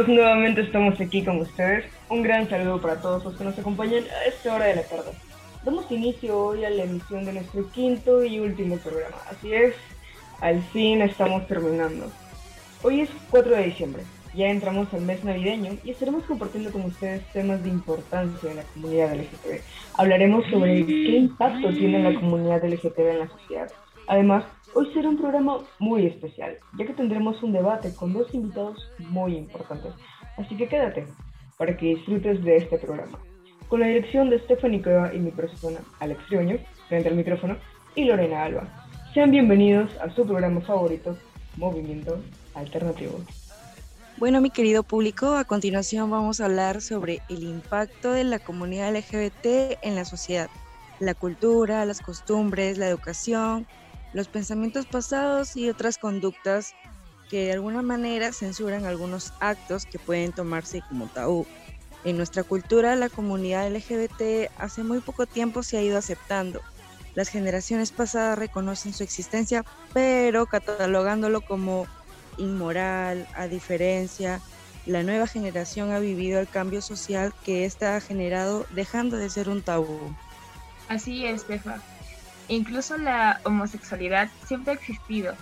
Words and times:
amigos, 0.00 0.16
nuevamente 0.16 0.62
estamos 0.62 0.98
aquí 1.00 1.22
con 1.22 1.40
ustedes. 1.40 1.84
Un 2.08 2.22
gran 2.22 2.48
saludo 2.48 2.80
para 2.80 3.00
todos 3.02 3.24
los 3.24 3.36
que 3.36 3.44
nos 3.44 3.58
acompañan 3.58 4.04
a 4.04 4.28
esta 4.28 4.54
hora 4.54 4.66
de 4.66 4.76
la 4.76 4.82
tarde. 4.82 5.10
Damos 5.64 5.90
inicio 5.90 6.38
hoy 6.38 6.64
a 6.64 6.70
la 6.70 6.84
emisión 6.84 7.24
de 7.24 7.34
nuestro 7.34 7.70
quinto 7.70 8.24
y 8.24 8.38
último 8.38 8.78
programa. 8.78 9.16
Así 9.30 9.52
es, 9.52 9.74
al 10.40 10.62
fin 10.72 11.02
estamos 11.02 11.46
terminando. 11.46 12.10
Hoy 12.82 13.00
es 13.00 13.10
4 13.30 13.56
de 13.56 13.64
diciembre, 13.64 14.02
ya 14.34 14.48
entramos 14.48 14.92
al 14.94 15.02
mes 15.02 15.22
navideño 15.22 15.72
y 15.84 15.90
estaremos 15.90 16.24
compartiendo 16.24 16.72
con 16.72 16.82
ustedes 16.82 17.22
temas 17.32 17.62
de 17.62 17.68
importancia 17.68 18.50
en 18.50 18.56
la 18.56 18.62
comunidad 18.62 19.14
LGTB. 19.14 19.60
Hablaremos 19.98 20.46
sobre 20.50 20.86
qué 20.86 21.16
impacto 21.16 21.68
tiene 21.70 22.02
la 22.02 22.18
comunidad 22.18 22.64
LGTB 22.64 23.06
en 23.06 23.18
la 23.18 23.28
sociedad. 23.28 23.70
Además, 24.06 24.44
hoy 24.74 24.92
será 24.92 25.08
un 25.08 25.18
programa 25.18 25.58
muy 25.78 26.06
especial, 26.06 26.58
ya 26.78 26.86
que 26.86 26.94
tendremos 26.94 27.42
un 27.42 27.52
debate 27.52 27.94
con 27.94 28.12
dos 28.12 28.32
invitados 28.34 28.90
muy 28.98 29.36
importantes. 29.36 29.92
Así 30.36 30.56
que 30.56 30.68
quédate 30.68 31.06
para 31.58 31.76
que 31.76 31.86
disfrutes 31.86 32.42
de 32.42 32.56
este 32.56 32.78
programa. 32.78 33.18
Con 33.68 33.80
la 33.80 33.86
dirección 33.86 34.30
de 34.30 34.38
Stephanie 34.40 34.82
Cueva 34.82 35.14
y 35.14 35.18
mi 35.18 35.30
persona, 35.30 35.78
Alex 36.00 36.28
Rioño, 36.28 36.58
frente 36.88 37.08
al 37.08 37.16
micrófono, 37.16 37.56
y 37.94 38.04
Lorena 38.04 38.44
Alba. 38.44 38.68
Sean 39.14 39.30
bienvenidos 39.30 39.90
a 39.98 40.08
su 40.14 40.24
programa 40.24 40.60
favorito, 40.60 41.16
Movimiento 41.56 42.20
Alternativo. 42.54 43.20
Bueno, 44.16 44.40
mi 44.40 44.50
querido 44.50 44.82
público, 44.82 45.34
a 45.34 45.44
continuación 45.44 46.10
vamos 46.10 46.40
a 46.40 46.44
hablar 46.44 46.82
sobre 46.82 47.20
el 47.28 47.42
impacto 47.42 48.12
de 48.12 48.24
la 48.24 48.38
comunidad 48.38 48.94
LGBT 48.94 49.78
en 49.82 49.94
la 49.94 50.04
sociedad, 50.04 50.48
la 50.98 51.14
cultura, 51.14 51.84
las 51.84 52.00
costumbres, 52.00 52.76
la 52.76 52.86
educación, 52.86 53.66
los 54.12 54.28
pensamientos 54.28 54.86
pasados 54.86 55.56
y 55.56 55.68
otras 55.68 55.98
conductas 55.98 56.74
que 57.28 57.44
de 57.46 57.52
alguna 57.52 57.82
manera 57.82 58.32
censuran 58.32 58.84
algunos 58.84 59.32
actos 59.40 59.86
que 59.86 59.98
pueden 59.98 60.32
tomarse 60.32 60.82
como 60.88 61.06
tabú. 61.06 61.46
En 62.02 62.16
nuestra 62.16 62.42
cultura, 62.42 62.96
la 62.96 63.08
comunidad 63.08 63.68
LGBT 63.70 64.50
hace 64.58 64.82
muy 64.82 65.00
poco 65.00 65.26
tiempo 65.26 65.62
se 65.62 65.76
ha 65.76 65.82
ido 65.82 65.98
aceptando. 65.98 66.60
Las 67.14 67.28
generaciones 67.28 67.92
pasadas 67.92 68.38
reconocen 68.38 68.94
su 68.94 69.02
existencia, 69.02 69.64
pero 69.92 70.46
catalogándolo 70.46 71.40
como 71.40 71.86
inmoral, 72.38 73.28
a 73.34 73.46
diferencia, 73.46 74.40
la 74.86 75.02
nueva 75.02 75.26
generación 75.26 75.92
ha 75.92 75.98
vivido 75.98 76.40
el 76.40 76.48
cambio 76.48 76.80
social 76.80 77.34
que 77.44 77.64
ésta 77.64 77.96
ha 77.96 78.00
generado 78.00 78.66
dejando 78.70 79.16
de 79.16 79.28
ser 79.28 79.48
un 79.48 79.62
tabú. 79.62 80.14
Así 80.88 81.26
es, 81.26 81.42
Stefa. 81.42 81.80
Incluso 82.50 82.98
la 82.98 83.40
homosexualidad 83.44 84.28
siempre 84.44 84.72
ha 84.72 84.74
existido, 84.74 85.36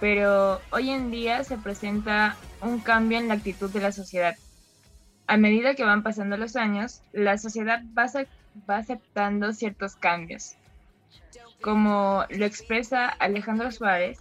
pero 0.00 0.62
hoy 0.70 0.88
en 0.88 1.10
día 1.10 1.44
se 1.44 1.58
presenta 1.58 2.36
un 2.62 2.80
cambio 2.80 3.18
en 3.18 3.28
la 3.28 3.34
actitud 3.34 3.70
de 3.70 3.82
la 3.82 3.92
sociedad. 3.92 4.34
A 5.26 5.36
medida 5.36 5.74
que 5.74 5.84
van 5.84 6.02
pasando 6.02 6.38
los 6.38 6.56
años, 6.56 7.02
la 7.12 7.36
sociedad 7.36 7.82
va, 7.96 8.06
aceptando 8.78 9.52
ciertos 9.52 9.94
cambios. 9.96 10.54
Como 11.60 12.24
lo 12.30 12.46
expresa 12.46 13.08
Alejandro 13.08 13.70
Suárez, 13.70 14.18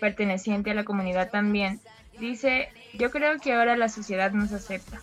perteneciente 0.00 0.70
a 0.70 0.74
la 0.74 0.84
comunidad 0.84 1.30
también, 1.30 1.80
dice, 2.20 2.68
yo 2.94 3.10
creo 3.10 3.40
que 3.40 3.54
ahora 3.54 3.76
la 3.76 3.88
sociedad 3.88 4.30
nos 4.30 4.52
acepta. 4.52 5.00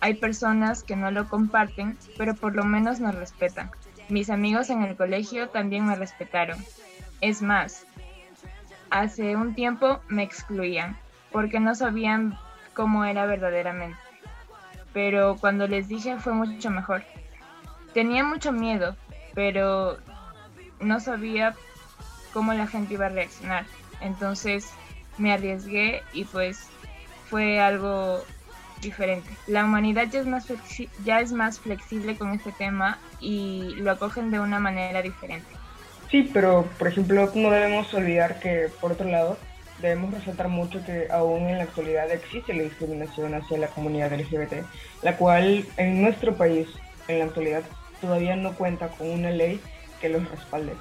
Hay 0.00 0.12
personas 0.16 0.82
que 0.82 0.96
no 0.96 1.10
lo 1.10 1.30
comparten, 1.30 1.96
pero 2.18 2.34
por 2.34 2.54
lo 2.54 2.64
menos 2.64 3.00
nos 3.00 3.14
respetan. 3.14 3.70
Mis 4.08 4.30
amigos 4.30 4.70
en 4.70 4.82
el 4.82 4.96
colegio 4.96 5.48
también 5.48 5.86
me 5.86 5.96
respetaron. 5.96 6.62
Es 7.20 7.40
más, 7.42 7.86
hace 8.90 9.36
un 9.36 9.54
tiempo 9.54 10.00
me 10.08 10.22
excluían 10.22 10.96
porque 11.32 11.58
no 11.58 11.74
sabían 11.74 12.38
cómo 12.74 13.04
era 13.04 13.26
verdaderamente. 13.26 13.98
Pero 14.92 15.36
cuando 15.40 15.66
les 15.66 15.88
dije 15.88 16.18
fue 16.18 16.32
mucho 16.32 16.70
mejor. 16.70 17.02
Tenía 17.92 18.24
mucho 18.24 18.52
miedo, 18.52 18.96
pero 19.34 19.98
no 20.80 21.00
sabía 21.00 21.54
cómo 22.32 22.52
la 22.52 22.66
gente 22.66 22.94
iba 22.94 23.06
a 23.06 23.10
reaccionar. 23.10 23.64
Entonces 24.00 24.70
me 25.18 25.32
arriesgué 25.32 26.02
y 26.12 26.24
pues 26.24 26.68
fue 27.30 27.60
algo 27.60 28.22
diferente. 28.84 29.28
La 29.46 29.64
humanidad 29.64 30.08
ya 30.10 30.20
es 30.20 30.26
más, 30.26 30.46
ya 31.04 31.20
es 31.20 31.32
más 31.32 31.58
flexible 31.58 32.16
con 32.16 32.32
este 32.32 32.52
tema 32.52 32.98
y 33.20 33.74
lo 33.76 33.90
acogen 33.90 34.30
de 34.30 34.38
una 34.38 34.60
manera 34.60 35.02
diferente. 35.02 35.48
Sí, 36.10 36.30
pero 36.32 36.64
por 36.78 36.88
ejemplo 36.88 37.30
no 37.34 37.50
debemos 37.50 37.92
olvidar 37.92 38.38
que 38.38 38.68
por 38.80 38.92
otro 38.92 39.08
lado 39.08 39.36
debemos 39.80 40.14
resaltar 40.14 40.48
mucho 40.48 40.84
que 40.84 41.08
aún 41.10 41.48
en 41.48 41.58
la 41.58 41.64
actualidad 41.64 42.10
existe 42.12 42.54
la 42.54 42.62
discriminación 42.62 43.34
hacia 43.34 43.58
la 43.58 43.66
comunidad 43.68 44.12
LGBT, 44.12 44.64
la 45.02 45.16
cual 45.16 45.66
en 45.76 46.00
nuestro 46.00 46.36
país 46.36 46.68
en 47.08 47.18
la 47.18 47.24
actualidad 47.24 47.62
todavía 48.00 48.36
no 48.36 48.52
cuenta 48.54 48.88
con 48.88 49.10
una 49.10 49.30
ley 49.30 49.60
que 50.00 50.08
los 50.08 50.30
respalde. 50.30 50.74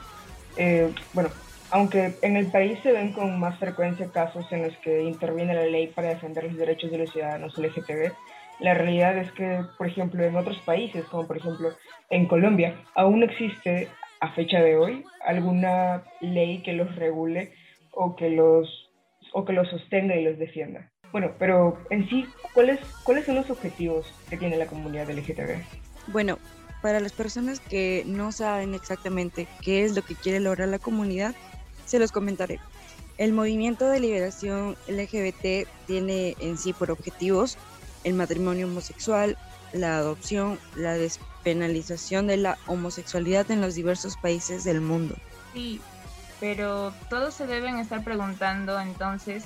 Eh, 0.58 0.94
bueno, 1.14 1.30
aunque 1.74 2.14
en 2.22 2.38
el 2.38 2.52
país 2.52 2.78
se 2.84 2.92
ven 2.92 3.14
con 3.14 3.40
más 3.40 3.58
frecuencia 3.58 4.08
casos 4.12 4.46
en 4.52 4.62
los 4.62 4.78
que 4.78 5.02
interviene 5.02 5.56
la 5.56 5.66
ley 5.66 5.88
para 5.88 6.10
defender 6.10 6.44
los 6.44 6.56
derechos 6.56 6.92
de 6.92 7.00
los 7.00 7.12
ciudadanos 7.12 7.58
LGTB, 7.58 8.12
la 8.60 8.76
realidad 8.76 9.18
es 9.18 9.32
que, 9.32 9.60
por 9.76 9.88
ejemplo, 9.88 10.24
en 10.24 10.36
otros 10.36 10.60
países, 10.60 11.04
como 11.06 11.26
por 11.26 11.38
ejemplo 11.38 11.70
en 12.12 12.28
Colombia, 12.28 12.76
aún 12.94 13.22
no 13.22 13.26
existe 13.26 13.88
a 14.20 14.32
fecha 14.34 14.62
de 14.62 14.78
hoy 14.78 15.04
alguna 15.26 16.04
ley 16.22 16.62
que 16.62 16.74
los 16.74 16.96
regule 16.96 17.54
o 17.92 18.16
que 18.16 18.30
los, 18.30 18.92
o 19.34 19.44
que 19.44 19.54
los 19.54 19.68
sostenga 19.70 20.16
y 20.16 20.24
los 20.24 20.38
defienda. 20.38 20.92
Bueno, 21.12 21.32
pero 21.40 21.80
en 21.90 22.08
sí, 22.08 22.28
¿cuáles, 22.54 22.80
¿cuáles 23.04 23.26
son 23.26 23.34
los 23.34 23.50
objetivos 23.50 24.06
que 24.30 24.38
tiene 24.38 24.58
la 24.58 24.68
comunidad 24.68 25.10
LGTB? 25.10 25.58
Bueno, 26.10 26.38
para 26.84 27.00
las 27.00 27.14
personas 27.14 27.60
que 27.62 28.04
no 28.06 28.32
saben 28.32 28.76
exactamente 28.76 29.48
qué 29.64 29.86
es 29.86 29.96
lo 29.96 30.04
que 30.04 30.14
quiere 30.14 30.40
lograr 30.40 30.68
la 30.68 30.80
comunidad, 30.80 31.34
se 31.94 32.00
los 32.00 32.12
comentaré. 32.12 32.60
El 33.20 33.34
movimiento 33.34 33.88
de 33.88 34.00
liberación 34.00 34.76
LGBT 34.88 35.70
tiene 35.86 36.36
en 36.40 36.58
sí 36.58 36.74
por 36.74 36.90
objetivos 36.90 37.60
el 38.04 38.16
matrimonio 38.16 38.66
homosexual, 38.66 39.38
la 39.74 39.98
adopción, 39.98 40.60
la 40.76 40.94
despenalización 40.94 42.26
de 42.26 42.38
la 42.38 42.58
homosexualidad 42.66 43.52
en 43.52 43.62
los 43.62 43.76
diversos 43.76 44.18
países 44.18 44.64
del 44.64 44.82
mundo. 44.82 45.16
Sí, 45.54 45.82
pero 46.40 46.96
todos 47.12 47.36
se 47.36 47.46
deben 47.46 47.78
estar 47.78 48.04
preguntando 48.04 48.82
entonces, 48.82 49.44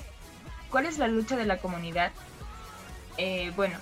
¿cuál 0.70 0.86
es 0.86 0.96
la 0.96 1.06
lucha 1.06 1.36
de 1.36 1.44
la 1.44 1.58
comunidad? 1.58 2.12
Eh, 3.18 3.52
bueno, 3.56 3.76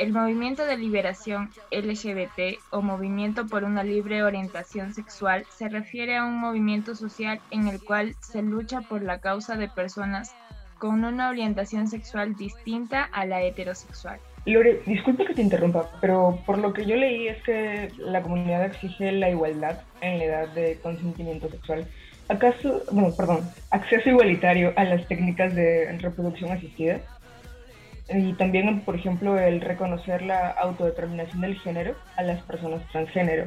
el 0.00 0.14
movimiento 0.14 0.64
de 0.64 0.78
liberación 0.78 1.50
LGBT 1.70 2.58
o 2.70 2.80
movimiento 2.80 3.46
por 3.46 3.64
una 3.64 3.84
libre 3.84 4.22
orientación 4.22 4.94
sexual 4.94 5.44
se 5.50 5.68
refiere 5.68 6.16
a 6.16 6.24
un 6.24 6.38
movimiento 6.38 6.94
social 6.94 7.38
en 7.50 7.68
el 7.68 7.84
cual 7.84 8.14
se 8.20 8.40
lucha 8.40 8.80
por 8.80 9.02
la 9.02 9.18
causa 9.18 9.56
de 9.56 9.68
personas 9.68 10.34
con 10.78 11.04
una 11.04 11.28
orientación 11.28 11.86
sexual 11.86 12.34
distinta 12.34 13.10
a 13.12 13.26
la 13.26 13.42
heterosexual. 13.42 14.18
Lore, 14.46 14.80
disculpe 14.86 15.26
que 15.26 15.34
te 15.34 15.42
interrumpa, 15.42 15.90
pero 16.00 16.38
por 16.46 16.56
lo 16.56 16.72
que 16.72 16.86
yo 16.86 16.96
leí 16.96 17.28
es 17.28 17.42
que 17.42 17.92
la 17.98 18.22
comunidad 18.22 18.64
exige 18.64 19.12
la 19.12 19.28
igualdad 19.28 19.80
en 20.00 20.18
la 20.18 20.24
edad 20.24 20.48
de 20.54 20.78
consentimiento 20.82 21.50
sexual. 21.50 21.86
¿Acaso, 22.30 22.84
bueno, 22.90 23.14
perdón, 23.14 23.40
acceso 23.70 24.08
igualitario 24.08 24.72
a 24.76 24.84
las 24.84 25.06
técnicas 25.08 25.54
de 25.54 25.98
reproducción 25.98 26.52
asistida? 26.52 27.00
Y 28.12 28.32
también, 28.34 28.80
por 28.80 28.96
ejemplo, 28.96 29.38
el 29.38 29.60
reconocer 29.60 30.22
la 30.22 30.50
autodeterminación 30.50 31.40
del 31.40 31.58
género 31.60 31.94
a 32.16 32.22
las 32.22 32.42
personas 32.42 32.82
transgénero, 32.90 33.46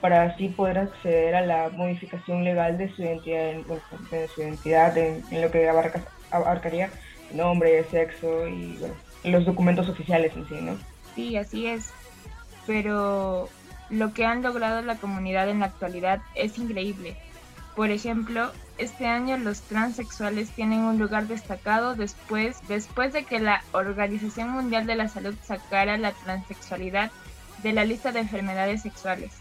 para 0.00 0.24
así 0.24 0.48
poder 0.48 0.78
acceder 0.78 1.34
a 1.34 1.46
la 1.46 1.70
modificación 1.70 2.44
legal 2.44 2.76
de 2.76 2.94
su 2.94 3.02
identidad, 3.02 3.50
en, 3.50 3.64
su 4.34 4.40
identidad 4.42 4.98
en, 4.98 5.22
lo 5.40 5.50
que 5.50 5.68
abarca, 5.68 6.02
abarcaría 6.30 6.90
nombre, 7.32 7.84
sexo 7.90 8.46
y 8.46 8.76
bueno, 8.76 8.94
los 9.24 9.46
documentos 9.46 9.88
oficiales 9.88 10.36
en 10.36 10.46
sí, 10.48 10.54
¿no? 10.60 10.76
Sí, 11.14 11.36
así 11.36 11.66
es. 11.66 11.90
Pero 12.66 13.48
lo 13.88 14.12
que 14.12 14.26
han 14.26 14.42
logrado 14.42 14.82
la 14.82 14.96
comunidad 14.96 15.48
en 15.48 15.60
la 15.60 15.66
actualidad 15.66 16.20
es 16.34 16.58
increíble. 16.58 17.16
Por 17.74 17.90
ejemplo, 17.90 18.52
este 18.78 19.06
año 19.06 19.36
los 19.36 19.62
transexuales 19.62 20.50
tienen 20.50 20.80
un 20.80 20.98
lugar 20.98 21.26
destacado 21.26 21.94
después, 21.94 22.56
después 22.68 23.12
de 23.12 23.24
que 23.24 23.38
la 23.38 23.62
Organización 23.72 24.50
Mundial 24.50 24.86
de 24.86 24.96
la 24.96 25.08
Salud 25.08 25.34
sacara 25.42 25.96
la 25.96 26.12
transexualidad 26.12 27.10
de 27.62 27.72
la 27.72 27.84
lista 27.84 28.12
de 28.12 28.20
enfermedades 28.20 28.82
sexuales. 28.82 29.32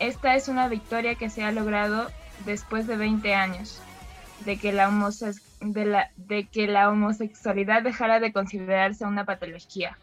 Esta 0.00 0.34
es 0.34 0.48
una 0.48 0.68
victoria 0.68 1.14
que 1.14 1.30
se 1.30 1.44
ha 1.44 1.52
logrado 1.52 2.10
después 2.44 2.86
de 2.86 2.96
20 2.96 3.34
años 3.34 3.80
de 4.44 4.58
que 4.58 4.72
la, 4.72 4.90
de 5.60 6.04
de 6.16 6.46
que 6.46 6.66
la 6.66 6.90
homosexualidad 6.90 7.82
dejara 7.82 8.20
de 8.20 8.32
considerarse 8.32 9.04
una 9.04 9.24
patología. 9.24 9.98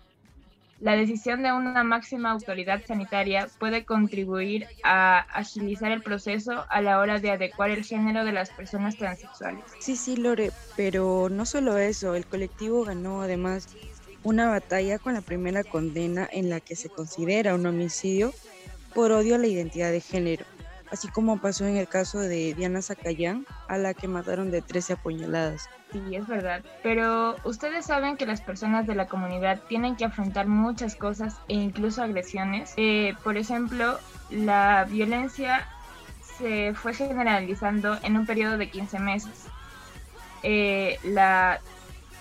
La 0.81 0.95
decisión 0.95 1.43
de 1.43 1.51
una 1.51 1.83
máxima 1.83 2.31
autoridad 2.31 2.81
sanitaria 2.87 3.47
puede 3.59 3.85
contribuir 3.85 4.65
a 4.83 5.19
agilizar 5.19 5.91
el 5.91 6.01
proceso 6.01 6.65
a 6.71 6.81
la 6.81 6.97
hora 6.97 7.19
de 7.19 7.29
adecuar 7.29 7.69
el 7.69 7.83
género 7.83 8.25
de 8.25 8.31
las 8.31 8.49
personas 8.49 8.97
transexuales. 8.97 9.63
Sí, 9.79 9.95
sí, 9.95 10.17
Lore, 10.17 10.51
pero 10.75 11.29
no 11.29 11.45
solo 11.45 11.77
eso, 11.77 12.15
el 12.15 12.25
colectivo 12.25 12.83
ganó 12.83 13.21
además 13.21 13.67
una 14.23 14.49
batalla 14.49 14.97
con 14.97 15.13
la 15.13 15.21
primera 15.21 15.63
condena 15.63 16.27
en 16.31 16.49
la 16.49 16.59
que 16.59 16.75
se 16.75 16.89
considera 16.89 17.53
un 17.53 17.67
homicidio 17.67 18.33
por 18.95 19.11
odio 19.11 19.35
a 19.35 19.37
la 19.37 19.47
identidad 19.47 19.91
de 19.91 20.01
género, 20.01 20.45
así 20.91 21.07
como 21.07 21.37
pasó 21.39 21.65
en 21.65 21.77
el 21.77 21.87
caso 21.87 22.19
de 22.19 22.53
Diana 22.53 22.81
Zacayán, 22.81 23.45
a 23.67 23.77
la 23.77 23.93
que 23.93 24.07
mataron 24.07 24.51
de 24.51 24.61
13 24.61 24.93
apuñaladas. 24.93 25.69
Sí, 25.91 26.01
es 26.15 26.27
verdad, 26.27 26.61
pero 26.83 27.35
ustedes 27.43 27.85
saben 27.85 28.17
que 28.17 28.25
las 28.25 28.41
personas 28.41 28.87
de 28.87 28.95
la 28.95 29.07
comunidad 29.07 29.59
tienen 29.67 29.95
que 29.95 30.05
afrontar 30.05 30.47
muchas 30.47 30.95
cosas 30.95 31.35
e 31.47 31.55
incluso 31.55 32.03
agresiones. 32.03 32.73
Eh, 32.77 33.13
por 33.23 33.37
ejemplo, 33.37 33.99
la 34.29 34.85
violencia 34.89 35.67
se 36.37 36.73
fue 36.73 36.93
generalizando 36.93 37.97
en 38.03 38.17
un 38.17 38.25
periodo 38.25 38.57
de 38.57 38.69
15 38.69 38.99
meses. 38.99 39.47
Eh, 40.43 40.97
la 41.03 41.61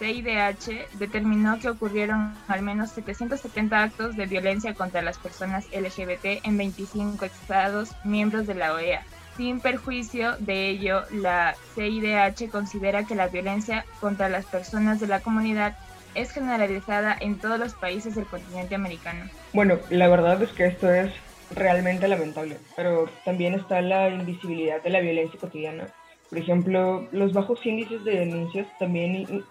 CIDH 0.00 0.96
determinó 0.98 1.60
que 1.60 1.68
ocurrieron 1.68 2.34
al 2.48 2.62
menos 2.62 2.90
770 2.92 3.82
actos 3.82 4.16
de 4.16 4.24
violencia 4.24 4.72
contra 4.72 5.02
las 5.02 5.18
personas 5.18 5.66
LGBT 5.72 6.44
en 6.44 6.56
25 6.56 7.22
estados 7.26 7.90
miembros 8.02 8.46
de 8.46 8.54
la 8.54 8.72
OEA. 8.72 9.02
Sin 9.36 9.60
perjuicio 9.60 10.36
de 10.38 10.70
ello, 10.70 11.02
la 11.12 11.54
CIDH 11.74 12.50
considera 12.50 13.04
que 13.04 13.14
la 13.14 13.28
violencia 13.28 13.84
contra 14.00 14.30
las 14.30 14.46
personas 14.46 15.00
de 15.00 15.06
la 15.06 15.20
comunidad 15.20 15.76
es 16.14 16.32
generalizada 16.32 17.16
en 17.20 17.38
todos 17.38 17.58
los 17.58 17.74
países 17.74 18.14
del 18.14 18.24
continente 18.24 18.74
americano. 18.74 19.26
Bueno, 19.52 19.78
la 19.90 20.08
verdad 20.08 20.42
es 20.42 20.50
que 20.50 20.66
esto 20.66 20.92
es 20.92 21.12
realmente 21.54 22.08
lamentable, 22.08 22.56
pero 22.74 23.08
también 23.24 23.54
está 23.54 23.80
la 23.82 24.08
invisibilidad 24.08 24.82
de 24.82 24.90
la 24.90 25.00
violencia 25.00 25.38
cotidiana. 25.38 25.88
Por 26.28 26.38
ejemplo, 26.38 27.08
los 27.12 27.32
bajos 27.32 27.64
índices 27.66 28.04
de 28.04 28.20
denuncias 28.20 28.66
también 28.78 29.44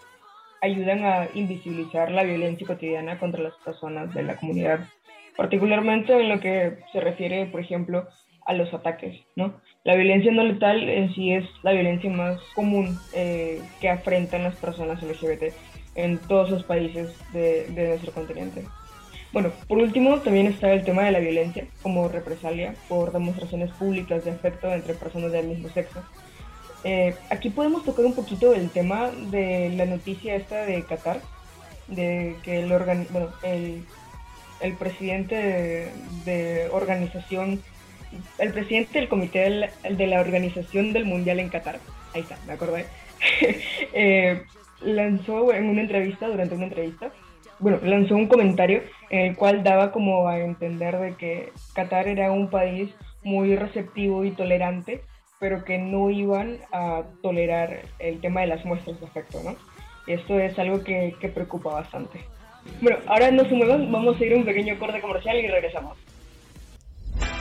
ayudan 0.61 1.05
a 1.05 1.27
invisibilizar 1.33 2.11
la 2.11 2.23
violencia 2.23 2.67
cotidiana 2.67 3.19
contra 3.19 3.41
las 3.41 3.53
personas 3.65 4.13
de 4.13 4.23
la 4.23 4.35
comunidad, 4.35 4.79
particularmente 5.35 6.13
en 6.13 6.29
lo 6.29 6.39
que 6.39 6.79
se 6.91 6.99
refiere, 6.99 7.45
por 7.45 7.61
ejemplo, 7.61 8.07
a 8.45 8.53
los 8.53 8.73
ataques, 8.73 9.21
¿no? 9.35 9.61
La 9.83 9.95
violencia 9.95 10.31
no 10.31 10.43
letal 10.43 10.89
en 10.89 11.13
sí 11.13 11.33
es 11.33 11.45
la 11.63 11.71
violencia 11.71 12.09
más 12.09 12.41
común 12.55 12.97
eh, 13.13 13.61
que 13.79 13.89
afrentan 13.89 14.43
las 14.43 14.55
personas 14.55 15.01
LGBT 15.01 15.53
en 15.95 16.17
todos 16.19 16.49
los 16.49 16.63
países 16.63 17.15
de, 17.31 17.65
de 17.67 17.89
nuestro 17.89 18.11
continente. 18.11 18.65
Bueno, 19.31 19.51
por 19.67 19.77
último, 19.77 20.19
también 20.19 20.47
está 20.47 20.73
el 20.73 20.83
tema 20.83 21.03
de 21.03 21.11
la 21.11 21.19
violencia 21.19 21.67
como 21.83 22.07
represalia 22.07 22.73
por 22.87 23.11
demostraciones 23.11 23.71
públicas 23.73 24.25
de 24.25 24.31
afecto 24.31 24.73
entre 24.73 24.95
personas 24.95 25.31
del 25.31 25.47
mismo 25.47 25.69
sexo. 25.69 26.03
Eh, 26.83 27.15
aquí 27.29 27.49
podemos 27.49 27.83
tocar 27.83 28.05
un 28.05 28.13
poquito 28.13 28.53
el 28.53 28.69
tema 28.69 29.09
de 29.09 29.71
la 29.75 29.85
noticia 29.85 30.35
esta 30.35 30.65
de 30.65 30.83
Qatar, 30.83 31.21
de 31.87 32.35
que 32.43 32.59
el, 32.59 32.69
bueno, 33.09 33.29
el, 33.43 34.73
presidente 34.77 35.91
de, 36.25 36.69
organización, 36.71 37.61
el 38.37 38.53
presidente 38.53 38.99
del 38.99 39.09
comité 39.09 39.39
de 39.39 39.49
la, 39.49 39.69
de 39.89 40.07
la, 40.07 40.21
organización 40.21 40.93
del 40.93 41.05
mundial 41.05 41.39
en 41.39 41.49
Qatar, 41.49 41.79
ahí 42.13 42.21
está, 42.21 42.37
me 42.47 42.53
acordé, 42.53 42.85
eh, 43.93 44.43
lanzó 44.81 45.53
en 45.53 45.67
una 45.67 45.81
entrevista, 45.81 46.27
durante 46.27 46.55
una 46.55 46.65
entrevista, 46.65 47.11
bueno, 47.59 47.79
lanzó 47.83 48.15
un 48.15 48.27
comentario 48.27 48.83
en 49.09 49.31
el 49.31 49.35
cual 49.35 49.63
daba 49.63 49.91
como 49.91 50.29
a 50.29 50.39
entender 50.39 50.97
de 50.97 51.15
que 51.15 51.51
Qatar 51.73 52.07
era 52.07 52.31
un 52.31 52.49
país 52.49 52.89
muy 53.21 53.57
receptivo 53.57 54.23
y 54.23 54.31
tolerante, 54.31 55.01
pero 55.39 55.63
que 55.63 55.77
no 55.77 56.09
iban 56.09 56.57
a 56.71 57.03
tolerar 57.21 57.81
el 57.99 58.19
tema 58.19 58.41
de 58.41 58.47
las 58.47 58.65
muestras 58.65 58.99
de 58.99 59.05
afecto, 59.05 59.41
¿no? 59.43 59.55
Esto 60.07 60.39
es 60.39 60.57
algo 60.59 60.83
que, 60.83 61.15
que 61.19 61.29
preocupa 61.29 61.71
bastante. 61.71 62.19
Bueno, 62.81 62.97
ahora 63.07 63.31
no 63.31 63.43
se 63.45 63.55
muevan, 63.55 63.91
vamos 63.91 64.19
a 64.19 64.25
ir 64.25 64.33
a 64.33 64.37
un 64.37 64.45
pequeño 64.45 64.77
corte 64.79 65.01
comercial 65.01 65.37
y 65.37 65.47
regresamos. 65.47 65.97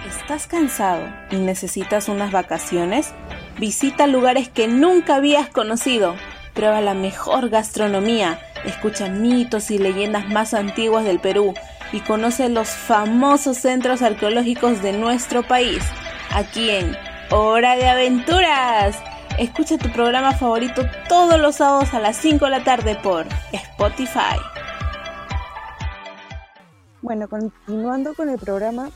¿Estás 0.06 0.46
cansado 0.46 1.06
y 1.30 1.36
necesitas 1.36 2.08
unas 2.08 2.32
vacaciones? 2.32 3.12
Visita 3.58 4.06
lugares 4.06 4.48
que 4.48 4.68
nunca 4.68 5.16
habías 5.16 5.48
conocido. 5.48 6.14
Prueba 6.54 6.80
la 6.80 6.94
mejor 6.94 7.50
gastronomía 7.50 8.38
escucha 8.64 9.08
mitos 9.08 9.70
y 9.70 9.78
leyendas 9.78 10.28
más 10.28 10.54
antiguas 10.54 11.04
del 11.04 11.20
Perú 11.20 11.54
y 11.92 12.00
conoce 12.00 12.48
los 12.48 12.68
famosos 12.68 13.58
centros 13.58 14.02
arqueológicos 14.02 14.82
de 14.82 14.92
nuestro 14.92 15.42
país, 15.42 15.82
aquí 16.34 16.70
en 16.70 16.96
Hora 17.30 17.76
de 17.76 17.86
Aventuras. 17.86 18.96
Escucha 19.38 19.76
tu 19.76 19.92
programa 19.92 20.32
favorito 20.32 20.82
todos 21.10 21.38
los 21.38 21.56
sábados 21.56 21.92
a 21.92 22.00
las 22.00 22.16
5 22.16 22.46
de 22.46 22.50
la 22.50 22.64
tarde 22.64 22.96
por 23.02 23.26
Spotify. 23.52 24.38
Bueno, 27.02 27.28
continuando 27.28 28.14
con 28.14 28.30
el 28.30 28.38
programa, 28.38 28.88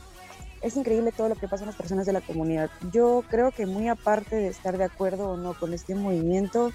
es 0.63 0.75
increíble 0.75 1.11
todo 1.11 1.29
lo 1.29 1.35
que 1.35 1.47
pasa 1.47 1.63
en 1.63 1.67
las 1.67 1.75
personas 1.75 2.07
de 2.07 2.13
la 2.13 2.21
comunidad. 2.21 2.71
Yo 2.91 3.23
creo 3.29 3.51
que 3.51 3.67
muy 3.67 3.87
aparte 3.87 4.35
de 4.35 4.47
estar 4.47 4.79
de 4.79 4.85
acuerdo 4.85 5.29
o 5.29 5.37
no 5.37 5.53
con 5.53 5.71
este 5.71 5.93
movimiento, 5.93 6.71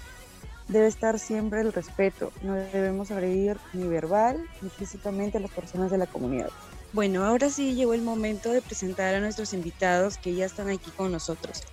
debe 0.69 0.87
estar 0.87 1.19
siempre 1.19 1.59
el 1.59 1.73
respeto. 1.73 2.31
No 2.41 2.53
debemos 2.53 3.11
agredir 3.11 3.57
ni 3.73 3.85
verbal 3.85 4.45
ni 4.61 4.69
físicamente 4.69 5.39
a 5.39 5.41
las 5.41 5.51
personas 5.51 5.91
de 5.91 5.97
la 5.97 6.05
comunidad. 6.07 6.51
Bueno, 6.91 7.23
ahora 7.23 7.49
sí 7.49 7.75
llegó 7.75 7.93
el 7.93 8.01
momento 8.01 8.51
de 8.51 8.61
presentar 8.61 9.13
a 9.13 9.19
nuestros 9.19 9.53
invitados 9.53 10.17
que 10.17 10.33
ya 10.33 10.45
están 10.45 10.69
aquí 10.69 10.89
con 10.91 11.11
nosotros. 11.11 11.63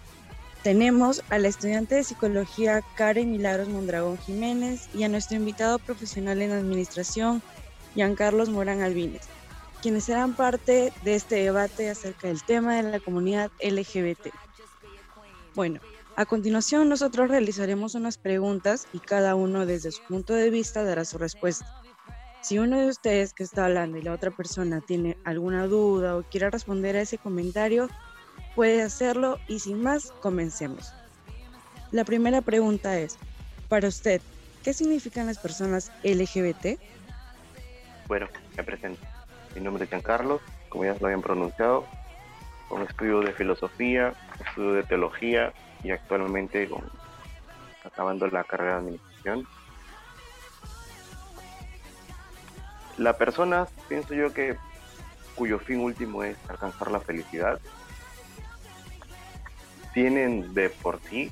Tenemos 0.63 1.23
a 1.31 1.39
la 1.39 1.49
estudiante 1.49 1.95
de 1.95 2.05
psicología 2.05 2.83
Karen 2.97 3.31
Milagros 3.31 3.69
Mondragón 3.69 4.19
Jiménez 4.19 4.89
y 4.93 5.05
a 5.05 5.09
nuestro 5.09 5.37
invitado 5.37 5.79
profesional 5.79 6.43
en 6.43 6.53
administración, 6.53 7.43
Carlos 8.17 8.51
Morán 8.51 8.83
Albines, 8.83 9.23
quienes 9.81 10.05
serán 10.05 10.35
parte 10.35 10.93
de 11.03 11.15
este 11.15 11.37
debate 11.37 11.89
acerca 11.89 12.29
del 12.29 12.43
tema 12.43 12.77
de 12.77 12.83
la 12.83 13.01
comunidad 13.01 13.51
LGBT. 13.63 14.27
Bueno, 15.55 15.81
a 16.15 16.27
continuación, 16.27 16.91
nosotros 16.91 17.31
realizaremos 17.31 17.95
unas 17.95 18.19
preguntas 18.19 18.87
y 18.93 18.99
cada 18.99 19.35
uno 19.35 19.65
desde 19.65 19.93
su 19.93 20.03
punto 20.03 20.35
de 20.35 20.51
vista 20.51 20.85
dará 20.85 21.07
su 21.07 21.17
respuesta. 21.17 21.86
Si 22.47 22.61
uno 22.61 22.79
de 22.79 22.87
ustedes 22.87 23.33
que 23.33 23.43
está 23.43 23.65
hablando 23.65 23.99
y 23.99 24.03
la 24.03 24.13
otra 24.13 24.31
persona 24.31 24.81
tiene 24.81 25.17
alguna 25.25 25.67
duda 25.67 26.17
o 26.17 26.23
quiere 26.23 26.49
responder 26.49 26.95
a 26.95 27.01
ese 27.01 27.19
comentario, 27.19 27.89
puede 28.55 28.83
hacerlo 28.83 29.41
y 29.49 29.59
sin 29.59 29.83
más, 29.83 30.13
comencemos. 30.21 30.95
La 31.91 32.05
primera 32.05 32.43
pregunta 32.43 33.01
es, 33.01 33.19
para 33.69 33.89
usted, 33.89 34.21
¿qué 34.63 34.73
significan 34.73 35.27
las 35.27 35.39
personas 35.39 35.91
LGBT? 36.05 36.79
Bueno, 38.07 38.29
me 38.57 38.63
presento. 38.63 39.05
Mi 39.57 39.61
nombre 39.61 39.83
es 39.83 39.91
Giancarlo, 39.91 40.41
como 40.69 40.85
ya 40.85 40.95
lo 41.01 41.07
habían 41.07 41.23
pronunciado, 41.23 41.85
con 42.69 42.83
estudio 42.83 43.23
de 43.23 43.33
filosofía, 43.33 44.15
estudio 44.47 44.75
de 44.75 44.85
teología 44.85 45.53
y 45.83 45.91
actualmente 45.91 46.69
acabando 47.83 48.29
la 48.29 48.45
carrera 48.45 48.75
de 48.75 48.79
administración. 48.79 49.49
La 52.99 53.17
persona, 53.17 53.67
pienso 53.89 54.15
yo 54.15 54.33
que 54.33 54.57
cuyo 55.35 55.59
fin 55.59 55.81
último 55.81 56.25
es 56.25 56.37
alcanzar 56.49 56.91
la 56.91 57.01
felicidad, 57.01 57.61
tienen 59.93 60.55
de 60.55 60.71
por 60.71 61.01
sí, 61.09 61.31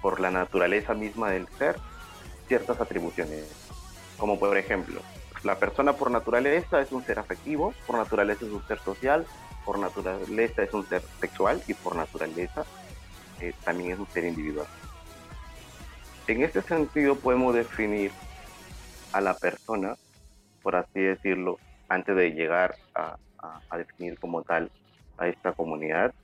por 0.00 0.20
la 0.20 0.30
naturaleza 0.30 0.94
misma 0.94 1.30
del 1.30 1.48
ser, 1.58 1.76
ciertas 2.46 2.80
atribuciones, 2.80 3.46
como 4.18 4.38
por 4.38 4.56
ejemplo, 4.56 5.00
la 5.42 5.58
persona 5.58 5.92
por 5.92 6.10
naturaleza 6.10 6.80
es 6.80 6.92
un 6.92 7.04
ser 7.04 7.18
afectivo, 7.18 7.74
por 7.86 7.96
naturaleza 7.96 8.44
es 8.46 8.52
un 8.52 8.66
ser 8.66 8.78
social, 8.80 9.26
por 9.64 9.78
naturaleza 9.78 10.62
es 10.62 10.72
un 10.72 10.86
ser 10.88 11.02
sexual 11.20 11.62
y 11.66 11.74
por 11.74 11.96
naturaleza 11.96 12.64
también 13.64 13.92
es 13.92 13.98
un 13.98 14.06
ser 14.06 14.24
individual. 14.24 14.66
En 16.26 16.42
este 16.42 16.62
sentido 16.62 17.16
podemos 17.16 17.54
definir 17.54 18.10
a 19.12 19.20
la 19.20 19.34
persona, 19.34 19.96
por 20.64 20.74
así 20.74 21.00
decirlo, 21.00 21.58
antes 21.88 22.16
de 22.16 22.32
llegar 22.32 22.74
a, 22.94 23.18
definir 23.76 24.18
como 24.18 24.42
tal 24.42 24.70
a 25.18 25.28
esta 25.28 25.52
comunidad, 25.52 26.14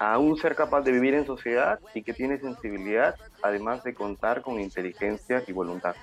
a 0.00 0.18
un 0.18 0.36
ser 0.36 0.56
capaz 0.56 0.80
de 0.80 0.90
vivir 0.90 1.14
en 1.14 1.24
sociedad 1.24 1.78
y 1.94 2.02
que 2.02 2.12
tiene 2.12 2.38
sensibilidad, 2.38 3.14
además 3.42 3.84
de 3.84 3.94
contar 3.94 4.42
con 4.42 4.58
inteligencia 4.58 5.44
y 5.46 5.52
voluntad. 5.52 5.94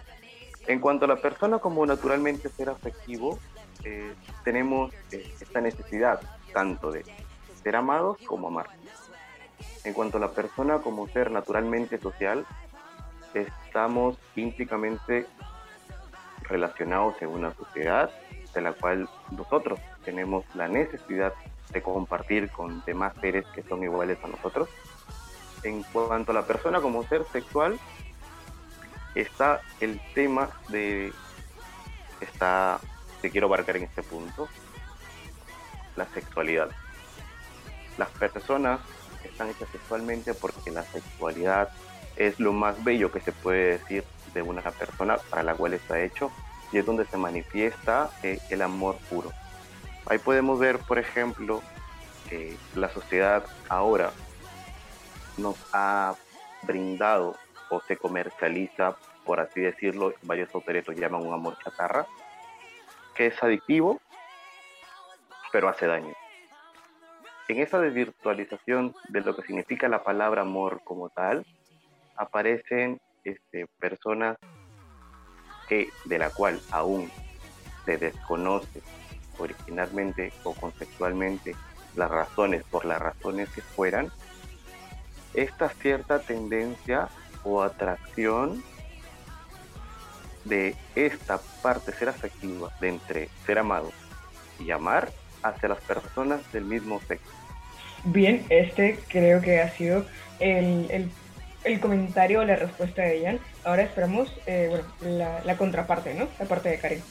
En 0.68 0.80
cuanto 0.80 1.04
a 1.04 1.10
la 1.10 1.18
persona 1.18 1.60
como 1.60 1.86
naturalmente 1.86 2.48
ser 2.48 2.70
afectivo, 2.70 3.38
eh, 3.84 4.14
tenemos 4.46 4.94
eh, 5.12 5.30
esta 5.42 5.60
necesidad 5.60 6.22
tanto 6.54 6.90
de 6.92 7.04
ser 7.62 7.76
amados 7.76 8.18
como 8.26 8.48
amar. 8.48 8.68
En 9.84 9.94
cuanto 9.94 10.18
a 10.18 10.22
la 10.22 10.32
persona 10.32 10.80
como 10.80 11.10
ser 11.10 11.30
naturalmente 11.30 11.98
social, 11.98 12.46
estamos 13.34 14.18
íntimamente 14.38 15.28
relacionados 16.44 17.22
en 17.22 17.30
una 17.30 17.54
sociedad 17.54 18.10
de 18.54 18.62
la 18.62 18.74
cual 18.74 19.10
nosotros 19.32 19.80
tenemos 20.06 20.46
la 20.56 20.68
necesidad 20.68 21.34
de 21.70 21.82
compartir 21.82 22.50
con 22.50 22.84
demás 22.86 23.14
seres 23.20 23.46
que 23.54 23.64
son 23.64 23.84
iguales 23.84 24.18
a 24.24 24.28
nosotros. 24.28 24.70
En 25.64 25.84
cuanto 25.84 26.32
a 26.32 26.36
la 26.36 26.46
persona 26.46 26.82
como 26.82 27.04
ser 27.04 27.26
sexual, 27.32 27.80
está 29.16 29.62
el 29.80 30.00
tema 30.14 30.50
de 30.70 31.12
está, 32.22 32.80
que 33.22 33.30
quiero 33.30 33.48
abarcar 33.48 33.78
en 33.78 33.84
este 33.84 34.04
punto, 34.04 34.48
la 35.96 36.06
sexualidad. 36.08 36.70
Las 37.98 38.10
personas 38.10 38.80
están 39.24 39.50
hechas 39.50 39.70
sexualmente 39.70 40.34
porque 40.34 40.72
la 40.72 40.84
sexualidad 40.84 41.70
es 42.16 42.40
lo 42.40 42.54
más 42.54 42.84
bello 42.84 43.12
que 43.12 43.20
se 43.20 43.32
puede 43.32 43.78
decir 43.78 44.04
de 44.34 44.42
una 44.42 44.62
persona 44.62 45.18
para 45.30 45.44
la 45.44 45.56
cual 45.56 45.74
está 45.74 46.02
hecho 46.02 46.32
y 46.72 46.78
es 46.80 46.86
donde 46.86 47.06
se 47.06 47.18
manifiesta 47.18 48.10
eh, 48.24 48.40
el 48.50 48.62
amor 48.62 48.98
puro. 49.10 49.32
Ahí 50.08 50.18
podemos 50.18 50.60
ver, 50.60 50.80
por 50.80 51.00
ejemplo, 51.00 51.62
que 52.30 52.58
la 52.76 52.90
sociedad 52.90 53.46
ahora 53.70 54.12
nos 55.38 55.56
ha 55.72 56.16
brindado 56.64 57.36
o 57.70 57.82
se 57.82 57.98
comercializa, 57.98 58.96
por 59.24 59.40
así 59.40 59.62
decirlo, 59.62 60.14
varios 60.24 60.50
lo 60.54 60.94
llaman 60.94 61.26
un 61.26 61.34
amor 61.34 61.58
chatarra, 61.64 62.06
que 63.16 63.28
es 63.28 63.44
adictivo, 63.44 64.02
pero 65.52 65.70
hace 65.70 65.86
daño. 65.86 66.14
En 67.48 67.60
esa 67.60 67.80
desvirtualización 67.80 68.96
de 69.10 69.22
lo 69.22 69.36
que 69.36 69.44
significa 69.44 69.88
la 69.88 70.04
palabra 70.04 70.42
amor 70.42 70.82
como 70.84 71.10
tal, 71.10 71.46
aparecen 72.16 73.00
este, 73.24 73.66
personas 73.80 74.38
que, 75.68 75.90
de 76.06 76.20
la 76.20 76.30
cual 76.30 76.62
aún 76.72 77.12
se 77.86 77.98
desconoce 77.98 78.82
originalmente 79.38 80.32
o 80.44 80.54
conceptualmente 80.54 81.56
las 81.96 82.10
razones 82.10 82.64
por 82.64 82.86
las 82.86 83.00
razones 83.00 83.50
que 83.50 83.62
fueran, 83.62 84.12
esta 85.34 85.70
cierta 85.70 86.20
tendencia 86.20 87.10
o 87.44 87.62
atracción 87.62 88.64
de 90.46 90.76
esta 90.96 91.40
parte 91.62 91.94
ser 91.94 92.10
afectiva 92.10 92.72
de 92.80 92.90
entre 92.90 93.30
ser 93.46 93.60
amado 93.60 93.92
y 94.60 94.72
amar 94.72 95.12
hacia 95.42 95.70
las 95.70 95.82
personas 95.82 96.52
del 96.52 96.66
mismo 96.66 97.00
sexo. 97.08 97.32
Bien, 98.06 98.46
este 98.50 99.00
creo 99.08 99.42
que 99.42 99.62
ha 99.62 99.70
sido 99.70 100.06
el, 100.40 100.92
el, 100.92 101.10
comentario 101.82 102.42
o 102.42 102.46
la 102.46 102.56
respuesta 102.56 103.04
de 103.04 103.22
Ian. 103.22 103.40
Ahora 103.64 103.84
esperamos 103.84 104.32
eh, 104.46 104.68
bueno, 104.70 105.18
la, 105.18 105.44
la, 105.44 105.58
contraparte, 105.58 106.14
¿no? 106.14 106.28
La 106.40 106.46
parte 106.46 106.70
de 106.70 106.80
Karen. 106.80 107.02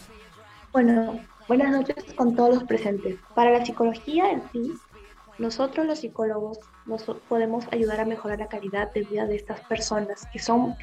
Bueno, 0.72 1.20
buenas 1.48 1.70
noches 1.70 1.96
con 2.14 2.34
todos 2.34 2.54
los 2.54 2.64
presentes. 2.64 3.16
Para 3.34 3.50
la 3.50 3.64
psicología 3.64 4.30
en 4.30 4.42
sí, 4.52 4.72
nosotros 5.38 5.86
los 5.86 6.00
psicólogos 6.00 6.58
nos 6.86 7.02
podemos 7.28 7.64
ayudar 7.72 8.00
a 8.00 8.04
mejorar 8.04 8.38
la 8.38 8.48
calidad 8.48 8.92
de 8.92 9.02
vida 9.02 9.26
de 9.26 9.36
estas 9.36 9.60
personas 9.60 10.26
que 10.32 10.38
son 10.38 10.74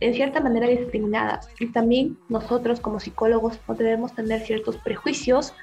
en 0.00 0.14
cierta 0.14 0.40
manera 0.40 0.66
discriminadas. 0.66 1.48
Y 1.60 1.68
también 1.68 2.18
nosotros 2.28 2.80
como 2.80 3.00
psicólogos 3.00 3.60
no 3.68 3.74
debemos 3.74 4.14
tener 4.14 4.40
ciertos 4.40 4.76
prejuicios 4.78 5.54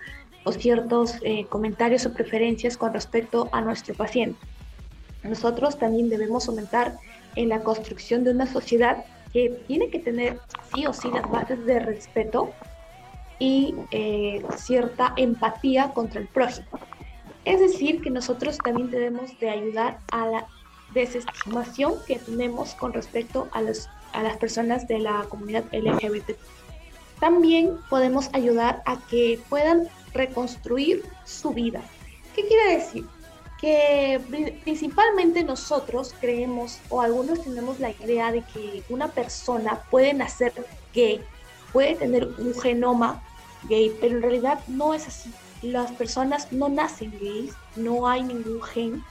o 0.46 0.52
ciertos 0.52 1.18
eh, 1.22 1.46
comentarios 1.48 2.06
o 2.06 2.14
preferencias 2.14 2.78
con 2.78 2.94
respecto 2.94 3.50
a 3.52 3.62
nuestro 3.62 3.94
paciente. 3.96 4.40
Nosotros 5.24 5.78
también 5.78 6.10
debemos 6.10 6.48
aumentar 6.48 6.98
en 7.36 7.50
la 7.50 7.62
construcción 7.62 8.24
de 8.24 8.32
una 8.32 8.48
sociedad 8.48 9.06
que 9.34 9.50
tiene 9.68 9.90
que 9.90 10.00
tener 10.00 10.40
sí 10.74 10.86
o 10.86 10.94
sí 10.94 11.10
las 11.12 11.30
bases 11.30 11.66
de 11.66 11.80
respeto 11.80 12.52
y 13.38 13.76
eh, 13.92 14.44
cierta 14.58 15.14
empatía 15.16 15.92
contra 15.94 16.20
el 16.20 16.28
prójimo. 16.28 16.68
Es 17.46 17.60
decir, 17.60 18.02
que 18.02 18.10
nosotros 18.10 18.58
también 18.58 18.92
debemos 18.92 19.40
de 19.40 19.50
ayudar 19.50 20.00
a 20.12 20.26
la 20.28 20.48
desestimación 20.94 21.94
que 22.08 22.20
tenemos 22.20 22.76
con 22.76 22.94
respecto 22.94 23.48
a, 23.54 23.60
a 23.60 24.24
las 24.24 24.38
personas 24.38 24.88
de 24.88 25.00
la 25.00 25.26
comunidad 25.30 25.64
LGBT. 25.72 26.32
También 27.20 27.78
podemos 27.90 28.30
ayudar 28.34 28.82
a 28.86 28.98
que 29.10 29.40
puedan 29.50 29.88
reconstruir 30.14 31.04
su 31.26 31.52
vida. 31.52 31.82
¿Qué 32.36 32.46
quiere 32.46 32.78
decir? 32.78 33.06
Que 33.62 34.22
principalmente 34.64 35.44
nosotros 35.44 36.16
creemos 36.20 36.80
o 36.90 37.02
algunos 37.02 37.44
tenemos 37.44 37.80
la 37.80 37.92
idea 37.92 38.32
de 38.32 38.42
que 38.42 38.84
una 38.90 39.10
persona 39.10 39.82
puede 39.92 40.14
nacer 40.14 40.54
gay, 40.94 41.22
puede 41.74 41.96
tener 41.96 42.26
un 42.26 42.54
genoma 42.54 43.22
gay, 43.68 43.92
pero 44.00 44.16
en 44.16 44.22
realidad 44.22 44.60
no 44.68 44.94
es 44.94 45.08
así. 45.08 45.32
Las 45.62 45.92
personas 45.92 46.52
no 46.54 46.70
nacen 46.70 47.12
gays, 47.20 47.54
no 47.76 48.08
hay 48.08 48.24
ningún 48.24 48.62
gen 48.62 49.04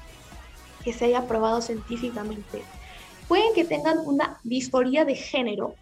que 0.82 0.94
se 0.94 1.06
haya 1.06 1.26
probado 1.26 1.60
científicamente. 1.60 2.62
Pueden 3.28 3.52
que 3.54 3.64
tengan 3.64 3.98
una 4.06 4.40
disforia 4.44 5.04
de 5.04 5.14
género, 5.14 5.74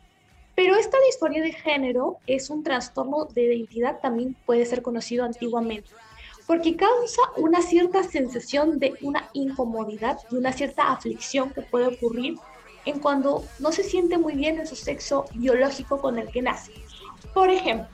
pero 0.56 0.74
esta 0.74 0.96
disforia 1.06 1.42
de 1.42 1.52
género 1.52 2.16
es 2.26 2.50
un 2.50 2.64
trastorno 2.64 3.26
de 3.26 3.44
identidad, 3.44 4.00
también 4.00 4.34
puede 4.46 4.66
ser 4.66 4.82
conocido 4.82 5.24
antiguamente, 5.24 5.90
porque 6.46 6.76
causa 6.76 7.22
una 7.36 7.60
cierta 7.60 8.02
sensación 8.04 8.78
de 8.78 8.94
una 9.02 9.28
incomodidad 9.32 10.18
y 10.30 10.36
una 10.36 10.52
cierta 10.52 10.90
aflicción 10.92 11.50
que 11.50 11.62
puede 11.62 11.86
ocurrir 11.88 12.38
en 12.84 13.00
cuando 13.00 13.44
no 13.58 13.72
se 13.72 13.82
siente 13.82 14.16
muy 14.16 14.34
bien 14.34 14.60
en 14.60 14.66
su 14.66 14.76
sexo 14.76 15.26
biológico 15.34 16.00
con 16.00 16.18
el 16.18 16.30
que 16.30 16.42
nace. 16.42 16.72
Por 17.34 17.50
ejemplo, 17.50 17.88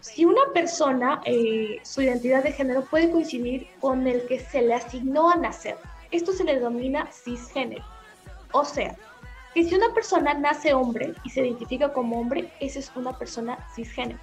si 0.00 0.26
una 0.26 0.42
persona, 0.52 1.22
eh, 1.24 1.80
su 1.84 2.02
identidad 2.02 2.42
de 2.42 2.52
género 2.52 2.84
puede 2.84 3.10
coincidir 3.10 3.68
con 3.80 4.06
el 4.06 4.26
que 4.26 4.40
se 4.40 4.60
le 4.60 4.74
asignó 4.74 5.30
a 5.30 5.36
nacer, 5.36 5.78
esto 6.10 6.32
se 6.32 6.44
le 6.44 6.56
denomina 6.56 7.08
cisgénero. 7.10 7.84
O 8.52 8.64
sea, 8.64 8.94
que 9.54 9.64
si 9.64 9.74
una 9.74 9.94
persona 9.94 10.34
nace 10.34 10.74
hombre 10.74 11.14
y 11.24 11.30
se 11.30 11.40
identifica 11.40 11.92
como 11.94 12.20
hombre, 12.20 12.52
esa 12.60 12.78
es 12.78 12.92
una 12.94 13.16
persona 13.16 13.58
cisgénero. 13.74 14.20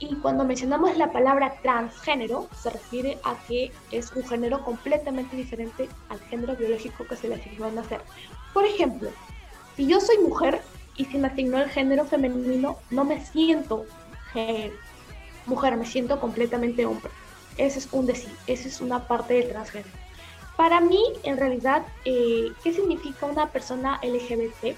Y 0.00 0.14
cuando 0.16 0.44
mencionamos 0.44 0.96
la 0.96 1.10
palabra 1.10 1.54
transgénero, 1.62 2.48
se 2.54 2.70
refiere 2.70 3.18
a 3.24 3.34
que 3.46 3.72
es 3.90 4.12
un 4.12 4.24
género 4.24 4.64
completamente 4.64 5.34
diferente 5.34 5.88
al 6.08 6.20
género 6.20 6.54
biológico 6.54 7.04
que 7.04 7.16
se 7.16 7.28
le 7.28 7.34
asignó 7.34 7.66
a 7.66 7.70
nacer. 7.72 8.00
Por 8.54 8.64
ejemplo, 8.64 9.10
si 9.76 9.86
yo 9.86 10.00
soy 10.00 10.18
mujer 10.18 10.62
y 10.96 11.04
se 11.06 11.18
me 11.18 11.28
asignó 11.28 11.58
el 11.58 11.68
género 11.68 12.04
femenino, 12.04 12.78
no 12.90 13.04
me 13.04 13.24
siento 13.24 13.86
mujer, 15.46 15.76
me 15.76 15.86
siento 15.86 16.20
completamente 16.20 16.86
hombre. 16.86 17.10
Ese 17.56 17.80
es 17.80 17.88
un 17.90 18.06
decir, 18.06 18.32
esa 18.46 18.68
es 18.68 18.80
una 18.80 19.08
parte 19.08 19.34
del 19.34 19.48
transgénero. 19.48 19.90
Para 20.56 20.80
mí, 20.80 21.02
en 21.22 21.36
realidad, 21.36 21.86
eh, 22.04 22.52
¿qué 22.62 22.72
significa 22.72 23.26
una 23.26 23.50
persona 23.50 24.00
LGBT? 24.02 24.76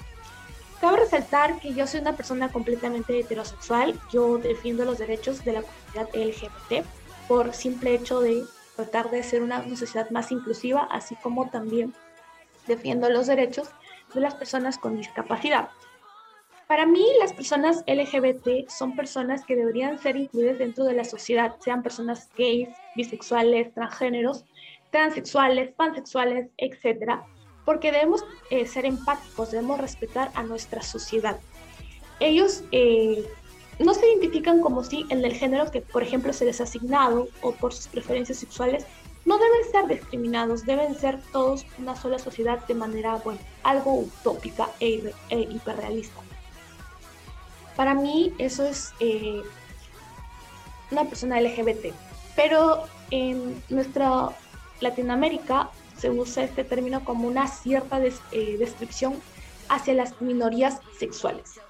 Cabe 0.81 0.97
resaltar 0.97 1.59
que 1.59 1.75
yo 1.75 1.85
soy 1.85 1.99
una 1.99 2.15
persona 2.17 2.51
completamente 2.51 3.19
heterosexual. 3.19 3.99
Yo 4.11 4.39
defiendo 4.39 4.83
los 4.83 4.97
derechos 4.97 5.45
de 5.45 5.53
la 5.53 5.61
comunidad 5.61 6.09
LGBT 6.15 6.83
por 7.27 7.53
simple 7.53 7.93
hecho 7.93 8.19
de 8.19 8.43
tratar 8.75 9.11
de 9.11 9.21
ser 9.21 9.43
una, 9.43 9.63
sociedad 9.75 10.09
más 10.09 10.31
inclusiva, 10.31 10.87
así 10.89 11.15
como 11.17 11.51
también 11.51 11.93
defiendo 12.65 13.11
los 13.11 13.27
derechos 13.27 13.69
de 14.15 14.21
las 14.21 14.33
personas 14.33 14.79
con 14.79 14.97
discapacidad. 14.97 15.69
Para 16.65 16.87
mí, 16.87 17.05
las 17.19 17.33
personas 17.33 17.83
LGBT 17.85 18.67
son 18.67 18.95
personas 18.95 19.45
que 19.45 19.55
deberían 19.55 19.99
ser 19.99 20.15
incluidas 20.15 20.57
dentro 20.57 20.85
de 20.85 20.93
la 20.93 21.03
sociedad, 21.03 21.57
sean 21.59 21.83
personas 21.83 22.27
gays, 22.35 22.69
bisexuales, 22.95 23.71
transgéneros, 23.75 24.45
transexuales, 24.89 25.73
pansexuales, 25.73 26.49
etcétera, 26.57 27.23
porque 27.65 27.91
debemos 27.91 28.23
eh, 28.49 28.65
ser 28.65 28.85
empáticos, 28.85 29.51
debemos 29.51 29.79
respetar 29.79 30.31
a 30.35 30.43
nuestra 30.43 30.81
sociedad. 30.81 31.39
Ellos 32.19 32.63
eh, 32.71 33.27
no 33.79 33.93
se 33.93 34.07
identifican 34.07 34.61
como 34.61 34.83
si 34.83 35.05
en 35.09 35.23
el 35.23 35.33
género 35.33 35.69
que, 35.71 35.81
por 35.81 36.03
ejemplo, 36.03 36.33
se 36.33 36.45
les 36.45 36.59
ha 36.61 36.63
asignado 36.63 37.27
o 37.41 37.51
por 37.53 37.73
sus 37.73 37.87
preferencias 37.87 38.39
sexuales, 38.39 38.85
no 39.25 39.37
deben 39.37 39.71
ser 39.71 39.87
discriminados, 39.87 40.65
deben 40.65 40.95
ser 40.95 41.19
todos 41.31 41.65
una 41.77 41.95
sola 41.95 42.17
sociedad 42.17 42.65
de 42.67 42.73
manera, 42.73 43.15
bueno, 43.17 43.39
algo 43.63 43.99
utópica 43.99 44.69
e, 44.79 45.13
e 45.29 45.39
hiperrealista. 45.41 46.21
Para 47.75 47.93
mí 47.93 48.33
eso 48.37 48.65
es 48.65 48.93
eh, 48.99 49.41
una 50.91 51.05
persona 51.05 51.39
LGBT, 51.39 51.93
pero 52.35 52.83
en 53.11 53.63
nuestra 53.69 54.29
Latinoamérica 54.79 55.69
se 56.01 56.09
usa 56.09 56.43
este 56.43 56.63
término 56.63 57.03
como 57.03 57.27
una 57.27 57.47
cierta 57.47 58.01
eh, 58.03 58.55
descripción 58.57 59.13
hacia 59.69 59.93
las 59.93 60.19
minorías 60.19 60.81
sexuales. 60.97 61.61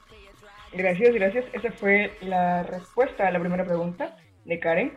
Gracias, 0.72 1.14
gracias. 1.14 1.46
Esa 1.52 1.72
fue 1.74 2.14
la 2.22 2.64
respuesta 2.64 3.28
a 3.28 3.32
la 3.32 3.42
primera 3.42 3.66
pregunta 3.66 4.16
de 4.46 4.58
Karen. 4.58 4.94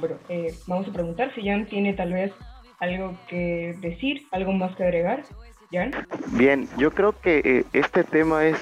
Bueno, 0.00 0.16
eh, 0.30 0.54
vamos 0.66 0.88
a 0.88 0.92
preguntar 0.92 1.34
si 1.34 1.42
Jan 1.46 1.66
tiene 1.66 1.92
tal 1.92 2.14
vez 2.14 2.32
algo 2.78 3.14
que 3.28 3.76
decir, 3.80 4.26
algo 4.30 4.52
más 4.52 4.74
que 4.74 4.84
agregar. 4.84 5.22
Jan. 5.70 5.92
Bien, 6.28 6.66
yo 6.78 6.90
creo 6.90 7.12
que 7.20 7.42
eh, 7.44 7.64
este 7.74 8.04
tema 8.04 8.46
es 8.46 8.56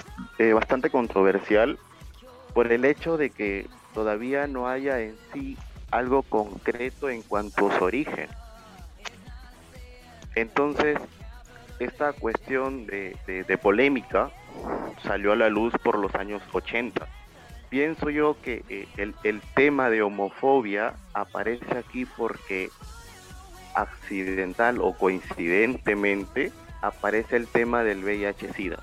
bastante 0.55 0.91
controversial 0.91 1.79
por 2.53 2.73
el 2.73 2.85
hecho 2.85 3.17
de 3.17 3.31
que 3.31 3.69
todavía 3.95 4.49
no 4.49 4.67
haya 4.69 5.01
en 5.01 5.15
sí 5.33 5.57
algo 5.93 6.23
concreto 6.25 7.09
en 7.09 7.23
cuanto 7.23 7.71
a 7.71 7.79
su 7.79 7.85
origen. 7.85 8.29
Entonces, 10.37 10.99
esta 11.81 12.13
cuestión 12.13 12.87
de, 12.87 13.59
polémica 13.61 14.31
salió 15.03 15.33
a 15.33 15.37
la 15.37 15.49
luz 15.49 15.73
por 15.83 15.99
los 15.99 16.15
años 16.15 16.43
80. 16.53 17.07
pienso 17.71 18.11
yo 18.11 18.37
que 18.43 18.63
eh, 18.69 18.87
el, 19.25 19.41
tema 19.55 19.91
de 19.91 20.03
homofobia 20.03 20.95
aparece 21.15 21.79
aquí 21.79 22.05
porque 22.05 22.71
accidental 23.75 24.79
o 24.81 24.93
coincidentemente 24.93 26.53
aparece 26.83 27.37
el 27.37 27.49
tema 27.49 27.83
del 27.83 28.05
VIH-Sida. 28.05 28.79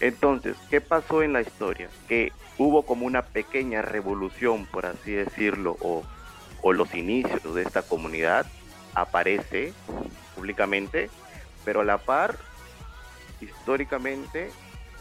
Entonces, 0.00 0.56
¿qué 0.68 0.80
pasó 0.80 1.22
en 1.22 1.32
la 1.32 1.42
historia? 1.42 1.88
Que 2.08 2.32
hubo 2.58 2.82
como 2.82 3.06
una 3.06 3.22
pequeña 3.22 3.82
revolución, 3.82 4.66
por 4.66 4.86
así 4.86 5.12
decirlo, 5.12 5.76
o 5.80 6.72
los 6.72 6.92
inicios 6.94 7.54
de 7.54 7.62
esta 7.62 7.82
comunidad, 7.82 8.46
aparece 8.94 9.72
públicamente, 10.34 11.10
pero 11.64 11.80
a 11.80 11.84
la 11.84 11.98
par, 11.98 12.36
históricamente, 13.40 14.50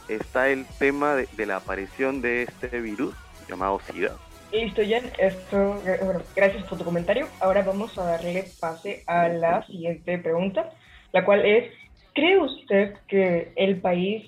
está 0.07 0.49
el 0.49 0.65
tema 0.79 1.15
de, 1.15 1.45
la 1.45 1.57
aparición 1.57 2.21
de 2.21 2.43
este 2.43 2.81
virus 2.81 3.15
llamado 3.47 3.79
SIDA. 3.79 4.17
Listo, 4.51 4.81
Jan. 4.87 5.09
Esto, 5.17 5.81
eh, 5.85 5.99
gracias 6.35 6.63
por 6.65 6.77
tu 6.77 6.83
comentario. 6.83 7.27
Ahora 7.39 7.63
vamos 7.63 7.97
a 7.97 8.03
darle 8.03 8.45
pase 8.59 9.03
a 9.07 9.29
la 9.29 9.65
siguiente 9.65 10.17
pregunta, 10.17 10.69
la 11.13 11.23
cual 11.23 11.45
es, 11.45 11.71
¿cree 12.13 12.37
usted 12.37 12.95
que 13.07 13.53
el 13.55 13.79
país 13.79 14.25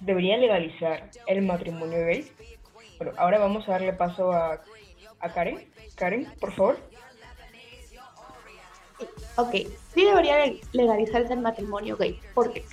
debería 0.00 0.38
legalizar 0.38 1.10
el 1.26 1.42
matrimonio 1.42 1.98
gay? 2.06 2.26
Bueno, 2.98 3.12
ahora 3.18 3.38
vamos 3.38 3.68
a 3.68 3.72
darle 3.72 3.92
paso 3.92 4.32
a, 4.32 4.62
a 5.20 5.28
Karen. 5.34 5.68
Karen, 5.96 6.26
por 6.40 6.52
favor. 6.52 6.78
Ok, 9.36 9.54
sí 9.94 10.04
debería 10.04 10.36
legalizarse 10.72 11.32
el 11.34 11.40
matrimonio 11.40 11.96
gay, 11.96 12.18
porque 12.34 12.64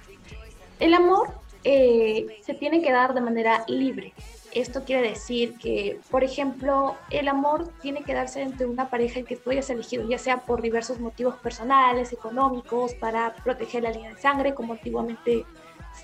el 0.80 0.94
amor 0.94 1.34
eh, 1.64 2.40
se 2.46 2.54
tiene 2.54 2.82
que 2.82 2.92
dar 2.92 3.14
de 3.14 3.22
manera 3.22 3.66
libre. 3.68 4.14
Esto 4.54 4.84
quiere 4.84 5.10
decir 5.10 5.58
que, 5.58 6.00
por 6.12 6.24
ejemplo, 6.24 6.96
el 7.10 7.28
amor 7.28 7.70
tiene 7.82 8.04
que 8.04 8.14
darse 8.14 8.42
entre 8.42 8.68
una 8.68 8.90
pareja 8.90 9.20
en 9.20 9.26
que 9.26 9.36
tú 9.36 9.50
hayas 9.50 9.70
elegido, 9.72 10.08
ya 10.08 10.20
sea 10.20 10.38
por 10.38 10.62
diversos 10.62 11.00
motivos 11.00 11.36
personales, 11.36 12.14
económicos, 12.14 12.94
para 12.94 13.34
proteger 13.34 13.84
la 13.84 13.92
línea 13.92 14.14
de 14.14 14.22
sangre, 14.22 14.54
como 14.54 14.74
antiguamente 14.74 15.46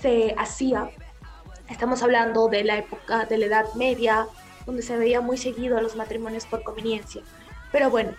se 0.00 0.34
hacía. 0.36 0.90
Estamos 1.68 2.02
hablando 2.02 2.48
de 2.48 2.64
la 2.64 2.78
época 2.78 3.24
de 3.24 3.38
la 3.38 3.46
Edad 3.46 3.74
Media, 3.76 4.26
donde 4.66 4.82
se 4.82 4.96
veía 4.96 5.20
muy 5.20 5.36
seguido 5.36 5.80
los 5.80 5.94
matrimonios 5.94 6.44
por 6.44 6.64
conveniencia. 6.64 7.22
Pero 7.70 7.88
bueno, 7.88 8.12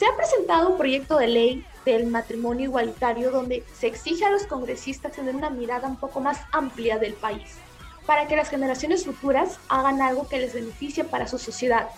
se 0.00 0.06
ha 0.06 0.16
presentado 0.16 0.70
un 0.70 0.78
proyecto 0.78 1.18
de 1.18 1.26
ley 1.26 1.66
del 1.84 2.06
matrimonio 2.06 2.64
igualitario 2.64 3.30
donde 3.30 3.66
se 3.78 3.86
exige 3.86 4.24
a 4.24 4.30
los 4.30 4.44
congresistas 4.44 5.12
tener 5.12 5.36
una 5.36 5.50
mirada 5.50 5.86
un 5.88 5.96
poco 5.96 6.20
más 6.20 6.40
amplia 6.52 6.96
del 6.96 7.12
país, 7.12 7.58
para 8.06 8.26
que 8.26 8.34
las 8.34 8.48
generaciones 8.48 9.04
futuras 9.04 9.58
hagan 9.68 10.00
algo 10.00 10.26
que 10.26 10.38
les 10.38 10.54
beneficie 10.54 11.04
para 11.04 11.28
su 11.28 11.38
sociedad. 11.38 11.90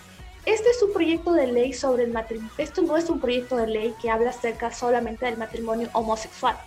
Este 0.45 0.69
es 0.69 0.83
un 0.83 0.91
proyecto 0.91 1.31
de 1.31 1.47
ley 1.47 1.71
sobre 1.71 2.03
el 2.03 2.11
matrimonio. 2.11 2.51
Esto 2.57 2.81
no 2.81 2.97
es 2.97 3.09
un 3.09 3.21
proyecto 3.21 3.55
de 3.55 3.67
ley 3.67 3.95
que 4.01 4.09
habla 4.09 4.31
acerca 4.31 4.73
solamente 4.73 5.25
del 5.25 5.37
matrimonio 5.37 5.89
homosexual, 5.93 6.57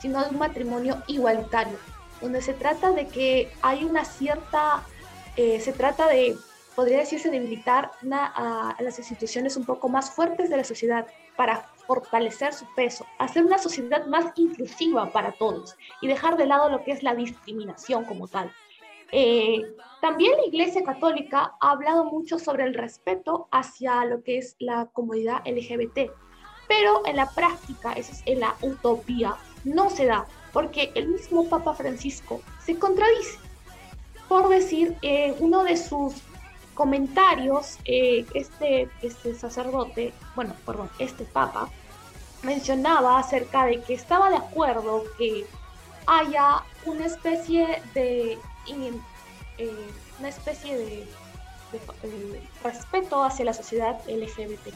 sino 0.00 0.22
de 0.22 0.30
un 0.30 0.38
matrimonio 0.38 1.02
igualitario, 1.08 1.76
donde 2.20 2.40
se 2.40 2.54
trata 2.54 2.92
de 2.92 3.08
que 3.08 3.52
hay 3.62 3.82
una 3.82 4.04
cierta, 4.04 4.84
eh, 5.34 5.58
se 5.58 5.72
trata 5.72 6.06
de 6.06 6.36
podría 6.74 6.98
decirse, 6.98 7.30
debilitar 7.30 7.92
una, 8.02 8.26
a, 8.26 8.82
las 8.82 8.98
instituciones 8.98 9.56
un 9.56 9.64
poco 9.64 9.88
más 9.88 10.10
fuertes 10.10 10.50
de 10.50 10.56
la 10.56 10.64
sociedad 10.64 11.06
para 11.36 11.68
fortalecer 11.86 12.52
su 12.52 12.66
peso, 12.74 13.06
hacer 13.18 13.44
una 13.44 13.58
sociedad 13.58 14.06
más 14.06 14.32
inclusiva 14.36 15.10
para 15.10 15.32
todos 15.32 15.76
y 16.00 16.08
dejar 16.08 16.36
de 16.36 16.46
lado 16.46 16.68
lo 16.70 16.82
que 16.84 16.92
es 16.92 17.02
la 17.02 17.14
discriminación 17.14 18.04
como 18.04 18.28
tal. 18.28 18.52
Eh, 19.12 19.62
también 20.00 20.32
la 20.36 20.46
Iglesia 20.46 20.82
Católica 20.82 21.54
ha 21.60 21.70
hablado 21.70 22.04
mucho 22.04 22.38
sobre 22.38 22.64
el 22.64 22.74
respeto 22.74 23.48
hacia 23.50 24.04
lo 24.04 24.22
que 24.22 24.38
es 24.38 24.56
la 24.58 24.86
comunidad 24.86 25.42
LGBT, 25.46 26.10
pero 26.66 27.06
en 27.06 27.16
la 27.16 27.30
práctica, 27.30 27.92
eso 27.92 28.12
es 28.12 28.22
en 28.26 28.40
la 28.40 28.56
utopía, 28.62 29.36
no 29.64 29.90
se 29.90 30.06
da, 30.06 30.26
porque 30.52 30.90
el 30.94 31.08
mismo 31.08 31.48
Papa 31.48 31.74
Francisco 31.74 32.40
se 32.64 32.78
contradice. 32.78 33.38
Por 34.28 34.48
decir, 34.48 34.96
eh, 35.02 35.34
uno 35.40 35.64
de 35.64 35.76
sus 35.76 36.22
comentarios, 36.74 37.78
eh, 37.84 38.26
este, 38.34 38.88
este 39.02 39.34
sacerdote, 39.34 40.12
bueno, 40.34 40.54
perdón, 40.66 40.90
este 40.98 41.24
papa, 41.24 41.68
mencionaba 42.42 43.18
acerca 43.18 43.64
de 43.66 43.80
que 43.82 43.94
estaba 43.94 44.30
de 44.30 44.36
acuerdo 44.36 45.04
que 45.16 45.46
haya 46.06 46.62
una 46.84 47.06
especie 47.06 47.82
de, 47.94 48.38
eh, 48.66 49.90
una 50.18 50.28
especie 50.28 50.76
de, 50.76 51.08
respeto 52.62 53.24
hacia 53.24 53.44
la 53.44 53.52
sociedad 53.52 54.00
LGBT. 54.06 54.72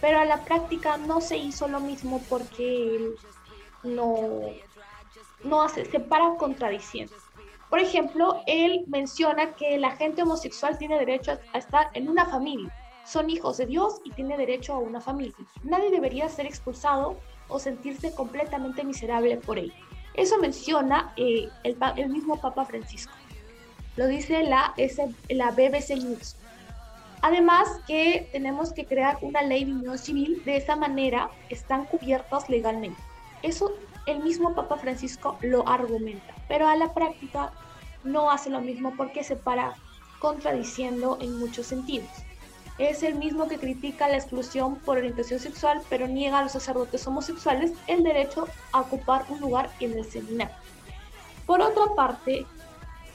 Pero 0.00 0.18
a 0.18 0.26
la 0.26 0.44
práctica 0.44 0.98
no 0.98 1.22
se 1.22 1.38
hizo 1.38 1.68
lo 1.68 1.80
mismo 1.80 2.22
porque 2.28 2.96
él 2.96 3.14
no, 3.82 4.42
no 5.44 5.62
hace, 5.62 5.86
se 5.86 6.00
para 6.00 6.34
contradiciendo. 6.36 7.14
Por 7.72 7.80
ejemplo, 7.80 8.42
él 8.46 8.84
menciona 8.86 9.54
que 9.54 9.78
la 9.78 9.92
gente 9.92 10.22
homosexual 10.22 10.76
tiene 10.76 10.98
derecho 10.98 11.38
a 11.54 11.56
estar 11.56 11.88
en 11.94 12.06
una 12.06 12.26
familia. 12.26 12.70
Son 13.06 13.30
hijos 13.30 13.56
de 13.56 13.64
Dios 13.64 14.02
y 14.04 14.10
tiene 14.10 14.36
derecho 14.36 14.74
a 14.74 14.78
una 14.78 15.00
familia. 15.00 15.34
Nadie 15.62 15.90
debería 15.90 16.28
ser 16.28 16.44
expulsado 16.44 17.16
o 17.48 17.58
sentirse 17.58 18.14
completamente 18.14 18.84
miserable 18.84 19.38
por 19.38 19.58
ello. 19.58 19.72
Eso 20.12 20.36
menciona 20.36 21.14
eh, 21.16 21.48
el, 21.64 22.10
mismo 22.10 22.38
Papa 22.38 22.66
Francisco. 22.66 23.14
Lo 23.96 24.06
dice 24.06 24.42
la, 24.42 24.74
la 25.30 25.50
BBC 25.52 25.96
News. 25.96 26.36
Además 27.22 27.68
que 27.86 28.28
tenemos 28.32 28.74
que 28.74 28.84
crear 28.84 29.16
una 29.22 29.40
ley 29.40 29.64
de 29.64 29.72
unión 29.72 29.96
civil, 29.96 30.42
de 30.44 30.58
esa 30.58 30.76
manera 30.76 31.30
están 31.48 31.86
cubiertos 31.86 32.50
legalmente. 32.50 33.00
Eso 33.42 33.72
el 34.04 34.20
mismo 34.22 34.54
Papa 34.54 34.76
Francisco 34.76 35.38
lo 35.40 35.66
argumenta, 35.66 36.34
pero 36.52 36.68
a 36.68 36.76
la 36.76 36.92
práctica 36.92 37.50
no 38.04 38.30
hace 38.30 38.50
lo 38.50 38.60
mismo 38.60 38.92
porque 38.94 39.24
se 39.24 39.36
para 39.36 39.72
contradiciendo 40.18 41.16
en 41.22 41.38
muchos 41.38 41.66
sentidos. 41.66 42.10
Es 42.76 43.02
el 43.02 43.14
mismo 43.14 43.48
que 43.48 43.56
critica 43.56 44.06
la 44.06 44.18
exclusión 44.18 44.76
por 44.76 44.98
orientación 44.98 45.40
sexual, 45.40 45.80
pero 45.88 46.06
niega 46.06 46.40
a 46.40 46.42
los 46.42 46.52
sacerdotes 46.52 47.06
homosexuales 47.06 47.72
el 47.86 48.02
derecho 48.02 48.48
a 48.72 48.82
ocupar 48.82 49.24
un 49.30 49.40
lugar 49.40 49.70
en 49.80 49.96
el 49.96 50.04
seminario. 50.04 50.54
Por 51.46 51.62
otra 51.62 51.86
parte, 51.96 52.44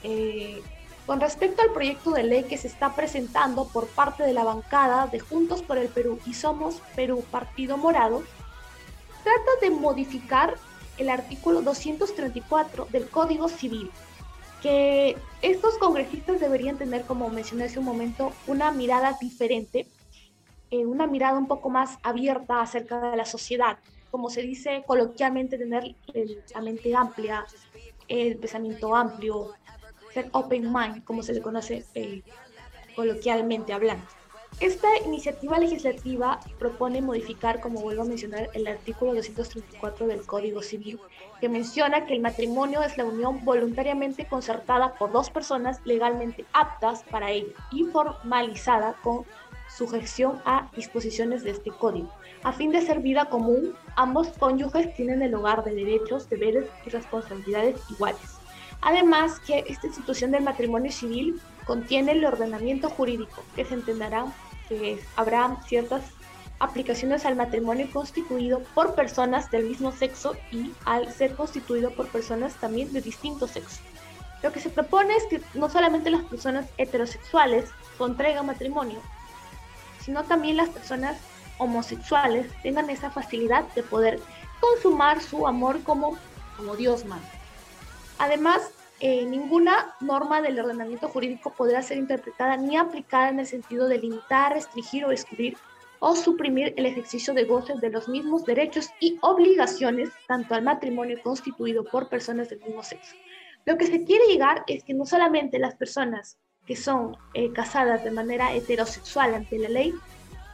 eh, 0.02 0.60
con 1.06 1.20
respecto 1.20 1.62
al 1.62 1.70
proyecto 1.70 2.10
de 2.10 2.24
ley 2.24 2.42
que 2.42 2.58
se 2.58 2.66
está 2.66 2.96
presentando 2.96 3.68
por 3.68 3.86
parte 3.86 4.24
de 4.24 4.32
la 4.32 4.42
bancada 4.42 5.06
de 5.06 5.20
Juntos 5.20 5.62
por 5.62 5.78
el 5.78 5.86
Perú 5.86 6.18
y 6.26 6.34
Somos 6.34 6.82
Perú 6.96 7.24
Partido 7.30 7.76
Morado, 7.76 8.24
trata 9.22 9.50
de 9.60 9.70
modificar 9.70 10.56
el 10.98 11.08
artículo 11.08 11.62
234 11.62 12.88
del 12.90 13.08
Código 13.08 13.48
Civil, 13.48 13.90
que 14.62 15.16
estos 15.42 15.78
congresistas 15.78 16.40
deberían 16.40 16.76
tener, 16.76 17.04
como 17.04 17.28
mencioné 17.30 17.64
hace 17.64 17.78
un 17.78 17.84
momento, 17.84 18.32
una 18.46 18.72
mirada 18.72 19.16
diferente, 19.20 19.86
eh, 20.70 20.84
una 20.84 21.06
mirada 21.06 21.38
un 21.38 21.46
poco 21.46 21.70
más 21.70 21.98
abierta 22.02 22.60
acerca 22.60 23.10
de 23.10 23.16
la 23.16 23.24
sociedad, 23.24 23.78
como 24.10 24.30
se 24.30 24.42
dice 24.42 24.84
coloquialmente, 24.86 25.58
tener 25.58 25.94
la 26.54 26.60
mente 26.60 26.94
amplia, 26.94 27.46
el 28.08 28.36
pensamiento 28.36 28.94
amplio, 28.94 29.52
ser 30.12 30.28
open 30.32 30.72
mind, 30.72 31.04
como 31.04 31.22
se 31.22 31.34
le 31.34 31.40
conoce 31.40 31.84
eh, 31.94 32.22
coloquialmente 32.96 33.72
hablando. 33.72 34.06
Esta 34.60 34.88
iniciativa 35.04 35.56
legislativa 35.58 36.40
propone 36.58 37.00
modificar, 37.00 37.60
como 37.60 37.80
vuelvo 37.80 38.02
a 38.02 38.06
mencionar, 38.06 38.50
el 38.54 38.66
artículo 38.66 39.14
234 39.14 40.08
del 40.08 40.26
Código 40.26 40.62
Civil, 40.62 40.98
que 41.40 41.48
menciona 41.48 42.06
que 42.06 42.14
el 42.14 42.20
matrimonio 42.20 42.82
es 42.82 42.98
la 42.98 43.04
unión 43.04 43.44
voluntariamente 43.44 44.26
concertada 44.26 44.94
por 44.94 45.12
dos 45.12 45.30
personas 45.30 45.80
legalmente 45.84 46.44
aptas 46.52 47.04
para 47.04 47.30
ello 47.30 47.52
y 47.70 47.84
formalizada 47.84 48.94
con 49.04 49.24
sujeción 49.68 50.42
a 50.44 50.68
disposiciones 50.74 51.44
de 51.44 51.50
este 51.50 51.70
código. 51.70 52.12
A 52.42 52.52
fin 52.52 52.72
de 52.72 52.82
ser 52.82 52.98
vida 52.98 53.26
común, 53.26 53.74
ambos 53.94 54.28
cónyuges 54.38 54.92
tienen 54.94 55.22
el 55.22 55.34
hogar 55.34 55.62
de 55.62 55.74
derechos, 55.74 56.28
deberes 56.28 56.66
y 56.84 56.90
responsabilidades 56.90 57.80
iguales. 57.90 58.38
Además 58.80 59.40
que 59.40 59.64
esta 59.68 59.86
institución 59.86 60.30
del 60.30 60.42
matrimonio 60.42 60.90
civil 60.90 61.40
contiene 61.68 62.12
el 62.12 62.24
ordenamiento 62.24 62.88
jurídico 62.88 63.44
que 63.54 63.66
se 63.66 63.74
entenderá 63.74 64.24
que 64.70 64.98
habrá 65.16 65.54
ciertas 65.66 66.02
aplicaciones 66.60 67.26
al 67.26 67.36
matrimonio 67.36 67.86
constituido 67.92 68.62
por 68.74 68.94
personas 68.94 69.50
del 69.50 69.66
mismo 69.66 69.92
sexo 69.92 70.34
y 70.50 70.72
al 70.86 71.12
ser 71.12 71.36
constituido 71.36 71.90
por 71.90 72.08
personas 72.08 72.54
también 72.54 72.90
de 72.94 73.02
distinto 73.02 73.46
sexo. 73.46 73.80
Lo 74.42 74.50
que 74.50 74.60
se 74.60 74.70
propone 74.70 75.14
es 75.14 75.24
que 75.26 75.42
no 75.54 75.68
solamente 75.68 76.10
las 76.10 76.24
personas 76.24 76.66
heterosexuales 76.78 77.70
contraigan 77.98 78.46
matrimonio, 78.46 79.00
sino 80.00 80.24
también 80.24 80.56
las 80.56 80.70
personas 80.70 81.18
homosexuales 81.58 82.46
tengan 82.62 82.88
esa 82.88 83.10
facilidad 83.10 83.64
de 83.74 83.82
poder 83.82 84.20
consumar 84.58 85.20
su 85.20 85.46
amor 85.46 85.82
como, 85.82 86.16
como 86.56 86.76
Dios 86.76 87.04
manda. 87.04 87.28
Además, 88.18 88.70
eh, 89.00 89.24
ninguna 89.26 89.94
norma 90.00 90.42
del 90.42 90.58
ordenamiento 90.58 91.08
jurídico 91.08 91.52
podrá 91.52 91.82
ser 91.82 91.98
interpretada 91.98 92.56
ni 92.56 92.76
aplicada 92.76 93.28
en 93.28 93.38
el 93.38 93.46
sentido 93.46 93.86
de 93.86 93.98
limitar, 93.98 94.52
restringir 94.52 95.04
o 95.04 95.12
excluir 95.12 95.56
o 96.00 96.14
suprimir 96.14 96.74
el 96.76 96.86
ejercicio 96.86 97.34
de 97.34 97.44
goces 97.44 97.80
de 97.80 97.90
los 97.90 98.08
mismos 98.08 98.44
derechos 98.44 98.90
y 99.00 99.18
obligaciones 99.20 100.10
tanto 100.26 100.54
al 100.54 100.62
matrimonio 100.62 101.18
constituido 101.22 101.84
por 101.84 102.08
personas 102.08 102.48
del 102.48 102.60
mismo 102.60 102.82
sexo. 102.82 103.14
Lo 103.64 103.76
que 103.76 103.86
se 103.86 104.04
quiere 104.04 104.26
llegar 104.26 104.64
es 104.66 104.84
que 104.84 104.94
no 104.94 105.04
solamente 105.04 105.58
las 105.58 105.74
personas 105.74 106.38
que 106.66 106.76
son 106.76 107.16
eh, 107.34 107.52
casadas 107.52 108.04
de 108.04 108.10
manera 108.10 108.52
heterosexual 108.54 109.34
ante 109.34 109.58
la 109.58 109.68
ley 109.68 109.94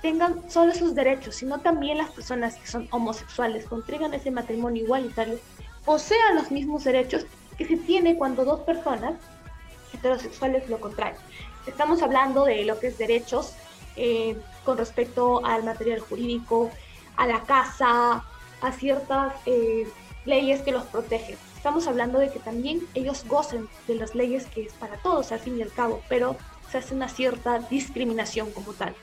tengan 0.01 0.51
solo 0.51 0.75
sus 0.75 0.95
derechos, 0.95 1.37
sino 1.37 1.61
también 1.61 1.99
las 1.99 2.11
personas 2.11 2.57
que 2.57 2.67
son 2.67 2.89
homosexuales, 2.91 3.67
contrigan 3.67 4.13
ese 4.13 4.31
matrimonio 4.31 4.85
igualitario, 4.85 5.39
posean 5.85 6.35
los 6.37 6.51
mismos 6.51 6.85
derechos 6.85 7.27
que 7.57 7.67
se 7.67 7.77
tiene 7.77 8.17
cuando 8.17 8.45
dos 8.45 8.61
personas 8.61 9.15
heterosexuales 9.93 10.69
lo 10.69 10.81
contraen. 10.81 11.17
Estamos 11.67 12.03
hablando 12.03 12.45
de 12.45 12.65
lo 12.65 12.79
que 12.79 12.89
es 12.89 12.99
derechos 12.99 13.55
eh, 13.97 14.37
con 14.65 14.77
respecto 14.77 15.45
al 15.45 15.65
material 15.65 16.01
jurídico, 16.01 16.71
a 17.17 17.27
la 17.27 17.41
casa, 17.43 18.25
a 18.61 18.73
ciertas 18.73 19.35
eh, 19.47 19.87
leyes 20.25 20.63
que 20.63 20.73
los 20.73 20.85
protegen. 20.85 21.37
Estamos 21.57 21.87
hablando 21.87 22.19
de 22.19 22.31
que 22.31 22.41
también 22.41 22.81
ellos 22.95 23.25
gocen 23.27 23.69
de 23.87 23.95
las 23.95 24.15
leyes 24.15 24.47
que 24.47 24.63
es 24.65 24.73
para 24.75 24.97
todos 24.99 25.33
al 25.33 25.39
fin 25.39 25.59
y 25.59 25.63
al 25.63 25.73
cabo, 25.73 26.03
pero 26.09 26.37
se 26.71 26.79
hace 26.79 26.95
una 26.95 27.09
cierta 27.09 27.61
discriminación 27.61 28.51
como 28.51 28.73
tal. 28.73 28.95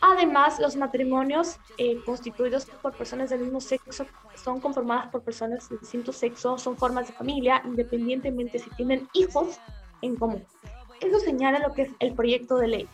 Además, 0.00 0.58
los 0.60 0.76
matrimonios 0.76 1.56
eh, 1.78 1.98
constituidos 2.04 2.66
por 2.82 2.94
personas 2.94 3.30
del 3.30 3.40
mismo 3.40 3.60
sexo 3.60 4.06
son 4.34 4.60
conformadas 4.60 5.08
por 5.08 5.22
personas 5.22 5.68
de 5.68 5.78
distinto 5.78 6.12
sexo, 6.12 6.58
son 6.58 6.76
formas 6.76 7.08
de 7.08 7.14
familia, 7.14 7.62
independientemente 7.64 8.58
si 8.58 8.70
tienen 8.70 9.08
hijos 9.14 9.58
en 10.02 10.16
común. 10.16 10.44
Eso 11.00 11.18
señala 11.20 11.58
lo 11.60 11.72
que 11.72 11.82
es 11.82 11.90
el 11.98 12.12
proyecto 12.14 12.56
de 12.56 12.68
ley. 12.68 12.88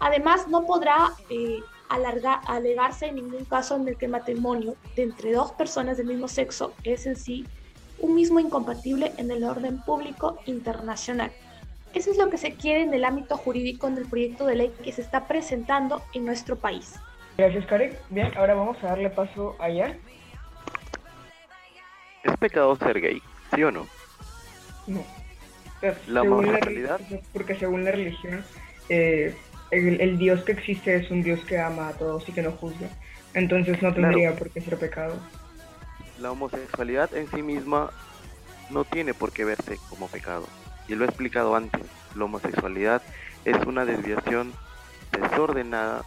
Además, 0.00 0.48
no 0.48 0.66
podrá 0.66 1.12
eh, 1.30 1.60
alegarse 1.88 3.06
en 3.06 3.16
ningún 3.16 3.44
caso 3.44 3.76
en 3.76 3.86
el 3.86 3.96
que 3.96 4.06
el 4.06 4.12
matrimonio 4.12 4.74
de 4.96 5.04
entre 5.04 5.32
dos 5.32 5.52
personas 5.52 5.96
del 5.96 6.06
mismo 6.06 6.26
sexo 6.26 6.72
es 6.82 7.06
en 7.06 7.16
sí 7.16 7.46
un 8.00 8.14
mismo 8.14 8.40
incompatible 8.40 9.12
en 9.16 9.30
el 9.30 9.44
orden 9.44 9.80
público 9.82 10.38
internacional. 10.46 11.30
Eso 11.94 12.10
es 12.10 12.16
lo 12.16 12.30
que 12.30 12.38
se 12.38 12.54
quiere 12.54 12.82
en 12.82 12.94
el 12.94 13.04
ámbito 13.04 13.36
jurídico 13.36 13.86
en 13.86 13.98
el 13.98 14.06
proyecto 14.06 14.46
de 14.46 14.56
ley 14.56 14.72
que 14.82 14.92
se 14.92 15.02
está 15.02 15.28
presentando 15.28 16.02
en 16.14 16.24
nuestro 16.24 16.56
país. 16.56 16.94
Gracias, 17.36 17.66
Karen. 17.66 17.96
Bien, 18.10 18.32
ahora 18.36 18.54
vamos 18.54 18.82
a 18.82 18.88
darle 18.88 19.10
paso 19.10 19.56
a 19.58 19.68
Jan. 19.68 19.98
¿Es 22.22 22.36
pecado 22.38 22.76
ser 22.76 23.00
gay? 23.00 23.20
¿Sí 23.54 23.62
o 23.62 23.70
no? 23.70 23.86
No. 24.86 25.02
La 26.06 26.22
homosexualidad. 26.22 27.00
porque 27.32 27.56
según 27.56 27.84
la 27.84 27.90
religión, 27.90 28.44
eh, 28.88 29.34
el, 29.70 30.18
Dios 30.18 30.44
que 30.44 30.52
existe 30.52 30.94
es 30.94 31.10
un 31.10 31.22
Dios 31.22 31.40
que 31.44 31.58
ama 31.58 31.88
a 31.88 31.92
todos 31.94 32.28
y 32.28 32.32
que 32.32 32.42
no 32.42 32.52
juzga. 32.52 32.88
Entonces 33.34 33.82
no 33.82 33.92
tendría 33.92 34.36
por 34.36 34.50
qué 34.50 34.60
ser 34.60 34.78
pecado. 34.78 35.16
La 36.20 36.30
homosexualidad 36.30 37.12
en 37.14 37.28
sí 37.28 37.42
misma 37.42 37.90
no 38.70 38.84
tiene 38.84 39.14
por 39.14 39.32
qué 39.32 39.44
verse 39.44 39.78
como 39.88 40.06
pecado. 40.08 40.46
Y 40.88 40.94
lo 40.94 41.04
he 41.04 41.08
explicado 41.08 41.54
antes, 41.54 41.82
la 42.14 42.24
homosexualidad 42.24 43.02
es 43.44 43.56
una 43.66 43.84
desviación 43.84 44.52
desordenada 45.12 46.04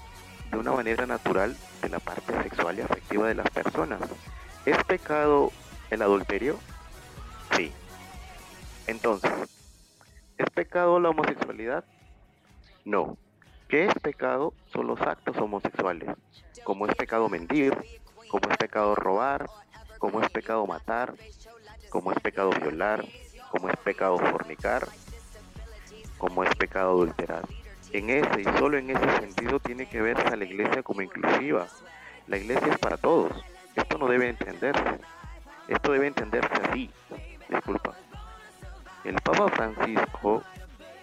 de 0.51 0.57
una 0.57 0.71
manera 0.71 1.05
natural 1.05 1.55
de 1.81 1.89
la 1.89 1.99
parte 1.99 2.33
sexual 2.43 2.77
y 2.77 2.81
afectiva 2.81 3.27
de 3.27 3.35
las 3.35 3.49
personas. 3.49 4.01
¿Es 4.65 4.83
pecado 4.83 5.51
el 5.89 6.01
adulterio? 6.01 6.59
Sí. 7.55 7.71
Entonces, 8.87 9.31
¿es 10.37 10.49
pecado 10.51 10.99
la 10.99 11.09
homosexualidad? 11.09 11.83
No. 12.83 13.17
¿Qué 13.67 13.85
es 13.85 13.93
pecado? 13.95 14.53
Son 14.71 14.87
los 14.87 15.01
actos 15.01 15.35
homosexuales, 15.37 16.09
como 16.63 16.85
es 16.85 16.95
pecado 16.95 17.29
mentir, 17.29 17.75
como 18.29 18.49
es 18.49 18.57
pecado 18.57 18.93
robar, 18.95 19.47
como 19.97 20.21
es 20.21 20.29
pecado 20.29 20.67
matar, 20.67 21.15
como 21.89 22.11
es 22.11 22.19
pecado 22.19 22.51
violar, 22.51 23.03
como 23.49 23.69
es 23.69 23.77
pecado 23.77 24.17
fornicar, 24.17 24.87
como 26.17 26.43
es 26.43 26.55
pecado 26.55 26.91
adulterar. 26.91 27.43
En 27.91 28.09
ese 28.09 28.41
y 28.41 28.43
solo 28.57 28.77
en 28.77 28.89
ese 28.89 29.19
sentido 29.19 29.59
tiene 29.59 29.87
que 29.87 30.01
verse 30.01 30.27
a 30.27 30.35
la 30.35 30.43
iglesia 30.43 30.83
como 30.83 31.01
inclusiva. 31.01 31.67
La 32.27 32.37
iglesia 32.37 32.67
es 32.67 32.77
para 32.77 32.97
todos. 32.97 33.31
Esto 33.75 33.97
no 33.97 34.07
debe 34.07 34.29
entenderse. 34.29 34.99
Esto 35.67 35.91
debe 35.91 36.07
entenderse 36.07 36.53
así. 36.63 36.89
Disculpa. 37.47 37.93
El 39.03 39.15
Papa 39.21 39.47
Francisco 39.49 40.43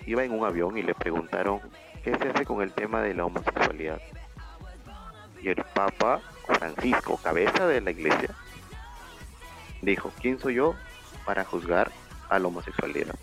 iba 0.07 0.25
en 0.25 0.33
un 0.33 0.45
avión 0.45 0.77
y 0.77 0.83
le 0.83 0.95
preguntaron 0.95 1.61
qué 2.03 2.17
se 2.19 2.29
hace 2.29 2.45
con 2.45 2.61
el 2.63 2.73
tema 2.73 3.01
de 3.01 3.15
la 3.15 3.25
homosexualidad. 3.25 4.01
Y 5.41 5.49
el 5.49 5.65
Papa 5.75 6.21
Francisco, 6.47 7.19
cabeza 7.23 7.67
de 7.67 7.81
la 7.81 7.91
iglesia, 7.93 8.31
dijo, 9.81 10.13
¿quién 10.21 10.39
soy 10.39 10.55
yo 10.55 10.75
para 11.25 11.45
juzgar 11.45 11.91
la 12.39 12.49
homosexualidad? 12.49 13.15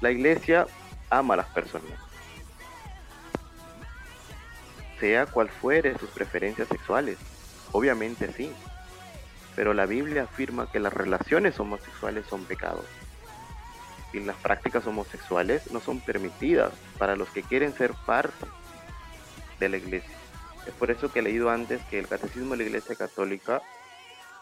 La 0.00 0.10
iglesia 0.10 0.66
ama 1.10 1.34
a 1.34 1.38
las 1.38 1.46
personas, 1.46 1.98
sea 5.00 5.26
cual 5.26 5.48
fuere 5.48 5.98
sus 5.98 6.10
preferencias 6.10 6.68
sexuales, 6.68 7.18
obviamente 7.72 8.32
sí, 8.32 8.52
pero 9.54 9.74
la 9.74 9.86
Biblia 9.86 10.24
afirma 10.24 10.70
que 10.70 10.80
las 10.80 10.92
relaciones 10.92 11.58
homosexuales 11.60 12.26
son 12.26 12.44
pecados 12.44 12.86
y 14.12 14.20
las 14.20 14.36
prácticas 14.36 14.86
homosexuales 14.86 15.70
no 15.72 15.80
son 15.80 16.00
permitidas 16.00 16.72
para 16.98 17.16
los 17.16 17.28
que 17.30 17.42
quieren 17.42 17.74
ser 17.74 17.92
parte 18.06 18.46
de 19.58 19.68
la 19.68 19.76
iglesia. 19.76 20.16
Es 20.66 20.72
por 20.74 20.90
eso 20.90 21.10
que 21.10 21.18
he 21.18 21.22
leído 21.22 21.50
antes 21.50 21.82
que 21.84 21.98
el 21.98 22.08
Catecismo 22.08 22.52
de 22.52 22.58
la 22.58 22.62
Iglesia 22.64 22.94
Católica 22.94 23.60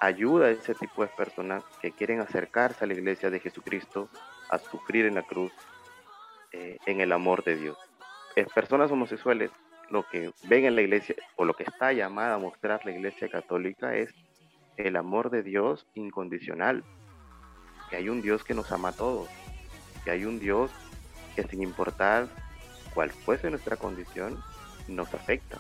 ayuda 0.03 0.47
a 0.47 0.51
ese 0.51 0.75
tipo 0.75 1.03
de 1.03 1.09
personas 1.09 1.63
que 1.81 1.93
quieren 1.93 2.21
acercarse 2.21 2.85
a 2.85 2.89
la 2.89 2.95
Iglesia 2.95 3.31
de 3.31 3.39
Jesucristo 3.39 4.09
a 4.51 4.59
sufrir 4.59 5.07
en 5.07 5.15
la 5.15 5.23
cruz 5.23 5.53
eh, 6.51 6.77
en 6.87 7.01
el 7.01 7.13
amor 7.13 7.45
de 7.45 7.55
Dios. 7.55 7.79
Es 8.35 8.49
personas 8.53 8.91
homosexuales 8.91 9.53
lo 9.91 10.05
que 10.09 10.33
ven 10.49 10.65
en 10.65 10.75
la 10.75 10.83
iglesia 10.83 11.15
o 11.37 11.45
lo 11.45 11.55
que 11.55 11.65
está 11.65 11.93
llamada 11.93 12.35
a 12.35 12.39
mostrar 12.39 12.85
la 12.85 12.93
iglesia 12.93 13.29
católica 13.29 13.95
es 13.95 14.13
el 14.77 14.97
amor 14.97 15.31
de 15.31 15.43
Dios 15.43 15.87
incondicional, 15.95 16.83
que 17.91 17.97
hay 17.97 18.09
un 18.09 18.23
Dios 18.23 18.43
que 18.43 18.55
nos 18.55 18.73
ama 18.73 18.89
a 18.89 18.93
todos, 18.93 19.29
que 20.03 20.11
hay 20.11 20.25
un 20.25 20.41
Dios 20.41 20.71
que 21.37 21.45
sin 21.45 21.63
importar 21.63 22.27
cuál 22.95 23.11
fuese 23.11 23.51
nuestra 23.51 23.77
condición, 23.77 24.43
nos 24.89 25.13
afecta. 25.15 25.59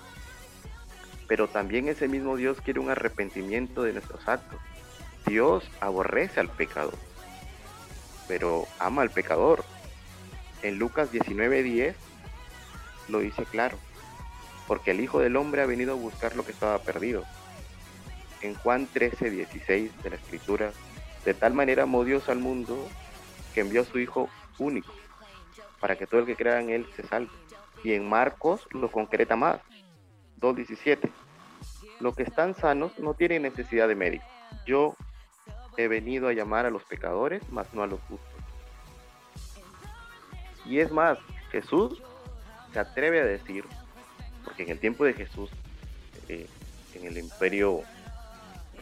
Pero 1.28 1.48
también 1.48 1.88
ese 1.88 2.08
mismo 2.08 2.36
Dios 2.36 2.60
quiere 2.60 2.80
un 2.80 2.90
arrepentimiento 2.90 3.82
de 3.82 3.92
nuestros 3.92 4.28
actos. 4.28 4.60
Dios 5.26 5.64
aborrece 5.80 6.40
al 6.40 6.48
pecador, 6.48 6.94
pero 8.28 8.66
ama 8.78 9.02
al 9.02 9.10
pecador. 9.10 9.64
En 10.62 10.78
Lucas 10.78 11.10
19:10 11.12 11.94
lo 13.08 13.20
dice 13.20 13.44
claro, 13.44 13.78
porque 14.66 14.90
el 14.90 15.00
Hijo 15.00 15.20
del 15.20 15.36
Hombre 15.36 15.62
ha 15.62 15.66
venido 15.66 15.92
a 15.92 15.96
buscar 15.96 16.36
lo 16.36 16.44
que 16.44 16.52
estaba 16.52 16.78
perdido. 16.78 17.24
En 18.40 18.54
Juan 18.54 18.88
13:16 18.92 19.90
de 20.02 20.10
la 20.10 20.16
Escritura, 20.16 20.72
de 21.24 21.34
tal 21.34 21.54
manera 21.54 21.84
amó 21.84 22.04
Dios 22.04 22.28
al 22.28 22.38
mundo 22.38 22.88
que 23.54 23.60
envió 23.60 23.82
a 23.82 23.84
su 23.84 23.98
Hijo 23.98 24.28
único, 24.58 24.92
para 25.80 25.96
que 25.96 26.06
todo 26.06 26.20
el 26.20 26.26
que 26.26 26.36
crea 26.36 26.60
en 26.60 26.70
Él 26.70 26.86
se 26.96 27.06
salve. 27.06 27.30
Y 27.84 27.94
en 27.94 28.08
Marcos 28.08 28.66
lo 28.70 28.90
concreta 28.90 29.36
más, 29.36 29.60
2.17. 30.42 31.08
Los 32.00 32.16
que 32.16 32.24
están 32.24 32.54
sanos 32.54 32.98
no 32.98 33.14
tienen 33.14 33.42
necesidad 33.42 33.88
de 33.88 33.94
médico. 33.94 34.24
Yo 34.66 34.96
he 35.76 35.88
venido 35.88 36.28
a 36.28 36.32
llamar 36.32 36.66
a 36.66 36.70
los 36.70 36.82
pecadores, 36.84 37.42
mas 37.50 37.72
no 37.72 37.82
a 37.82 37.86
los 37.86 38.00
justos. 38.02 38.28
Y 40.66 40.80
es 40.80 40.90
más, 40.92 41.18
Jesús 41.50 42.02
se 42.72 42.78
atreve 42.78 43.20
a 43.20 43.24
decir, 43.24 43.64
porque 44.44 44.64
en 44.64 44.70
el 44.70 44.78
tiempo 44.78 45.04
de 45.04 45.14
Jesús, 45.14 45.50
eh, 46.28 46.46
en 46.94 47.06
el 47.06 47.18
imperio 47.18 47.82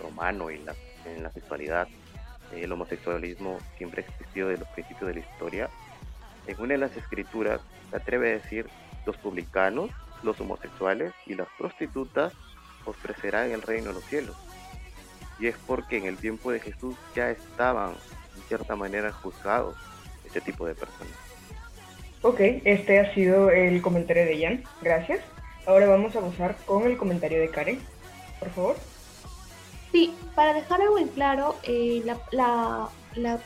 romano 0.01 0.51
y 0.51 0.57
en 0.57 1.23
la, 1.23 1.31
sexualidad, 1.31 1.89
el 2.53 2.73
homosexualismo 2.73 3.59
siempre 3.77 4.03
ha 4.03 4.07
existido 4.07 4.49
desde 4.49 4.65
los 4.65 4.73
principios 4.73 5.09
de 5.09 5.15
la 5.15 5.21
historia. 5.21 5.71
En 6.47 6.59
una 6.59 6.73
de 6.73 6.79
las 6.79 6.97
escrituras 6.97 7.61
se 7.91 7.97
atreve 7.97 8.31
a 8.31 8.33
decir, 8.35 8.69
los 9.07 9.17
publicanos, 9.17 9.91
los 10.23 10.41
homosexuales 10.41 11.13
y 11.27 11.35
las 11.35 11.49
prostitutas 11.59 12.33
ofrecerán 12.85 13.51
el 13.51 13.63
reino 13.63 13.89
de 13.89 13.95
los 13.95 14.05
cielos. 14.05 14.37
Y 15.39 15.47
es 15.47 15.57
porque 15.67 15.97
en 15.97 16.07
el 16.07 16.17
tiempo 16.17 16.51
de 16.51 16.61
Jesús 16.61 16.97
ya 17.15 17.31
estaban, 17.31 17.91
en 18.37 18.43
cierta 18.49 18.77
manera, 18.77 19.13
juzgados 19.13 19.77
este 20.25 20.41
tipo 20.41 20.67
de 20.67 20.75
personas. 20.75 21.13
Ok, 22.23 22.41
este 22.65 23.01
ha 23.01 23.15
sido 23.15 23.51
el 23.51 23.81
comentario 23.81 24.27
de 24.27 24.43
Jan, 24.43 24.65
gracias. 24.83 25.21
Ahora 25.67 25.87
vamos 25.87 26.15
a 26.17 26.21
pasar 26.21 26.57
con 26.67 26.85
el 26.85 26.99
comentario 26.99 27.41
de 27.41 27.49
Karen, 27.49 27.81
por 28.39 28.51
favor. 28.51 28.77
Sí, 29.91 30.15
para 30.35 30.53
dejar 30.53 30.83
algo 30.83 30.99
en 30.99 31.09
claro, 31.09 31.57
eh, 31.63 32.03
la, 32.31 32.89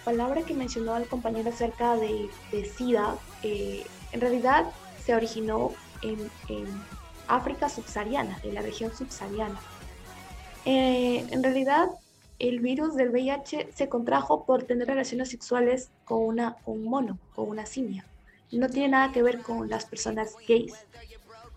palabra 0.04 0.42
que 0.42 0.54
mencionó 0.54 0.96
el 0.96 1.06
compañero 1.06 1.50
acerca 1.50 1.96
de, 1.96 2.28
SIDA, 2.76 3.16
eh, 3.42 3.84
en 4.12 4.20
realidad 4.20 4.66
se 5.04 5.14
originó 5.14 5.72
en, 6.04 6.66
África 7.26 7.70
subsahariana, 7.70 8.38
en 8.42 8.54
la 8.54 8.60
región 8.60 8.94
subsahariana. 8.94 9.58
Eh, 10.66 11.24
en 11.30 11.42
realidad, 11.42 11.88
el 12.38 12.60
virus 12.60 12.96
del 12.96 13.10
VIH 13.10 13.70
se 13.74 13.88
contrajo 13.88 14.44
por 14.44 14.64
tener 14.64 14.88
relaciones 14.88 15.30
sexuales 15.30 15.90
con, 16.04 16.22
una, 16.22 16.56
un 16.66 16.84
mono, 16.84 17.18
con 17.34 17.48
una 17.48 17.64
simia. 17.64 18.04
No 18.52 18.68
tiene 18.68 18.90
nada 18.90 19.12
que 19.12 19.22
ver 19.22 19.40
con 19.40 19.70
las 19.70 19.86
personas 19.86 20.34
gays. 20.46 20.74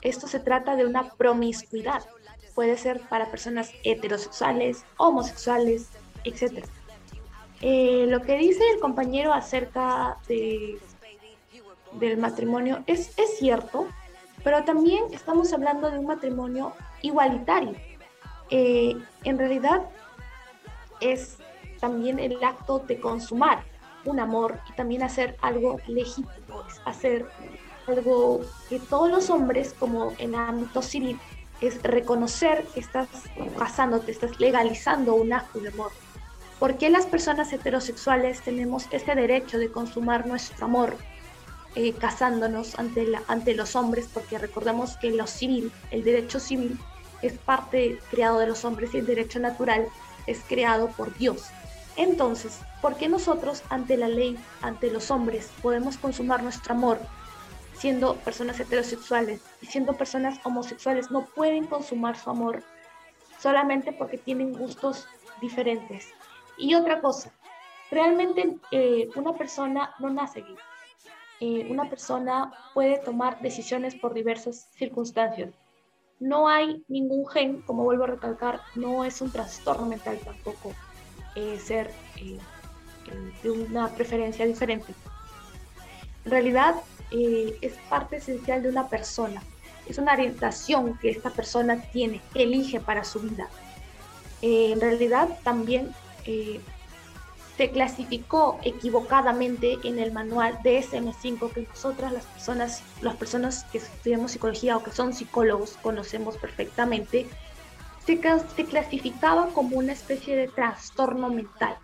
Esto 0.01 0.27
se 0.27 0.39
trata 0.39 0.75
de 0.77 0.85
una 0.85 1.09
promiscuidad. 1.09 2.05
Puede 2.55 2.77
ser 2.77 3.01
para 3.01 3.29
personas 3.29 3.71
heterosexuales, 3.83 4.85
homosexuales, 4.97 5.89
etc. 6.23 6.65
Eh, 7.61 8.05
lo 8.07 8.21
que 8.21 8.37
dice 8.37 8.63
el 8.73 8.79
compañero 8.79 9.33
acerca 9.33 10.17
de, 10.27 10.79
del 11.93 12.17
matrimonio 12.17 12.83
es, 12.87 13.17
es 13.17 13.37
cierto, 13.37 13.87
pero 14.47 14.63
también 14.63 15.03
estamos 15.11 15.51
hablando 15.51 15.91
de 15.91 15.99
un 15.99 16.05
matrimonio 16.05 16.71
igualitario. 17.01 17.75
Eh, 18.49 18.95
en 19.25 19.37
realidad 19.37 19.81
es 21.01 21.39
también 21.81 22.17
el 22.17 22.41
acto 22.41 22.79
de 22.79 22.97
consumar 22.97 23.65
un 24.05 24.21
amor 24.21 24.61
y 24.69 24.71
también 24.71 25.03
hacer 25.03 25.35
algo 25.41 25.81
legítimo, 25.87 26.63
es 26.65 26.79
hacer 26.85 27.25
algo 27.87 28.39
que 28.69 28.79
todos 28.79 29.11
los 29.11 29.29
hombres, 29.29 29.75
como 29.77 30.13
en 30.17 30.33
ámbito 30.33 30.81
civil, 30.81 31.19
es 31.59 31.83
reconocer 31.83 32.63
que 32.73 32.79
estás 32.79 33.09
casándote, 33.59 34.13
estás 34.13 34.39
legalizando 34.39 35.15
un 35.15 35.33
acto 35.33 35.59
de 35.59 35.67
amor. 35.67 35.91
¿Por 36.57 36.77
qué 36.77 36.89
las 36.89 37.05
personas 37.05 37.51
heterosexuales 37.51 38.41
tenemos 38.43 38.87
ese 38.91 39.13
derecho 39.13 39.57
de 39.57 39.69
consumar 39.69 40.25
nuestro 40.25 40.67
amor 40.67 40.95
eh, 41.79 41.93
casándonos 41.93 42.73
ante, 42.79 43.53
los 43.53 43.75
hombres? 43.75 44.09
Porque 44.11 44.39
recordemos 44.39 44.97
que 44.97 45.11
lo 45.11 45.27
civil, 45.27 45.71
el 45.91 46.03
derecho 46.03 46.39
civil, 46.39 46.79
es 47.21 47.37
parte 47.37 47.99
creado 48.09 48.39
de 48.39 48.47
los 48.47 48.65
hombres 48.65 48.95
y 48.95 48.97
el 48.97 49.05
derecho 49.05 49.39
natural 49.39 49.87
es 50.25 50.39
creado 50.47 50.87
por 50.89 51.15
Dios. 51.19 51.51
Entonces, 51.95 52.61
¿por 52.81 52.95
qué 52.95 53.07
nosotros 53.07 53.61
ante 53.69 53.95
la 53.95 54.07
ley, 54.07 54.39
ante 54.63 54.89
los 54.89 55.11
hombres, 55.11 55.51
podemos 55.61 55.97
consumar 55.97 56.41
nuestro 56.41 56.73
amor 56.73 56.99
siendo 57.75 58.15
personas 58.15 58.59
heterosexuales 58.59 59.41
y 59.61 59.67
siendo 59.67 59.93
personas 59.97 60.39
homosexuales 60.43 61.11
no 61.11 61.27
pueden 61.27 61.67
consumar 61.67 62.17
su 62.17 62.31
amor 62.31 62.63
solamente 63.39 63.93
porque 63.93 64.17
tienen 64.17 64.51
gustos 64.51 65.07
diferentes? 65.39 66.11
Y 66.57 66.73
otra 66.73 67.01
cosa, 67.01 67.31
realmente 67.91 68.57
eh, 68.71 69.11
una 69.13 69.37
persona 69.37 69.93
no 69.99 70.09
nace 70.09 70.41
gay. 70.41 70.57
Eh, 71.39 71.67
una 71.69 71.89
persona 71.89 72.51
puede 72.73 72.97
tomar 72.97 73.41
decisiones 73.41 73.95
por 73.95 74.13
diversas 74.13 74.69
circunstancias 74.73 75.53
no 76.19 76.47
hay 76.47 76.83
ningún 76.87 77.27
gen, 77.27 77.61
como 77.61 77.83
vuelvo 77.83 78.05
a 78.05 78.07
recalcar, 78.07 78.61
no 78.75 79.03
es 79.03 79.21
un 79.21 79.31
trastorno 79.31 79.85
mental 79.85 80.19
tampoco 80.23 80.73
eh, 81.35 81.59
ser 81.59 81.91
eh, 82.17 82.39
de 83.43 83.51
una 83.51 83.89
preferencia 83.89 84.45
diferente. 84.45 84.93
En 86.25 86.31
realidad 86.31 86.75
eh, 87.11 87.57
es 87.61 87.73
parte 87.89 88.17
esencial 88.17 88.63
de 88.63 88.69
una 88.69 88.87
persona, 88.87 89.41
es 89.87 89.97
una 89.97 90.13
orientación 90.13 90.97
que 90.97 91.09
esta 91.09 91.29
persona 91.29 91.81
tiene, 91.91 92.21
elige 92.33 92.79
para 92.79 93.03
su 93.03 93.19
vida. 93.19 93.47
en 94.41 94.81
realidad 94.81 95.29
también 95.43 95.93
se 97.57 97.71
clasificó 97.71 98.59
equivocadamente 98.63 99.79
en 99.83 99.97
el 99.97 100.11
manual 100.11 100.59
DSM-5 100.63 101.51
que 101.51 101.61
nosotras 101.63 102.11
las 102.11 102.25
personas, 102.25 102.83
las 103.01 103.15
personas 103.15 103.63
que 103.71 103.79
estudiamos 103.79 104.31
psicología 104.31 104.77
o 104.77 104.83
que 104.83 104.91
son 104.91 105.13
psicólogos 105.13 105.77
conocemos 105.81 106.37
perfectamente, 106.37 107.25
se, 108.05 108.21
se 108.55 108.65
clasificaba 108.65 109.47
como 109.47 109.77
una 109.77 109.93
especie 109.93 110.35
de 110.35 110.47
trastorno 110.47 111.29
mental. 111.29 111.75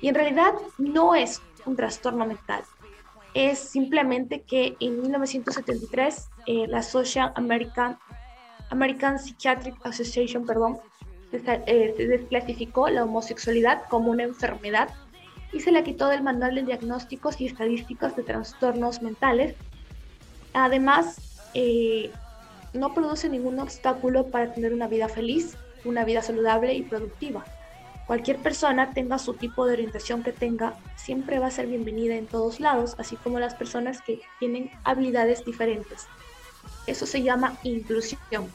Y 0.00 0.08
en 0.08 0.16
realidad 0.16 0.52
no 0.78 1.14
es 1.14 1.40
un 1.64 1.76
trastorno 1.76 2.26
mental, 2.26 2.64
es 3.34 3.58
simplemente 3.58 4.42
que 4.42 4.76
en 4.80 5.02
1973 5.02 6.30
eh, 6.46 6.66
la 6.66 6.82
Social 6.82 7.32
American, 7.36 7.98
American 8.70 9.18
Psychiatric 9.18 9.74
Association 9.84 10.44
perdón, 10.44 10.78
eh, 11.32 11.94
se 11.96 12.06
desclasificó 12.08 12.88
la 12.88 13.04
homosexualidad 13.04 13.84
como 13.88 14.10
una 14.10 14.24
enfermedad 14.24 14.88
y 15.52 15.60
se 15.60 15.72
la 15.72 15.82
quitó 15.82 16.08
del 16.08 16.22
manual 16.22 16.54
de 16.54 16.62
diagnósticos 16.62 17.40
y 17.40 17.46
estadísticas 17.46 18.16
de 18.16 18.22
trastornos 18.22 19.02
mentales. 19.02 19.54
Además, 20.52 21.50
eh, 21.54 22.10
no 22.72 22.94
produce 22.94 23.28
ningún 23.28 23.58
obstáculo 23.58 24.28
para 24.28 24.52
tener 24.52 24.72
una 24.72 24.88
vida 24.88 25.08
feliz, 25.08 25.56
una 25.84 26.04
vida 26.04 26.22
saludable 26.22 26.74
y 26.74 26.82
productiva. 26.82 27.44
Cualquier 28.06 28.38
persona 28.38 28.92
tenga 28.92 29.18
su 29.18 29.34
tipo 29.34 29.66
de 29.66 29.74
orientación 29.74 30.22
que 30.22 30.32
tenga, 30.32 30.74
siempre 30.96 31.38
va 31.38 31.46
a 31.46 31.50
ser 31.50 31.66
bienvenida 31.66 32.16
en 32.16 32.26
todos 32.26 32.58
lados, 32.58 32.96
así 32.98 33.16
como 33.16 33.38
las 33.38 33.54
personas 33.54 34.02
que 34.02 34.20
tienen 34.38 34.70
habilidades 34.84 35.44
diferentes. 35.44 36.06
Eso 36.86 37.06
se 37.06 37.22
llama 37.22 37.56
inclusión. 37.62 38.50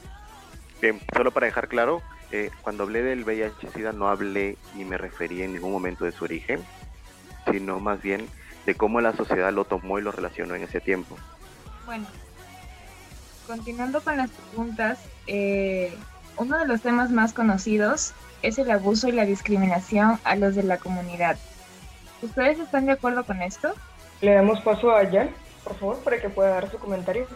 Bien, 0.81 0.99
solo 1.15 1.31
para 1.31 1.45
dejar 1.45 1.69
claro, 1.69 2.01
eh, 2.31 2.49
cuando 2.61 2.83
hablé 2.83 3.01
del 3.01 3.23
VIH-Sida 3.23 3.93
no 3.93 4.09
hablé 4.09 4.57
ni 4.75 4.83
me 4.83 4.97
referí 4.97 5.41
en 5.41 5.53
ningún 5.53 5.71
momento 5.71 6.03
de 6.03 6.11
su 6.11 6.25
origen, 6.25 6.61
sino 7.51 7.79
más 7.79 8.01
bien 8.01 8.27
de 8.65 8.75
cómo 8.75 9.01
la 9.01 9.13
sociedad 9.13 9.53
lo 9.53 9.65
tomó 9.65 9.99
y 9.99 10.01
lo 10.01 10.11
relacionó 10.11 10.55
en 10.55 10.63
ese 10.63 10.81
tiempo. 10.81 11.17
Bueno, 11.85 12.05
continuando 13.45 14.01
con 14.01 14.17
las 14.17 14.31
preguntas, 14.31 14.99
eh, 15.27 15.95
uno 16.37 16.57
de 16.57 16.67
los 16.67 16.81
temas 16.81 17.11
más 17.11 17.33
conocidos 17.33 18.13
es 18.41 18.57
el 18.57 18.69
abuso 18.71 19.07
y 19.07 19.11
la 19.11 19.25
discriminación 19.25 20.19
a 20.23 20.35
los 20.35 20.55
de 20.55 20.63
la 20.63 20.77
comunidad. 20.77 21.37
¿Ustedes 22.21 22.59
están 22.59 22.85
de 22.85 22.93
acuerdo 22.93 23.23
con 23.23 23.41
esto? 23.41 23.73
Le 24.21 24.33
damos 24.33 24.61
paso 24.61 24.95
a 24.95 25.05
Jan, 25.05 25.29
por 25.63 25.75
favor, 25.75 26.03
para 26.03 26.19
que 26.19 26.29
pueda 26.29 26.49
dar 26.49 26.71
su 26.71 26.77
comentario. 26.77 27.27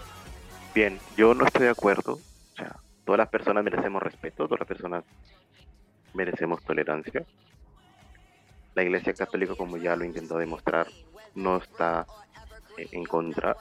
Bien, 0.73 0.99
yo 1.17 1.33
no 1.33 1.45
estoy 1.45 1.65
de 1.65 1.71
acuerdo. 1.71 2.13
O 2.13 2.55
sea, 2.55 2.75
todas 3.05 3.19
las 3.19 3.29
personas 3.29 3.63
merecemos 3.63 4.01
respeto, 4.01 4.45
todas 4.45 4.61
las 4.61 4.67
personas 4.67 5.03
merecemos 6.13 6.63
tolerancia 6.63 7.23
la 8.75 8.83
Iglesia 8.83 9.13
Católica, 9.13 9.55
como 9.55 9.77
ya 9.77 9.95
lo 9.95 10.05
intentó 10.05 10.37
demostrar, 10.37 10.87
no 11.35 11.57
está 11.57 12.05
eh, 12.77 12.87
en 12.91 13.05
contra, 13.05 13.57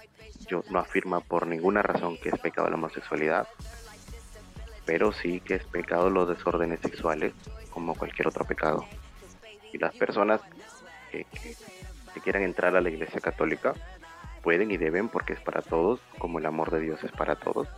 yo, 0.48 0.62
no 0.70 0.78
afirma 0.78 1.20
por 1.20 1.46
ninguna 1.46 1.82
razón 1.82 2.18
que 2.18 2.28
es 2.30 2.38
pecado 2.38 2.68
la 2.68 2.76
homosexualidad, 2.76 3.48
pero 4.84 5.12
sí 5.12 5.40
que 5.40 5.54
es 5.54 5.64
pecado 5.64 6.10
los 6.10 6.28
desórdenes 6.28 6.80
sexuales, 6.80 7.32
como 7.70 7.94
cualquier 7.94 8.28
otro 8.28 8.44
pecado. 8.44 8.86
Y 9.72 9.78
las 9.78 9.94
personas 9.94 10.40
que, 11.10 11.26
quieran 12.24 12.42
entrar 12.42 12.74
a 12.74 12.80
la 12.80 12.90
Iglesia 12.90 13.20
Católica 13.20 13.74
pueden 14.42 14.72
y 14.72 14.76
deben 14.76 15.08
porque 15.08 15.34
es 15.34 15.40
para 15.40 15.62
todos, 15.62 16.00
como 16.18 16.40
el 16.40 16.46
amor 16.46 16.72
de 16.72 16.80
Dios 16.80 17.04
es 17.04 17.12
para 17.12 17.36
todos. 17.36 17.68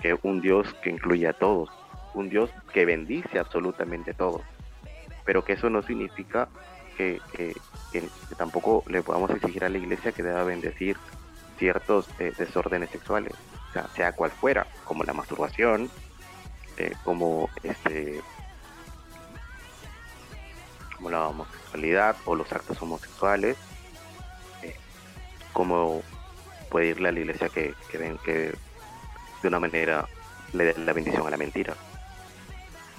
Que 0.00 0.16
un 0.22 0.40
Dios 0.40 0.72
que 0.74 0.90
incluye 0.90 1.26
a 1.26 1.32
todos, 1.32 1.70
un 2.14 2.28
Dios 2.28 2.50
que 2.72 2.84
bendice 2.84 3.40
absolutamente 3.40 4.12
a 4.12 4.14
todos 4.14 4.42
pero 5.30 5.44
que 5.44 5.52
eso 5.52 5.70
no 5.70 5.80
significa 5.80 6.48
que, 6.96 7.20
tampoco 8.36 8.82
le 8.88 9.00
podamos 9.00 9.30
exigir 9.30 9.62
a 9.62 9.68
la 9.68 9.78
iglesia 9.78 10.10
que 10.10 10.24
deba 10.24 10.42
bendecir 10.42 10.96
ciertos 11.56 12.08
eh, 12.18 12.32
desórdenes 12.36 12.90
sexuales, 12.90 13.32
sea, 13.94 14.10
cual 14.10 14.32
fuera, 14.32 14.66
como 14.82 15.04
la 15.04 15.12
masturbación, 15.12 15.88
eh, 16.78 16.94
como 17.04 17.48
este 17.62 18.20
como 20.96 21.10
la 21.10 21.28
homosexualidad 21.28 22.16
o 22.24 22.34
los 22.34 22.52
actos 22.52 22.82
homosexuales, 22.82 23.56
eh, 24.64 24.74
como 25.52 26.02
puede 26.70 26.88
irle 26.88 27.08
a 27.08 27.12
la 27.12 27.20
iglesia 27.20 27.48
que, 27.50 27.76
que, 27.88 27.98
ven, 27.98 28.18
que 28.24 28.52
de 29.42 29.48
una 29.48 29.60
manera 29.60 30.08
le 30.52 30.64
dé 30.64 30.78
la 30.78 30.92
bendición 30.92 31.24
a 31.24 31.30
la 31.30 31.36
mentira 31.36 31.76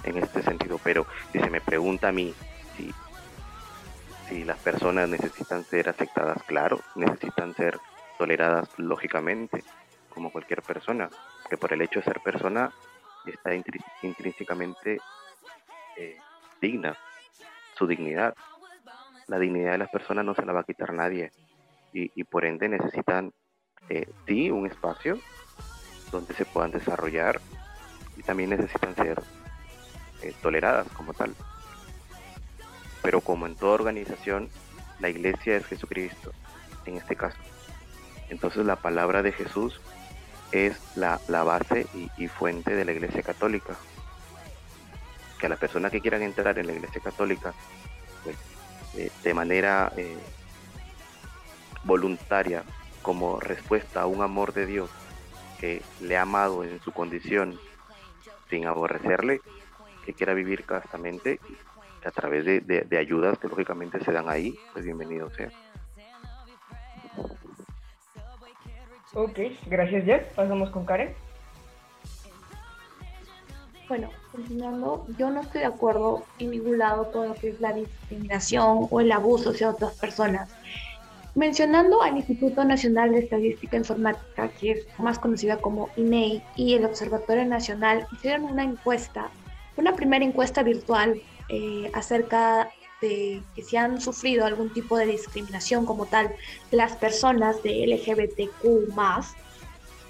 en 0.04 0.18
este 0.18 0.42
sentido, 0.42 0.78
pero 0.82 1.06
si 1.32 1.38
se 1.38 1.50
me 1.50 1.60
pregunta 1.60 2.08
a 2.08 2.12
mí 2.12 2.34
si, 2.76 2.92
las 4.44 4.58
personas 4.58 5.10
necesitan 5.10 5.62
ser 5.64 5.90
aceptadas, 5.90 6.42
claro, 6.44 6.80
necesitan 6.94 7.54
ser 7.54 7.78
toleradas 8.16 8.66
lógicamente, 8.78 9.62
como 10.08 10.32
cualquier 10.32 10.62
persona, 10.62 11.10
que 11.50 11.58
por 11.58 11.72
el 11.74 11.82
hecho 11.82 12.00
de 12.00 12.06
ser 12.06 12.20
persona 12.20 12.72
está 13.26 13.54
intrínsecamente 13.54 14.98
eh, 15.98 16.16
digna, 16.62 16.96
su 17.76 17.86
dignidad. 17.86 18.34
La 19.26 19.38
dignidad 19.38 19.72
de 19.72 19.78
las 19.78 19.90
personas 19.90 20.24
no 20.24 20.34
se 20.34 20.46
la 20.46 20.54
va 20.54 20.60
a 20.60 20.64
quitar 20.64 20.94
nadie 20.94 21.30
y, 21.92 22.10
y 22.14 22.24
por 22.24 22.46
ende 22.46 22.70
necesitan, 22.70 23.32
eh, 23.90 24.08
sí, 24.26 24.50
un 24.50 24.66
espacio 24.66 25.18
donde 26.10 26.32
se 26.34 26.46
puedan 26.46 26.70
desarrollar 26.70 27.38
y 28.16 28.22
también 28.22 28.50
necesitan 28.50 28.94
ser 28.94 29.22
eh, 30.22 30.34
toleradas 30.42 30.88
como 30.88 31.14
tal. 31.14 31.34
Pero 33.02 33.20
como 33.20 33.46
en 33.46 33.56
toda 33.56 33.74
organización, 33.74 34.48
la 35.00 35.08
iglesia 35.08 35.56
es 35.56 35.66
Jesucristo, 35.66 36.32
en 36.86 36.96
este 36.96 37.16
caso. 37.16 37.38
Entonces 38.28 38.64
la 38.64 38.76
palabra 38.76 39.22
de 39.22 39.32
Jesús 39.32 39.80
es 40.52 40.78
la, 40.96 41.18
base 41.28 41.86
y, 42.16 42.28
fuente 42.28 42.74
de 42.74 42.84
la 42.84 42.92
iglesia 42.92 43.22
católica. 43.22 43.74
Que 45.40 45.46
a 45.46 45.48
las 45.48 45.58
personas 45.58 45.90
que 45.90 46.00
quieran 46.00 46.22
entrar 46.22 46.58
en 46.58 46.66
la 46.66 46.72
iglesia 46.72 47.00
católica, 47.00 47.52
pues, 48.22 48.36
eh, 48.96 49.10
de 49.24 49.34
manera 49.34 49.92
eh, 49.96 50.16
voluntaria, 51.84 52.62
como 53.02 53.40
respuesta 53.40 54.02
a 54.02 54.06
un 54.06 54.22
amor 54.22 54.52
de 54.52 54.66
Dios 54.66 54.88
que 55.58 55.82
le 56.00 56.16
ha 56.16 56.22
amado 56.22 56.62
en 56.62 56.80
su 56.82 56.92
condición 56.92 57.58
sin 58.48 58.66
aborrecerle, 58.66 59.40
que 60.04 60.14
quiera 60.14 60.34
vivir 60.34 60.64
castamente 60.64 61.40
a 62.04 62.10
través 62.10 62.44
de, 62.44 62.98
ayudas 62.98 63.38
que 63.38 63.48
lógicamente 63.48 64.02
se 64.04 64.12
dan 64.12 64.28
ahí, 64.28 64.58
pues 64.72 64.84
bienvenido 64.84 65.30
sea. 65.30 65.50
Ok, 69.14 69.38
gracias 69.66 70.04
Jeff. 70.04 70.34
Pasamos 70.34 70.70
con 70.70 70.84
Karen. 70.84 71.14
Bueno, 73.88 74.08
continuando, 74.30 75.06
yo 75.18 75.30
no 75.30 75.42
estoy 75.42 75.60
de 75.60 75.66
acuerdo 75.66 76.24
en 76.38 76.50
ningún 76.50 76.78
lado 76.78 77.12
con 77.12 77.28
lo 77.28 77.34
que 77.34 77.50
es 77.50 77.60
la 77.60 77.74
discriminación 77.74 78.86
o 78.90 79.00
el 79.00 79.12
abuso 79.12 79.50
hacia 79.50 79.68
otras 79.68 79.92
personas. 79.98 80.48
Mencionando 81.34 82.02
al 82.02 82.16
Instituto 82.16 82.64
Nacional 82.64 83.12
de 83.12 83.20
Estadística 83.20 83.76
Informática, 83.76 84.48
que 84.48 84.72
es 84.72 84.86
más 84.98 85.18
conocida 85.18 85.58
como 85.58 85.88
INEI, 85.96 86.42
y 86.56 86.74
el 86.74 86.84
Observatorio 86.84 87.44
Nacional, 87.44 88.06
hicieron 88.12 88.44
una 88.44 88.62
encuesta, 88.62 89.30
una 89.76 89.94
primera 89.94 90.24
encuesta 90.24 90.62
virtual 90.62 91.20
eh, 91.48 91.90
acerca 91.94 92.70
de 93.00 93.42
que 93.54 93.62
si 93.62 93.76
han 93.76 94.00
sufrido 94.00 94.44
algún 94.46 94.72
tipo 94.72 94.96
de 94.96 95.06
discriminación 95.06 95.86
como 95.86 96.06
tal 96.06 96.34
las 96.70 96.96
personas 96.96 97.62
de 97.62 97.86
LGBTQ 97.86 98.92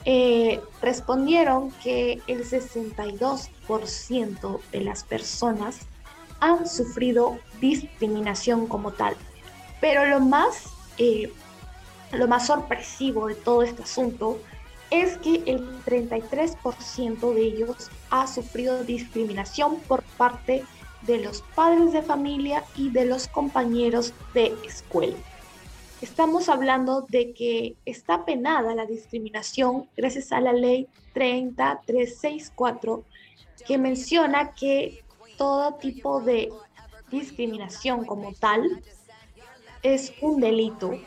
eh, 0.04 0.60
respondieron 0.82 1.70
que 1.82 2.20
el 2.26 2.44
62% 2.44 4.60
de 4.72 4.80
las 4.80 5.04
personas 5.04 5.78
han 6.40 6.68
sufrido 6.68 7.38
discriminación 7.60 8.66
como 8.66 8.90
tal. 8.92 9.14
Pero 9.80 10.04
lo 10.06 10.18
más 10.18 10.64
eh, 10.98 11.32
lo 12.12 12.28
más 12.28 12.46
sorpresivo 12.46 13.28
de 13.28 13.34
todo 13.34 13.62
este 13.62 13.84
asunto 13.84 14.38
es 14.92 15.16
que 15.16 15.42
el 15.46 15.82
33% 15.84 17.32
de 17.32 17.42
ellos 17.42 17.90
ha 18.10 18.26
sufrido 18.26 18.84
discriminación 18.84 19.80
por 19.80 20.02
parte 20.02 20.64
de 21.00 21.18
los 21.18 21.40
padres 21.54 21.92
de 21.92 22.02
familia 22.02 22.62
y 22.76 22.90
de 22.90 23.06
los 23.06 23.26
compañeros 23.26 24.12
de 24.34 24.54
escuela. 24.66 25.16
Estamos 26.02 26.50
hablando 26.50 27.06
de 27.08 27.32
que 27.32 27.74
está 27.86 28.26
penada 28.26 28.74
la 28.74 28.84
discriminación 28.84 29.88
gracias 29.96 30.30
a 30.30 30.42
la 30.42 30.52
ley 30.52 30.86
30364 31.14 33.04
que 33.66 33.78
menciona 33.78 34.52
que 34.52 35.02
todo 35.38 35.74
tipo 35.74 36.20
de 36.20 36.50
discriminación 37.10 38.04
como 38.04 38.34
tal 38.34 38.82
es 39.82 40.12
un 40.20 40.40
delito, 40.40 40.98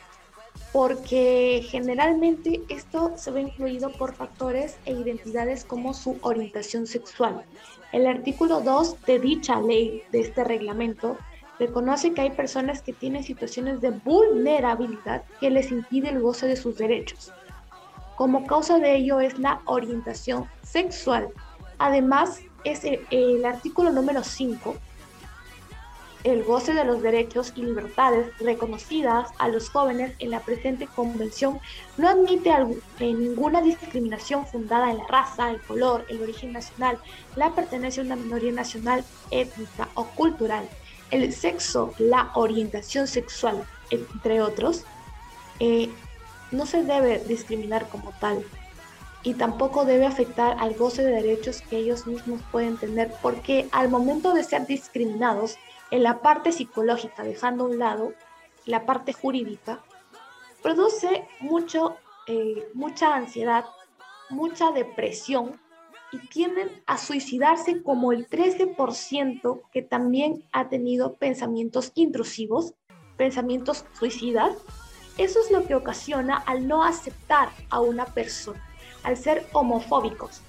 porque 0.75 1.65
generalmente 1.69 2.61
esto 2.67 3.13
se 3.15 3.31
ve 3.31 3.43
influido 3.43 3.93
por 3.93 4.13
factores 4.13 4.75
e 4.83 4.91
identidades 4.91 5.63
como 5.63 5.93
su 5.93 6.17
orientación 6.21 6.85
sexual. 6.85 7.45
El 7.93 8.05
artículo 8.05 8.59
2 8.59 9.05
de 9.05 9.19
dicha 9.19 9.61
ley, 9.61 10.03
de 10.11 10.19
este 10.19 10.43
reglamento, 10.43 11.17
reconoce 11.59 12.13
que 12.13 12.19
hay 12.19 12.31
personas 12.31 12.81
que 12.81 12.91
tienen 12.91 13.23
situaciones 13.23 13.79
de 13.79 13.91
vulnerabilidad 13.91 15.23
que 15.39 15.49
les 15.49 15.71
impide 15.71 16.09
el 16.09 16.19
goce 16.19 16.45
de 16.45 16.57
sus 16.57 16.77
derechos. 16.77 17.31
Como 18.17 18.45
causa 18.45 18.77
de 18.77 18.97
ello 18.97 19.21
es 19.21 19.39
la 19.39 19.61
orientación 19.67 20.43
sexual. 20.61 21.29
Además, 21.77 22.41
es 22.65 22.83
el, 22.83 22.99
el 23.11 23.45
artículo 23.45 23.93
número 23.93 24.25
5 24.25 24.75
el 26.25 26.43
goce 26.43 26.73
de 26.73 26.83
los 26.83 27.03
derechos 27.03 27.53
y 27.55 27.61
libertades 27.61 28.35
reconocidas 28.39 29.29
a 29.37 29.47
los 29.47 29.69
jóvenes 29.69 30.15
en 30.17 30.31
la 30.31 30.39
presente 30.39 30.87
convención 30.87 31.59
no 31.97 32.09
admite 32.09 32.49
eh, 32.49 33.13
ninguna 33.13 33.61
discriminación 33.61 34.47
fundada 34.47 34.89
en 34.89 34.97
la 34.97 35.07
raza, 35.07 35.51
el 35.51 35.61
color, 35.61 36.03
el 36.09 36.23
origen 36.23 36.51
nacional, 36.51 36.97
la 37.35 37.51
pertenencia 37.51 38.01
a 38.01 38.07
una 38.07 38.15
minoría 38.15 38.51
nacional, 38.51 39.05
étnica 39.29 39.87
o 39.93 40.05
cultural, 40.05 40.67
el 41.11 41.31
sexo, 41.31 41.93
la 41.99 42.31
orientación 42.33 43.05
sexual, 43.05 43.63
entre 43.91 44.41
otros. 44.41 44.83
Eh, 45.59 45.91
no 46.51 46.65
se 46.65 46.81
debe 46.83 47.19
discriminar 47.19 47.87
como 47.87 48.11
tal 48.19 48.43
y 49.21 49.35
tampoco 49.35 49.85
debe 49.85 50.07
afectar 50.07 50.57
al 50.59 50.73
goce 50.73 51.03
de 51.03 51.11
derechos 51.11 51.61
que 51.61 51.77
ellos 51.77 52.07
mismos 52.07 52.41
pueden 52.51 52.77
tener 52.77 53.13
porque 53.21 53.67
al 53.71 53.89
momento 53.89 54.33
de 54.33 54.43
ser 54.43 54.65
discriminados 54.65 55.57
en 55.91 56.03
la 56.03 56.21
parte 56.21 56.51
psicológica, 56.51 57.23
dejando 57.23 57.65
a 57.65 57.67
un 57.67 57.79
lado 57.79 58.13
la 58.65 58.85
parte 58.85 59.13
jurídica, 59.13 59.83
produce 60.61 61.27
mucho, 61.39 61.97
eh, 62.27 62.67
mucha 62.73 63.15
ansiedad, 63.15 63.65
mucha 64.29 64.71
depresión 64.71 65.59
y 66.11 66.19
tienden 66.27 66.83
a 66.85 66.97
suicidarse 66.97 67.83
como 67.83 68.11
el 68.11 68.27
13% 68.27 69.61
que 69.71 69.81
también 69.81 70.43
ha 70.51 70.69
tenido 70.69 71.15
pensamientos 71.15 71.91
intrusivos, 71.95 72.73
pensamientos 73.17 73.85
suicidas. 73.93 74.57
Eso 75.17 75.39
es 75.39 75.51
lo 75.51 75.65
que 75.65 75.75
ocasiona 75.75 76.37
al 76.37 76.67
no 76.67 76.83
aceptar 76.83 77.49
a 77.69 77.79
una 77.79 78.05
persona, 78.05 78.61
al 79.03 79.17
ser 79.17 79.45
homofóbicos. 79.53 80.41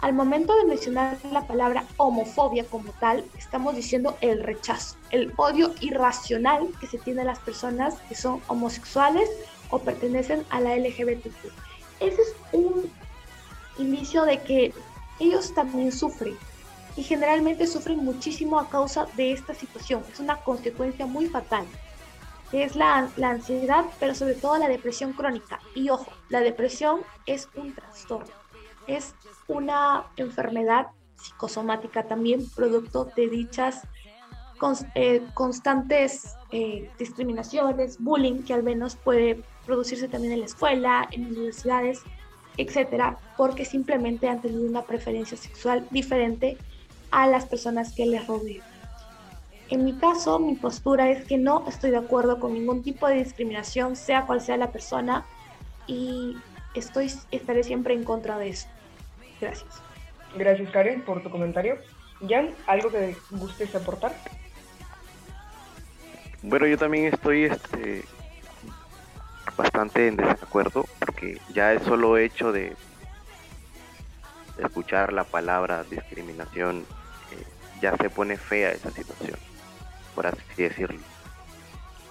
Al 0.00 0.12
momento 0.12 0.54
de 0.56 0.66
mencionar 0.66 1.18
la 1.30 1.46
palabra 1.46 1.86
homofobia 1.96 2.64
como 2.64 2.92
tal, 2.92 3.24
estamos 3.38 3.74
diciendo 3.74 4.18
el 4.20 4.42
rechazo, 4.42 4.96
el 5.10 5.32
odio 5.36 5.74
irracional 5.80 6.68
que 6.78 6.86
se 6.86 6.98
tiene 6.98 7.22
a 7.22 7.24
las 7.24 7.38
personas 7.38 7.94
que 8.08 8.14
son 8.14 8.42
homosexuales 8.48 9.30
o 9.70 9.78
pertenecen 9.78 10.44
a 10.50 10.60
la 10.60 10.76
LGBTQ. 10.76 11.52
Ese 12.00 12.20
es 12.20 12.34
un 12.52 12.90
inicio 13.78 14.24
de 14.24 14.42
que 14.42 14.74
ellos 15.20 15.54
también 15.54 15.90
sufren 15.90 16.36
y 16.96 17.02
generalmente 17.02 17.66
sufren 17.66 18.04
muchísimo 18.04 18.58
a 18.58 18.68
causa 18.68 19.06
de 19.16 19.32
esta 19.32 19.54
situación. 19.54 20.04
Es 20.12 20.20
una 20.20 20.36
consecuencia 20.36 21.06
muy 21.06 21.26
fatal. 21.26 21.64
Es 22.52 22.76
la 22.76 23.10
ansiedad, 23.22 23.86
pero 23.98 24.14
sobre 24.14 24.34
todo 24.34 24.58
la 24.58 24.68
depresión 24.68 25.12
crónica. 25.12 25.60
Y 25.74 25.88
ojo, 25.88 26.12
la 26.28 26.40
depresión 26.40 27.00
es 27.26 27.48
un 27.56 27.74
trastorno 27.74 28.43
es 28.86 29.14
una 29.48 30.06
enfermedad 30.16 30.88
psicosomática 31.16 32.04
también, 32.04 32.48
producto 32.50 33.10
de 33.16 33.28
dichas 33.28 33.82
eh, 34.94 35.22
constantes 35.34 36.36
eh, 36.50 36.90
discriminaciones, 36.98 37.98
bullying, 37.98 38.44
que 38.44 38.54
al 38.54 38.62
menos 38.62 38.96
puede 38.96 39.42
producirse 39.66 40.08
también 40.08 40.32
en 40.32 40.40
la 40.40 40.46
escuela, 40.46 41.08
en 41.10 41.26
universidades, 41.26 42.02
etcétera, 42.56 43.18
porque 43.36 43.64
simplemente 43.64 44.28
han 44.28 44.40
tenido 44.40 44.64
una 44.64 44.82
preferencia 44.82 45.36
sexual 45.36 45.86
diferente 45.90 46.56
a 47.10 47.26
las 47.26 47.46
personas 47.46 47.92
que 47.92 48.06
les 48.06 48.26
rodean. 48.26 48.64
En 49.70 49.84
mi 49.84 49.94
caso, 49.94 50.38
mi 50.38 50.54
postura 50.54 51.10
es 51.10 51.24
que 51.26 51.36
no 51.36 51.64
estoy 51.68 51.90
de 51.90 51.96
acuerdo 51.96 52.38
con 52.38 52.54
ningún 52.54 52.82
tipo 52.82 53.06
de 53.06 53.16
discriminación, 53.16 53.96
sea 53.96 54.26
cual 54.26 54.40
sea 54.40 54.56
la 54.56 54.70
persona, 54.70 55.24
y 55.86 56.36
estoy, 56.74 57.12
estaré 57.30 57.64
siempre 57.64 57.94
en 57.94 58.04
contra 58.04 58.38
de 58.38 58.50
eso. 58.50 58.68
Gracias. 59.40 59.82
Gracias, 60.36 60.70
Karen, 60.70 61.02
por 61.02 61.22
tu 61.22 61.30
comentario. 61.30 61.78
Jan, 62.28 62.50
¿algo 62.66 62.90
que 62.90 63.16
gustes 63.30 63.74
aportar? 63.74 64.14
Bueno, 66.42 66.66
yo 66.66 66.76
también 66.76 67.06
estoy 67.06 67.44
este, 67.44 68.04
bastante 69.56 70.08
en 70.08 70.16
desacuerdo 70.16 70.86
porque 70.98 71.40
ya 71.52 71.72
es 71.72 71.82
solo 71.82 72.18
hecho 72.18 72.52
de, 72.52 72.76
escuchar 74.58 75.12
la 75.12 75.24
palabra 75.24 75.84
discriminación, 75.84 76.86
eh, 77.32 77.44
ya 77.80 77.96
se 77.96 78.08
pone 78.08 78.36
fea 78.36 78.70
esa 78.70 78.90
situación, 78.90 79.38
por 80.14 80.26
así 80.26 80.38
decirlo. 80.56 81.00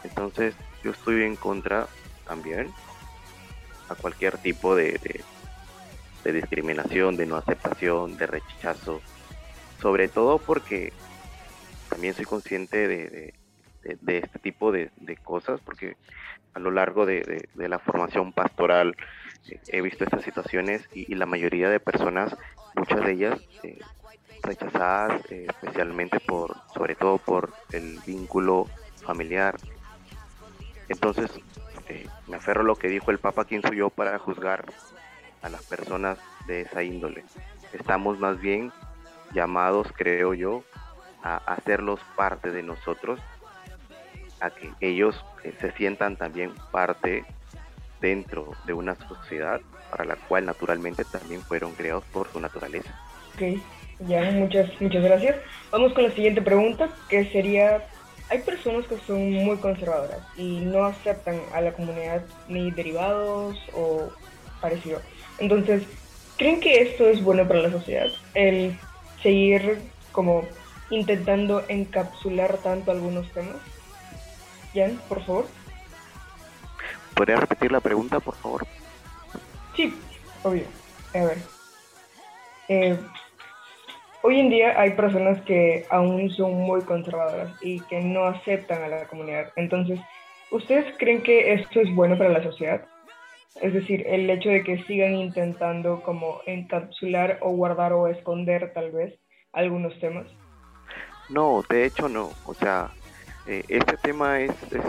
Entonces, 0.03 0.55
yo 0.83 0.91
estoy 0.91 1.23
en 1.23 1.37
contra 1.37 1.87
también 2.25 2.69
a 3.87 3.95
cualquier 3.95 4.37
tipo 4.39 4.75
de, 4.75 4.99
de 5.03 5.23
discriminación, 6.31 7.17
de 7.17 7.25
no 7.25 7.35
aceptación, 7.35 8.17
de 8.17 8.27
rechazo, 8.27 9.01
sobre 9.81 10.07
todo 10.07 10.39
porque 10.39 10.93
también 11.89 12.13
soy 12.13 12.25
consciente 12.25 12.87
de, 12.87 13.33
este 13.83 14.39
tipo 14.39 14.71
de, 14.71 14.89
cosas, 15.23 15.59
porque 15.61 15.95
a 16.53 16.59
lo 16.59 16.71
largo 16.71 17.05
de, 17.05 17.47
la 17.55 17.79
formación 17.79 18.31
pastoral 18.31 18.95
eh, 19.49 19.59
he 19.67 19.81
visto 19.81 20.03
estas 20.03 20.23
situaciones 20.23 20.87
y, 20.93 21.13
la 21.15 21.25
mayoría 21.25 21.69
de 21.69 21.79
personas, 21.79 22.35
muchas 22.75 23.05
de 23.05 23.11
ellas, 23.11 23.39
eh, 23.63 23.79
rechazadas 24.41 25.21
eh, 25.31 25.45
especialmente 25.49 26.19
por, 26.19 26.55
sobre 26.73 26.95
todo 26.95 27.17
por 27.17 27.53
el 27.71 27.99
vínculo 28.05 28.67
familiar. 29.03 29.55
Entonces, 30.89 31.29
me 32.27 32.37
aferro 32.37 32.61
a 32.61 32.65
lo 32.65 32.75
que 32.75 32.87
dijo 32.87 33.11
el 33.11 33.19
Papa, 33.19 33.45
quien 33.45 33.61
soy 33.61 33.77
yo 33.77 33.89
para 33.89 34.17
juzgar 34.17 34.65
a 35.43 35.49
las 35.49 35.63
personas 35.63 36.17
de 36.47 36.61
esa 36.61 36.83
índole. 36.83 37.23
Estamos 37.73 38.19
más 38.19 38.39
bien 38.41 38.71
llamados, 39.33 39.87
creo 39.95 40.33
yo, 40.33 40.63
a 41.21 41.37
hacerlos 41.37 41.99
parte 42.15 42.51
de 42.51 42.63
nosotros, 42.63 43.19
a 44.39 44.49
que 44.49 44.71
ellos 44.81 45.23
eh, 45.43 45.53
se 45.59 45.71
sientan 45.73 46.17
también 46.17 46.51
parte 46.71 47.23
dentro 48.01 48.51
de 48.65 48.73
una 48.73 48.95
sociedad 48.95 49.61
para 49.89 50.05
la 50.05 50.15
cual 50.15 50.45
naturalmente 50.45 51.05
también 51.05 51.41
fueron 51.41 51.73
creados 51.73 52.03
por 52.11 52.27
su 52.31 52.39
naturaleza. 52.39 52.93
Ok, 53.35 53.59
ya, 54.07 54.31
muchas, 54.31 54.69
muchas 54.81 55.03
gracias. 55.03 55.37
Vamos 55.71 55.93
con 55.93 56.03
la 56.03 56.11
siguiente 56.11 56.41
pregunta, 56.41 56.89
que 57.09 57.25
sería, 57.31 57.83
hay 58.29 58.39
personas 58.39 58.85
que 58.87 58.97
son 59.07 59.31
muy 59.31 59.57
conservadoras 59.57 60.19
y 60.35 60.59
no 60.61 60.85
aceptan 60.85 61.39
a 61.53 61.61
la 61.61 61.71
comunidad 61.73 62.23
ni 62.49 62.71
derivados 62.71 63.57
o 63.73 64.09
parecido. 64.59 64.99
Entonces, 65.37 65.87
¿creen 66.37 66.59
que 66.59 66.81
esto 66.81 67.09
es 67.09 67.23
bueno 67.23 67.47
para 67.47 67.61
la 67.61 67.71
sociedad? 67.71 68.11
El 68.33 68.79
seguir 69.21 69.91
como 70.11 70.49
intentando 70.89 71.65
encapsular 71.69 72.61
tanto 72.61 72.91
algunos 72.91 73.31
temas. 73.33 73.61
Jan, 74.73 75.01
por 75.07 75.25
favor. 75.25 75.49
¿Podría 77.15 77.37
repetir 77.37 77.71
la 77.71 77.81
pregunta, 77.81 78.19
por 78.19 78.37
favor? 78.37 78.67
Sí, 79.75 80.03
obvio. 80.43 80.67
A 81.13 81.23
ver. 81.23 81.49
Eh, 82.67 82.97
hoy 84.21 84.39
en 84.39 84.49
día 84.49 84.79
hay 84.79 84.91
personas 84.91 85.43
que 85.45 85.85
aún 85.89 86.29
son 86.31 86.53
muy 86.53 86.83
conservadoras 86.85 87.55
y 87.59 87.85
que 87.87 87.99
no 87.99 88.25
aceptan 88.25 88.83
a 88.83 88.87
la 88.87 89.07
comunidad. 89.07 89.51
Entonces, 89.55 89.99
¿ustedes 90.49 90.95
creen 90.97 91.23
que 91.23 91.53
esto 91.53 91.81
es 91.81 91.93
bueno 91.93 92.17
para 92.17 92.29
la 92.29 92.43
sociedad? 92.43 92.87
Es 93.61 93.73
decir, 93.73 94.05
el 94.07 94.29
hecho 94.29 94.49
de 94.49 94.63
que 94.63 94.83
sigan 94.83 95.15
intentando 95.15 96.01
como 96.01 96.41
encapsular 96.45 97.39
o 97.41 97.51
guardar 97.51 97.93
o 97.93 98.07
esconder 98.07 98.73
tal 98.73 98.91
vez 98.91 99.19
algunos 99.51 99.97
temas. 99.99 100.27
No, 101.29 101.63
de 101.69 101.85
hecho 101.85 102.09
no. 102.09 102.31
O 102.45 102.53
sea, 102.53 102.91
eh, 103.45 103.63
este 103.67 103.97
tema 103.97 104.39
es, 104.39 104.51
es, 104.71 104.83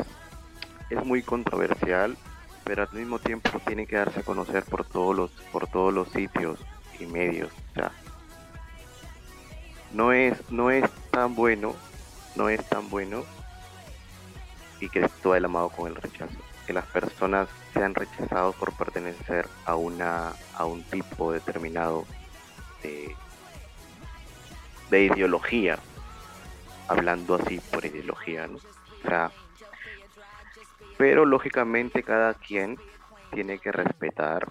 es, 0.91 1.05
muy 1.05 1.23
controversial, 1.23 2.17
pero 2.65 2.83
al 2.83 2.93
mismo 2.93 3.19
tiempo 3.19 3.51
tiene 3.67 3.87
que 3.87 3.97
darse 3.97 4.21
a 4.21 4.25
conocer 4.25 4.65
por 4.65 4.85
todos 4.85 5.15
los, 5.15 5.31
por 5.53 5.67
todos 5.69 5.93
los 5.93 6.09
sitios 6.09 6.59
y 6.99 7.07
medios. 7.07 7.53
O 7.71 7.75
sea, 7.75 7.93
no 9.93 10.13
es, 10.13 10.51
no 10.51 10.71
es 10.71 10.91
tan 11.11 11.35
bueno, 11.35 11.75
no 12.35 12.49
es 12.49 12.67
tan 12.69 12.89
bueno 12.91 13.25
y 14.81 14.89
que 14.89 15.01
esto 15.01 15.35
el 15.35 15.45
amado 15.45 15.69
con 15.69 15.89
el 15.89 15.97
rechazo. 15.97 16.54
Que 16.67 16.73
las 16.73 16.87
personas 16.87 17.49
sean 17.73 17.95
rechazados 17.95 18.55
por 18.57 18.73
pertenecer 18.73 19.47
a 19.67 19.75
una 19.77 20.33
a 20.57 20.65
un 20.65 20.83
tipo 20.85 21.33
determinado 21.33 22.05
de, 22.83 23.15
de 24.91 25.05
ideología 25.05 25.79
hablando 26.89 27.35
así 27.35 27.61
por 27.71 27.85
ideología, 27.85 28.47
¿no? 28.47 28.57
O 28.57 29.09
sea, 29.09 29.31
pero 30.97 31.25
lógicamente 31.25 32.03
cada 32.03 32.35
quien 32.35 32.79
tiene 33.33 33.59
que 33.59 33.73
respetar, 33.73 34.49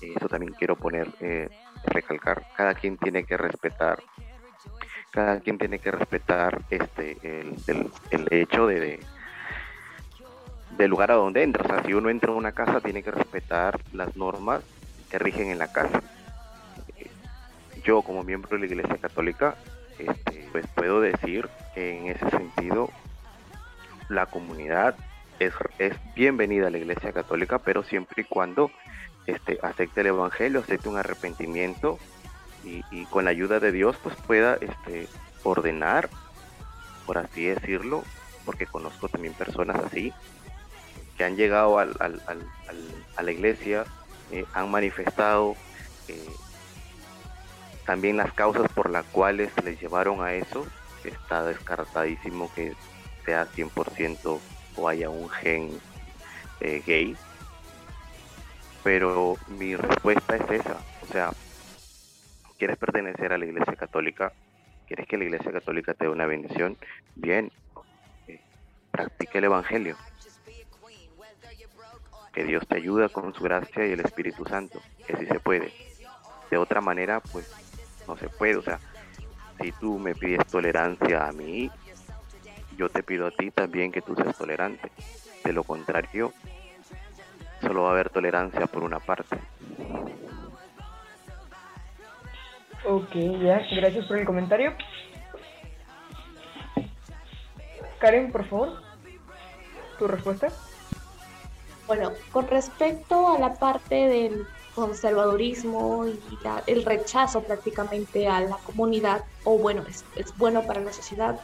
eso 0.00 0.28
también 0.28 0.54
quiero 0.54 0.76
poner, 0.76 1.08
eh, 1.20 1.48
recalcar, 1.84 2.44
cada 2.56 2.74
quien 2.74 2.96
tiene 2.96 3.24
que 3.24 3.36
respetar, 3.36 4.02
cada 5.10 5.40
quien 5.40 5.58
tiene 5.58 5.78
que 5.78 5.90
respetar 5.90 6.62
este 6.70 7.18
el, 7.22 7.90
el, 8.10 8.28
hecho 8.30 8.66
de, 8.66 8.80
de, 8.80 9.00
del 10.76 10.90
lugar 10.90 11.10
a 11.10 11.14
donde 11.14 11.42
entra. 11.42 11.64
O 11.64 11.68
sea, 11.68 11.82
si 11.84 11.94
uno 11.94 12.10
entra 12.10 12.32
a 12.32 12.36
una 12.36 12.52
casa 12.52 12.80
tiene 12.80 13.02
que 13.02 13.10
respetar 13.10 13.80
las 13.92 14.16
normas 14.16 14.62
que 15.10 15.18
rigen 15.18 15.50
en 15.50 15.58
la 15.58 15.72
casa. 15.72 16.02
Yo 17.84 18.02
como 18.02 18.22
miembro 18.22 18.50
de 18.50 18.60
la 18.60 18.66
Iglesia 18.66 18.96
Católica 18.96 19.56
este, 19.98 20.48
pues 20.52 20.66
puedo 20.74 21.00
decir 21.00 21.48
que 21.74 21.98
en 21.98 22.06
ese 22.08 22.28
sentido 22.30 22.90
la 24.08 24.26
comunidad 24.26 24.96
es, 25.38 25.52
es 25.78 25.94
bienvenida 26.14 26.68
a 26.68 26.70
la 26.70 26.78
Iglesia 26.78 27.12
Católica, 27.12 27.58
pero 27.58 27.82
siempre 27.82 28.22
y 28.22 28.24
cuando 28.24 28.70
este, 29.26 29.58
acepte 29.62 30.00
el 30.00 30.08
Evangelio, 30.08 30.60
acepte 30.60 30.88
un 30.88 30.96
arrepentimiento 30.96 31.98
y, 32.64 32.82
con 33.06 33.24
la 33.24 33.30
ayuda 33.30 33.58
de 33.58 33.72
Dios 33.72 33.96
pues 34.02 34.14
pueda 34.14 34.56
este, 34.60 35.08
ordenar, 35.42 36.08
por 37.06 37.18
así 37.18 37.44
decirlo, 37.44 38.04
porque 38.44 38.66
conozco 38.66 39.08
también 39.08 39.34
personas 39.34 39.76
así, 39.84 40.12
que 41.16 41.24
han 41.24 41.36
llegado 41.36 41.78
al, 41.78 41.94
al, 42.00 42.20
al, 42.26 42.48
a 43.16 43.22
la 43.22 43.32
iglesia, 43.32 43.84
eh, 44.30 44.44
han 44.54 44.70
manifestado 44.70 45.54
eh, 46.08 46.34
también 47.84 48.16
las 48.16 48.32
causas 48.32 48.70
por 48.72 48.90
las 48.90 49.04
cuales 49.06 49.52
les 49.64 49.80
llevaron 49.80 50.22
a 50.22 50.34
eso, 50.34 50.66
está 51.04 51.44
descartadísimo 51.44 52.50
que 52.54 52.74
sea 53.24 53.46
100% 53.52 54.40
o 54.76 54.88
haya 54.88 55.10
un 55.10 55.28
gen 55.28 55.80
eh, 56.60 56.82
gay. 56.86 57.16
Pero 58.82 59.36
mi 59.48 59.76
respuesta 59.76 60.36
es 60.36 60.60
esa, 60.60 60.80
o 61.02 61.06
sea, 61.06 61.30
quieres 62.58 62.76
pertenecer 62.78 63.32
a 63.32 63.38
la 63.38 63.44
Iglesia 63.44 63.74
Católica, 63.76 64.32
quieres 64.86 65.06
que 65.06 65.18
la 65.18 65.24
Iglesia 65.24 65.52
Católica 65.52 65.94
te 65.94 66.04
dé 66.04 66.10
una 66.10 66.26
bendición, 66.26 66.76
bien, 67.14 67.50
practique 68.90 69.38
el 69.38 69.44
Evangelio. 69.44 69.96
Que 72.32 72.44
Dios 72.44 72.66
te 72.66 72.76
ayuda 72.76 73.08
con 73.08 73.34
su 73.34 73.42
gracia 73.44 73.86
y 73.86 73.92
el 73.92 74.00
Espíritu 74.00 74.44
Santo, 74.44 74.80
que 75.06 75.16
si 75.16 75.26
se 75.26 75.38
puede. 75.38 75.72
De 76.50 76.56
otra 76.56 76.80
manera, 76.80 77.20
pues 77.20 77.50
no 78.06 78.16
se 78.16 78.28
puede. 78.28 78.56
O 78.56 78.62
sea, 78.62 78.78
si 79.60 79.72
tú 79.72 79.98
me 79.98 80.14
pides 80.14 80.46
tolerancia 80.46 81.26
a 81.26 81.32
mí, 81.32 81.70
yo 82.76 82.88
te 82.88 83.02
pido 83.02 83.26
a 83.26 83.30
ti 83.30 83.50
también 83.50 83.92
que 83.92 84.02
tú 84.02 84.14
seas 84.14 84.36
tolerante. 84.36 84.90
De 85.44 85.52
lo 85.52 85.62
contrario, 85.62 86.32
solo 87.60 87.82
va 87.82 87.90
a 87.90 87.92
haber 87.92 88.10
tolerancia 88.10 88.66
por 88.66 88.82
una 88.82 88.98
parte. 88.98 89.36
Ok, 92.84 93.14
ya, 93.14 93.62
gracias 93.76 94.06
por 94.06 94.18
el 94.18 94.24
comentario. 94.24 94.74
Karen, 98.00 98.32
por 98.32 98.44
favor, 98.48 98.82
tu 99.98 100.08
respuesta. 100.08 100.48
Bueno, 101.94 102.12
con 102.32 102.48
respecto 102.48 103.28
a 103.28 103.38
la 103.38 103.52
parte 103.52 103.94
del 103.94 104.46
conservadurismo 104.74 106.06
y 106.06 106.38
el 106.66 106.86
rechazo 106.86 107.42
prácticamente 107.42 108.26
a 108.26 108.40
la 108.40 108.56
comunidad, 108.56 109.24
o 109.44 109.58
bueno, 109.58 109.84
es, 109.86 110.02
es 110.16 110.34
bueno 110.38 110.62
para 110.62 110.80
la 110.80 110.90
sociedad, 110.90 111.38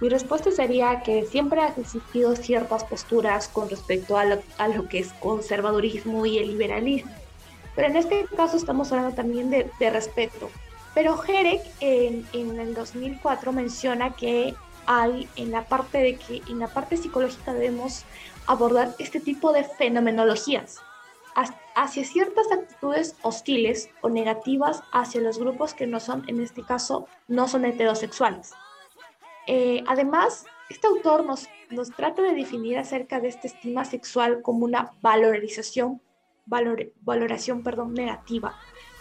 mi 0.00 0.08
respuesta 0.08 0.52
sería 0.52 1.02
que 1.02 1.26
siempre 1.26 1.60
han 1.60 1.72
existido 1.76 2.36
ciertas 2.36 2.84
posturas 2.84 3.48
con 3.48 3.68
respecto 3.68 4.16
a 4.16 4.24
lo, 4.26 4.42
a 4.58 4.68
lo, 4.68 4.86
que 4.86 5.00
es 5.00 5.12
conservadurismo 5.14 6.24
y 6.24 6.38
el 6.38 6.52
liberalismo. 6.52 7.10
Pero 7.74 7.88
en 7.88 7.96
este 7.96 8.26
caso 8.36 8.56
estamos 8.56 8.92
hablando 8.92 9.16
también 9.16 9.50
de, 9.50 9.72
de 9.80 9.90
respeto. 9.90 10.50
Pero 10.94 11.20
Herek 11.20 11.62
en, 11.80 12.24
en, 12.32 12.60
el 12.60 12.74
2004 12.74 13.50
menciona 13.52 14.14
que 14.14 14.54
hay 14.86 15.28
en 15.34 15.50
la 15.50 15.64
parte 15.64 15.98
de 15.98 16.16
que 16.16 16.42
en 16.48 16.60
la 16.60 16.68
parte 16.68 16.96
psicológica 16.96 17.52
debemos 17.52 18.04
abordar 18.46 18.94
este 18.98 19.20
tipo 19.20 19.52
de 19.52 19.64
fenomenologías 19.64 20.80
hacia 21.74 22.04
ciertas 22.04 22.50
actitudes 22.52 23.16
hostiles 23.22 23.90
o 24.02 24.08
negativas 24.08 24.82
hacia 24.92 25.20
los 25.20 25.38
grupos 25.38 25.74
que 25.74 25.86
no 25.86 25.98
son, 25.98 26.24
en 26.28 26.40
este 26.40 26.62
caso, 26.62 27.08
no 27.26 27.48
son 27.48 27.64
heterosexuales. 27.64 28.52
Eh, 29.46 29.82
además, 29.86 30.46
este 30.70 30.86
autor 30.86 31.24
nos, 31.24 31.48
nos 31.70 31.90
trata 31.90 32.22
de 32.22 32.34
definir 32.34 32.78
acerca 32.78 33.20
de 33.20 33.28
esta 33.28 33.48
estima 33.48 33.84
sexual 33.84 34.42
como 34.42 34.64
una 34.64 34.92
valorización, 35.02 36.00
valor, 36.46 36.92
valoración 37.02 37.62
perdón, 37.62 37.94
negativa, 37.94 38.56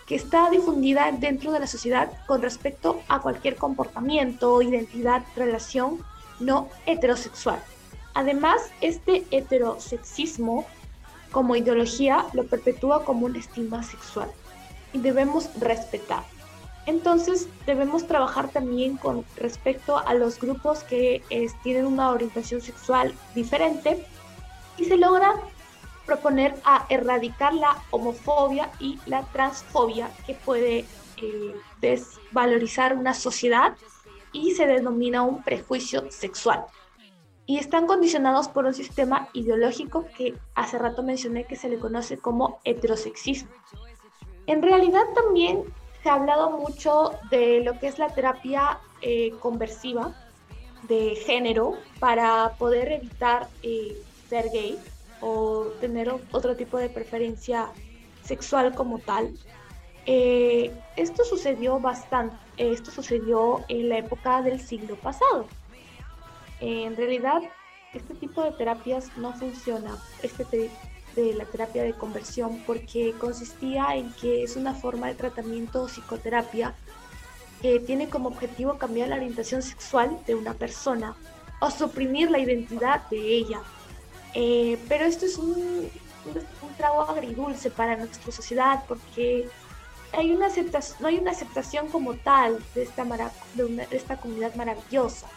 que 0.08 0.16
está 0.16 0.50
difundida 0.50 1.12
dentro 1.12 1.52
de 1.52 1.60
la 1.60 1.68
sociedad 1.68 2.12
con 2.26 2.42
respecto 2.42 3.02
a 3.08 3.22
cualquier 3.22 3.56
comportamiento, 3.56 4.62
identidad, 4.62 5.24
relación 5.36 6.04
no 6.40 6.70
heterosexual. 6.86 7.64
Además, 8.14 8.62
este 8.82 9.26
heterosexismo 9.32 10.66
como 11.32 11.56
ideología 11.56 12.26
lo 12.34 12.46
perpetúa 12.46 13.04
como 13.04 13.26
una 13.26 13.40
estima 13.40 13.82
sexual 13.84 14.30
y 14.94 15.00
debemos 15.00 15.50
respetar. 15.60 16.24
Entonces 16.86 17.48
debemos 17.66 18.06
trabajar 18.08 18.50
también 18.50 18.98
con 18.98 19.26
respecto 19.38 19.98
a 19.98 20.14
los 20.14 20.40
grupos 20.40 20.84
que 20.84 21.24
tienen 21.64 21.86
una 21.86 22.12
orientación 22.12 22.62
sexual 22.62 23.14
diferente 23.34 24.06
y 24.78 24.86
se 24.86 24.98
logra 24.98 25.34
proponer 26.06 26.56
a 26.66 26.86
erradicar 26.90 27.54
la 27.54 27.82
homofobia 27.90 28.70
y 28.80 29.00
la 29.06 29.24
transfobia 29.32 30.12
que 30.26 30.34
puede 30.34 30.86
eh, 31.18 31.56
desvalorizar 31.80 32.96
una 32.96 33.14
sociedad 33.14 33.76
y 34.34 34.52
se 34.52 34.68
denomina 34.68 35.22
un 35.22 35.42
prejuicio 35.42 36.12
sexual. 36.12 36.66
Y 37.46 37.58
están 37.58 37.88
condicionados 37.88 38.48
por 38.48 38.66
un 38.66 38.74
sistema 38.74 39.28
ideológico 39.34 40.06
que 40.18 40.34
hace 40.56 40.78
rato 40.78 41.04
mencioné 41.04 41.46
que 41.46 41.58
se 41.58 41.70
le 41.70 41.78
conoce 41.78 42.18
como 42.18 42.60
heterosexismo. 42.64 43.50
En 44.48 44.62
realidad 44.62 45.04
también 45.14 45.64
se 46.02 46.10
ha 46.10 46.16
hablado 46.16 46.52
mucho 46.52 47.12
de 47.30 47.62
lo 47.62 47.80
que 47.80 47.88
es 47.88 47.98
la 47.98 48.10
terapia 48.10 48.80
eh, 49.02 49.32
conversiva 49.40 50.14
de 50.88 51.16
género 51.16 51.78
para 52.00 52.54
poder 52.58 52.92
evitar 52.92 53.48
eh, 53.62 54.02
ser 54.30 54.50
gay 54.52 54.78
o 55.22 55.68
tener 55.80 56.14
otro 56.32 56.56
tipo 56.56 56.78
de 56.78 56.90
preferencia 56.90 57.70
sexual 58.24 58.76
como 58.76 59.00
tal. 59.00 59.34
Eh, 60.06 60.74
esto 60.98 61.24
sucedió 61.24 61.80
bastante, 61.80 62.36
esto 62.58 62.92
sucedió 62.92 63.64
en 63.70 63.88
la 63.88 64.00
época 64.00 64.42
del 64.42 64.60
siglo 64.60 64.98
pasado. 64.98 65.48
En 66.64 66.96
realidad, 66.96 67.42
este 67.94 68.14
tipo 68.16 68.42
de 68.44 68.52
terapias 68.52 69.16
no 69.18 69.34
funciona, 69.34 69.98
este 70.22 70.46
de 71.16 71.34
la 71.36 71.46
terapia 71.46 71.84
de 71.84 71.94
conversión, 71.94 72.64
porque 72.66 73.14
consistía 73.20 73.96
en 73.96 74.12
que 74.14 74.44
es 74.44 74.56
una 74.56 74.74
forma 74.74 75.08
de 75.08 75.16
tratamiento 75.16 75.84
o 75.84 75.88
psicoterapia 75.88 76.74
que 77.62 77.80
tiene 77.80 78.10
como 78.10 78.30
objetivo 78.30 78.78
cambiar 78.78 79.10
la 79.10 79.16
orientación 79.16 79.62
sexual 79.62 80.20
de 80.26 80.36
una 80.36 80.54
persona 80.54 81.16
o 81.60 81.70
suprimir 81.70 82.32
la 82.32 82.40
identidad 82.40 83.08
de 83.10 83.18
ella. 83.18 83.62
Eh, 84.34 84.78
pero 84.90 85.06
esto 85.06 85.26
es 85.26 85.38
un, 85.38 85.90
un, 86.26 86.74
trago 86.78 87.04
agridulce 87.04 87.70
para 87.70 87.96
nuestra 87.96 88.32
sociedad 88.32 88.84
porque 88.88 89.48
hay 90.12 90.32
una 90.32 90.48
aceptación, 90.48 90.98
no 91.02 91.08
hay 91.08 91.20
una 91.20 91.32
aceptación 91.32 91.88
como 91.88 92.16
tal 92.16 92.60
de, 92.76 92.90
esta 93.92 94.18
comunidad 94.18 94.56
maravillosa. 94.56 95.28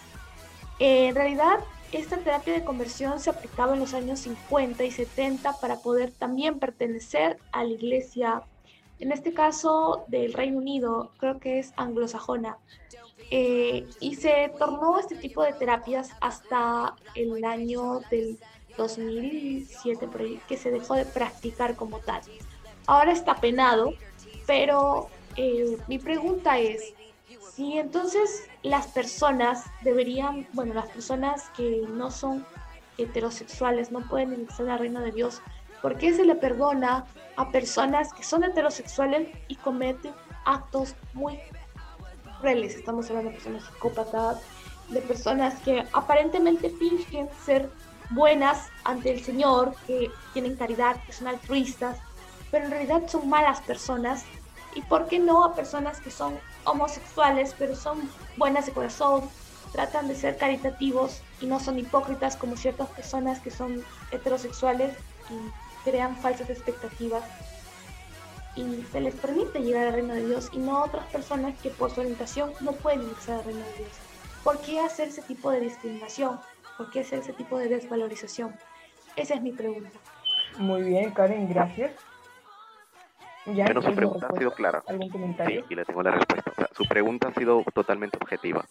En 0.79 1.15
realidad, 1.15 1.61
esta 1.93 2.19
terapia 2.19 2.55
de 2.55 2.65
conversión 2.65 3.21
se 3.21 3.31
aplicaba 3.31 3.75
en 3.75 3.81
los 3.81 3.95
años 3.95 4.21
50 4.21 4.85
y 4.85 4.91
70 4.91 5.55
para 5.61 5.77
poder 5.77 6.13
también 6.13 6.59
pertenecer 6.59 7.39
a 7.53 7.65
la 7.65 7.71
iglesia, 7.71 8.43
en 8.99 9.13
este 9.13 9.33
caso 9.33 10.05
del 10.09 10.33
Reino 10.33 10.59
Unido, 10.59 11.13
creo 11.19 11.39
que 11.39 11.59
es 11.59 11.73
anglosajona. 11.77 12.59
Eh, 13.31 13.87
y 14.01 14.15
se 14.17 14.53
tornó 14.59 14.99
este 14.99 15.17
tipo 15.17 15.43
de 15.43 15.53
terapias 15.53 16.11
hasta 16.21 16.95
el 17.15 17.45
año 17.45 18.01
del 18.11 18.39
2007, 18.77 20.09
que 20.49 20.57
se 20.57 20.71
dejó 20.71 20.95
de 20.95 21.07
practicar 21.07 21.77
como 21.77 21.99
tal. 22.01 22.21
Ahora 22.87 23.13
está 23.13 23.35
penado, 23.37 23.95
pero 24.47 25.09
eh, 25.37 25.77
mi 25.89 25.99
pregunta 25.99 26.59
es, 26.59 26.95
si 27.55 27.79
entonces 27.79 28.49
las 28.67 28.89
personas 28.89 29.65
deberían, 29.83 30.49
bueno, 30.53 30.75
las 30.75 30.89
personas 30.89 31.51
que 31.57 31.85
no 31.89 32.11
son 32.11 32.45
heterosexuales 32.99 33.93
no 33.93 34.01
pueden 34.09 34.33
ingresar 34.33 34.69
al 34.69 34.81
reino 34.81 35.01
de 35.01 35.13
Dios, 35.13 35.41
¿por 35.81 35.97
qué 35.97 36.13
se 36.13 36.25
le 36.25 36.35
perdona 36.35 37.07
a 37.37 37.51
personas 37.51 38.13
que 38.13 38.25
son 38.25 38.43
heterosexuales 38.43 39.29
y 39.47 39.55
cometen 39.55 40.13
actos 40.45 40.97
muy 41.13 41.39
crueles? 42.41 42.75
Estamos 42.75 43.09
hablando 43.09 43.31
de 43.31 43.37
personas 43.37 43.65
psicópatas, 43.65 44.43
de 44.89 45.01
personas 45.01 45.61
que 45.61 45.85
aparentemente 45.93 46.69
fingen 46.71 47.29
ser 47.45 47.71
buenas 48.11 48.67
ante 48.83 49.13
el 49.13 49.23
Señor, 49.23 49.77
que 49.87 50.11
tienen 50.33 50.57
caridad, 50.57 50.97
que 51.05 51.13
son 51.13 51.29
altruistas, 51.29 51.99
pero 52.51 52.65
en 52.65 52.73
realidad 52.73 53.03
son 53.07 53.29
malas 53.29 53.61
personas 53.61 54.25
y 54.75 54.83
por 54.83 55.07
qué 55.07 55.21
no 55.21 55.45
a 55.45 55.55
personas 55.55 56.01
que 56.01 56.11
son 56.11 56.37
homosexuales, 56.67 57.55
pero 57.59 57.75
son 57.75 58.11
buenas 58.37 58.67
de 58.67 58.73
corazón, 58.73 59.29
tratan 59.73 60.09
de 60.09 60.15
ser 60.15 60.37
caritativos 60.37 61.23
y 61.41 61.47
no 61.47 61.61
son 61.61 61.79
hipócritas 61.79 62.37
como 62.37 62.57
ciertas 62.57 62.89
personas 62.91 63.41
que 63.41 63.51
son 63.51 63.83
heterosexuales 64.11 64.95
y 65.31 65.89
crean 65.89 66.17
falsas 66.17 66.51
expectativas 66.51 67.25
y 68.57 68.83
se 68.91 69.01
les 69.01 69.15
permite 69.15 69.61
llegar 69.61 69.89
al 69.89 69.93
reino 69.93 70.15
de 70.15 70.27
Dios 70.27 70.49
y 70.53 70.59
no 70.59 70.79
a 70.79 70.85
otras 70.85 71.05
personas 71.07 71.57
que 71.59 71.71
por 71.71 71.91
su 71.91 72.01
orientación 72.01 72.53
no 72.61 72.73
pueden 72.73 73.03
ingresar 73.03 73.41
al 73.41 73.45
reino 73.45 73.61
de 73.61 73.75
Dios. 73.79 73.91
¿Por 74.43 74.59
qué 74.61 74.81
hacer 74.81 75.09
ese 75.09 75.23
tipo 75.23 75.51
de 75.51 75.61
discriminación? 75.61 76.41
¿Por 76.77 76.91
qué 76.91 77.01
hacer 77.01 77.19
ese 77.19 77.33
tipo 77.33 77.59
de 77.59 77.69
desvalorización? 77.69 78.55
Esa 79.15 79.35
es 79.35 79.43
mi 79.43 79.53
pregunta. 79.53 79.91
Muy 80.59 80.83
bien, 80.83 81.11
Karen, 81.11 81.49
gracias. 81.49 81.93
Pero 83.47 83.81
su 83.81 83.95
pregunta 83.95 84.27
ha 84.29 84.39
sido 84.39 84.51
clara. 84.53 84.83
Sí, 85.47 85.65
y 85.69 85.75
le 85.75 85.85
tengo 85.85 86.03
la 86.03 86.11
respuesta. 86.11 86.69
su 86.73 86.85
pregunta 86.85 87.29
ha 87.29 87.35
sido 87.35 87.65
totalmente 87.73 88.19
objetiva. 88.21 88.65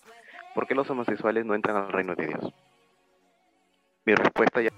¿Por 0.53 0.67
qué 0.67 0.75
los 0.75 0.89
homosexuales 0.89 1.45
no 1.45 1.55
entran 1.55 1.77
al 1.77 1.91
reino 1.91 2.15
de 2.15 2.27
Dios? 2.27 2.53
Mi 4.05 4.15
respuesta 4.15 4.61
ya... 4.61 4.69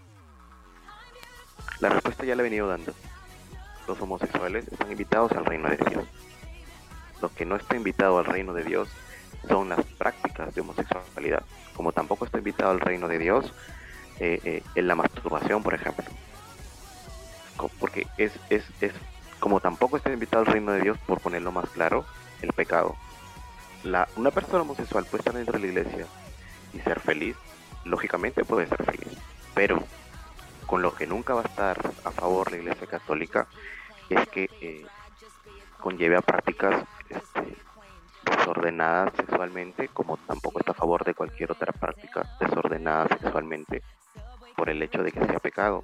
La 1.80 1.90
respuesta 1.90 2.26
ya 2.26 2.36
la 2.36 2.42
he 2.42 2.44
venido 2.44 2.68
dando. 2.68 2.94
Los 3.88 4.00
homosexuales 4.02 4.68
están 4.68 4.92
invitados 4.92 5.32
al 5.32 5.46
reino 5.46 5.70
de 5.70 5.78
Dios. 5.78 6.06
Lo 7.22 7.30
que 7.30 7.46
no 7.46 7.56
está 7.56 7.76
invitado 7.76 8.20
al 8.20 8.26
reino 8.26 8.54
de 8.54 8.64
Dios 8.64 8.90
son 9.48 9.70
las 9.70 9.84
prácticas 9.84 10.54
de 10.54 10.62
homosexualidad. 10.62 11.44
Como 11.76 11.92
tampoco 11.92 12.26
está 12.26 12.38
invitado 12.38 12.72
al 12.72 12.80
reino 12.80 13.08
de 13.08 13.18
Dios 13.18 13.54
eh, 14.20 14.40
eh, 14.44 14.64
en 14.76 14.88
la 14.88 14.96
masturbación, 14.96 15.64
por 15.64 15.74
ejemplo. 15.74 16.06
Porque 17.80 18.06
es, 18.18 18.32
es, 18.50 18.64
es 18.82 18.94
como 19.40 19.60
tampoco 19.60 19.98
está 19.98 20.12
invitado 20.12 20.46
al 20.46 20.52
reino 20.52 20.72
de 20.72 20.82
Dios, 20.82 20.98
por 21.06 21.20
ponerlo 21.20 21.52
más 21.52 21.70
claro, 21.70 22.06
el 22.42 22.54
pecado. 22.54 22.96
La, 23.84 24.08
una 24.16 24.32
persona 24.32 24.62
homosexual 24.62 25.06
puede 25.06 25.22
estar 25.22 25.34
dentro 25.34 25.54
de 25.54 25.60
la 25.60 25.68
iglesia 25.68 26.06
y 26.74 26.80
ser 26.80 27.00
feliz, 27.00 27.36
lógicamente 27.86 28.44
puede 28.44 28.68
ser 28.68 28.84
feliz, 28.84 29.18
pero 29.54 29.84
con 30.66 30.82
lo 30.82 30.94
que 30.94 31.08
nunca 31.08 31.34
va 31.34 31.42
a 31.42 31.46
estar 31.46 31.78
a 32.04 32.12
favor 32.12 32.52
la 32.52 32.58
iglesia 32.58 32.88
católica 32.88 33.48
es 34.10 34.28
que 34.30 34.50
eh, 34.62 34.86
conlleve 35.80 36.18
a 36.18 36.22
prácticas 36.22 36.84
este, 37.10 37.56
desordenadas 38.26 39.14
sexualmente, 39.16 39.88
como 39.90 40.18
tampoco 40.18 40.60
está 40.60 40.72
a 40.72 40.76
favor 40.76 41.06
de 41.06 41.14
cualquier 41.14 41.52
otra 41.52 41.72
práctica 41.72 42.38
desordenada 42.40 43.08
sexualmente 43.08 43.84
por 44.56 44.70
el 44.70 44.82
hecho 44.82 45.04
de 45.04 45.12
que 45.12 45.24
sea 45.26 45.40
pecado 45.40 45.84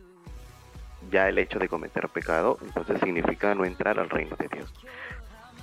ya 1.12 1.30
el 1.30 1.38
hecho 1.38 1.60
de 1.60 1.70
cometer 1.70 2.10
pecado, 2.10 2.58
entonces 2.62 3.00
significa 3.00 3.54
no 3.56 3.66
entrar 3.66 4.00
al 4.00 4.10
reino 4.10 4.36
de 4.36 4.48
Dios. 4.48 4.74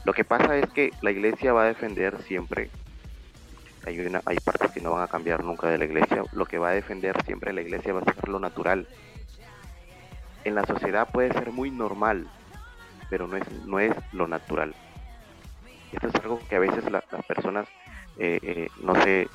Lo 0.05 0.13
que 0.13 0.25
pasa 0.25 0.57
es 0.57 0.69
que 0.71 0.93
la 1.03 1.11
iglesia 1.11 1.53
va 1.53 1.65
a 1.65 1.67
defender 1.67 2.23
siempre, 2.23 2.71
hay, 3.87 4.01
una, 4.01 4.23
hay 4.25 4.39
partes 4.39 4.71
que 4.71 4.81
no 4.81 4.93
van 4.93 5.03
a 5.03 5.09
cambiar 5.09 5.45
nunca 5.45 5.69
de 5.69 5.79
la 5.79 5.85
iglesia, 5.85 6.25
lo 6.33 6.47
que 6.47 6.59
va 6.59 6.71
a 6.71 6.75
defender 6.75 7.23
siempre 7.25 7.53
la 7.53 7.61
iglesia 7.61 7.93
va 7.93 8.01
a 8.01 8.15
ser 8.15 8.29
lo 8.29 8.39
natural. 8.39 8.87
En 10.45 10.55
la 10.55 10.65
sociedad 10.65 11.09
puede 11.11 11.33
ser 11.33 11.53
muy 11.53 11.71
normal, 11.71 12.27
pero 13.11 13.27
no 13.27 13.37
es, 13.37 13.53
no 13.67 13.79
es 13.79 13.95
lo 14.13 14.27
natural. 14.27 14.75
Esto 15.93 16.09
es 16.09 16.15
algo 16.17 16.41
que 16.49 16.57
a 16.57 16.61
veces 16.61 16.91
las 16.91 17.05
personas 17.27 17.69
eh, 18.19 18.39
eh, 18.43 18.69
no, 18.83 18.95
se, 19.03 19.29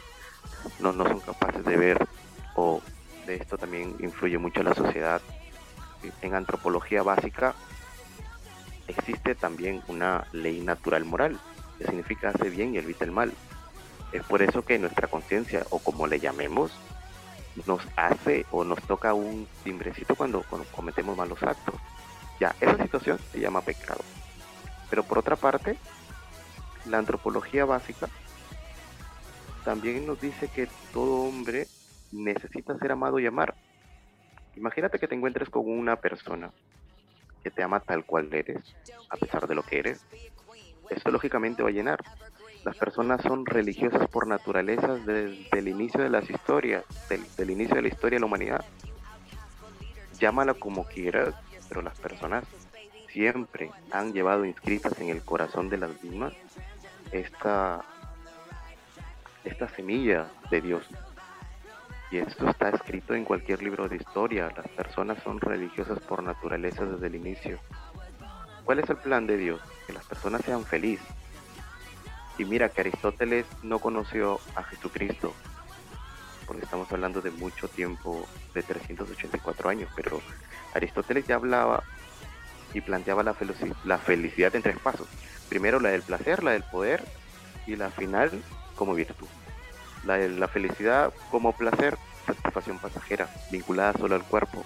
no, 0.79 0.93
no 0.93 1.05
son 1.05 1.19
capaces 1.19 1.63
de 1.63 1.77
ver 1.77 2.07
o 2.55 2.81
de 3.27 3.35
esto 3.35 3.57
también 3.57 3.95
influye 3.99 4.37
mucho 4.37 4.63
la 4.63 4.73
sociedad 4.73 5.21
en 6.21 6.35
antropología 6.35 7.03
básica 7.03 7.55
existe 8.87 9.35
también 9.35 9.81
una 9.87 10.27
ley 10.31 10.61
natural 10.61 11.05
moral, 11.05 11.39
que 11.77 11.85
significa 11.85 12.29
hace 12.29 12.49
bien 12.49 12.73
y 12.73 12.77
evita 12.77 13.05
el 13.05 13.11
mal. 13.11 13.33
Es 14.11 14.23
por 14.23 14.41
eso 14.41 14.63
que 14.63 14.79
nuestra 14.79 15.07
conciencia, 15.07 15.65
o 15.69 15.79
como 15.79 16.07
le 16.07 16.19
llamemos, 16.19 16.71
nos 17.65 17.81
hace 17.95 18.45
o 18.51 18.63
nos 18.63 18.81
toca 18.83 19.13
un 19.13 19.47
timbrecito 19.63 20.15
cuando, 20.15 20.43
cometemos 20.75 21.17
malos 21.17 21.41
actos. 21.43 21.75
Ya, 22.39 22.55
esa 22.59 22.77
situación 22.77 23.19
se 23.31 23.39
llama 23.39 23.61
pecado. 23.61 24.01
Pero 24.89 25.03
por 25.03 25.19
otra 25.19 25.35
parte, 25.35 25.77
la 26.85 26.97
antropología 26.97 27.65
básica 27.65 28.09
también 29.63 30.05
nos 30.05 30.21
dice 30.21 30.47
que 30.47 30.67
todo 30.93 31.23
hombre 31.23 31.67
necesita 32.11 32.77
ser 32.77 32.91
amado 32.91 33.19
y 33.19 33.25
amar. 33.25 33.55
Imagínate 34.55 34.99
que 34.99 35.07
te 35.07 35.15
encuentres 35.15 35.49
con 35.49 35.67
una 35.67 35.97
persona 35.97 36.51
que 37.43 37.51
te 37.51 37.61
ama 37.61 37.79
tal 37.79 38.05
cual 38.05 38.33
eres, 38.33 38.75
a 39.09 39.17
pesar 39.17 39.47
de 39.47 39.55
lo 39.55 39.63
que 39.63 39.79
eres. 39.79 40.03
Esto 40.89 41.11
lógicamente 41.11 41.61
va 41.61 41.69
a 41.69 41.73
llenar. 41.73 42.03
Las 42.63 42.77
personas 42.77 43.21
son 43.21 43.45
religiosas 43.45 44.07
por 44.07 44.25
naturaleza 44.25 44.95
desde 44.95 45.59
el 45.59 45.67
inicio 45.67 46.01
de 46.01 46.09
las 46.09 46.27
historias, 46.29 46.83
del, 47.37 47.49
inicio 47.51 47.75
de 47.75 47.83
la 47.83 47.87
historia 47.89 48.15
de 48.15 48.21
la 48.21 48.25
humanidad. 48.25 48.65
Llámala 50.19 50.55
como 50.55 50.85
quieras, 50.85 51.35
pero 51.69 51.83
las 51.83 51.99
personas 51.99 52.43
siempre 53.09 53.69
han 53.91 54.13
llevado 54.13 54.45
inscritas 54.45 54.99
en 54.99 55.09
el 55.09 55.21
corazón 55.21 55.69
de 55.69 55.77
las 55.77 56.03
mismas 56.03 56.33
esta, 57.11 57.85
esta 59.43 59.69
semilla 59.69 60.27
de 60.49 60.61
Dios, 60.61 60.89
esto 62.17 62.49
está 62.49 62.69
escrito 62.69 63.13
en 63.13 63.25
cualquier 63.25 63.61
libro 63.61 63.87
de 63.87 63.97
historia. 63.97 64.51
Las 64.55 64.67
personas 64.69 65.21
son 65.23 65.39
religiosas 65.39 65.99
por 65.99 66.23
naturaleza 66.23 66.85
desde 66.85 67.07
el 67.07 67.15
inicio. 67.15 67.59
¿Cuál 68.63 68.79
es 68.79 68.89
el 68.89 68.97
plan 68.97 69.27
de 69.27 69.37
Dios? 69.37 69.61
Que 69.85 69.93
las 69.93 70.05
personas 70.05 70.41
sean 70.43 70.65
felices. 70.65 71.05
Y 72.37 72.45
mira 72.45 72.69
que 72.69 72.81
Aristóteles 72.81 73.45
no 73.63 73.79
conoció 73.79 74.39
a 74.55 74.63
Jesucristo, 74.63 75.33
porque 76.45 76.63
estamos 76.63 76.91
hablando 76.91 77.21
de 77.21 77.31
mucho 77.31 77.67
tiempo, 77.67 78.27
de 78.53 78.61
384 78.61 79.69
años, 79.69 79.89
pero 79.95 80.21
Aristóteles 80.73 81.25
ya 81.27 81.35
hablaba 81.35 81.83
y 82.73 82.81
planteaba 82.81 83.23
la, 83.23 83.35
la 83.85 83.97
felicidad 83.97 84.55
en 84.55 84.61
tres 84.61 84.77
pasos. 84.79 85.07
Primero 85.47 85.79
la 85.79 85.89
del 85.89 86.01
placer, 86.01 86.43
la 86.43 86.51
del 86.51 86.63
poder 86.63 87.03
y 87.67 87.75
la 87.77 87.89
final 87.89 88.31
como 88.75 88.93
virtud. 88.93 89.27
La 90.03 90.17
la 90.17 90.47
felicidad 90.47 91.13
como 91.31 91.53
placer, 91.53 91.97
satisfacción 92.25 92.79
pasajera, 92.79 93.29
vinculada 93.51 93.93
solo 93.93 94.15
al 94.15 94.23
cuerpo. 94.23 94.63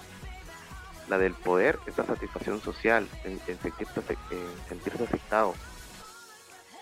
La 1.08 1.18
del 1.18 1.34
poder 1.34 1.78
es 1.86 1.98
la 1.98 2.04
satisfacción 2.04 2.60
social, 2.60 3.06
en, 3.24 3.38
sentirse, 3.40 4.00
en 4.30 4.68
sentirse 4.68 5.04
aceptado. 5.04 5.54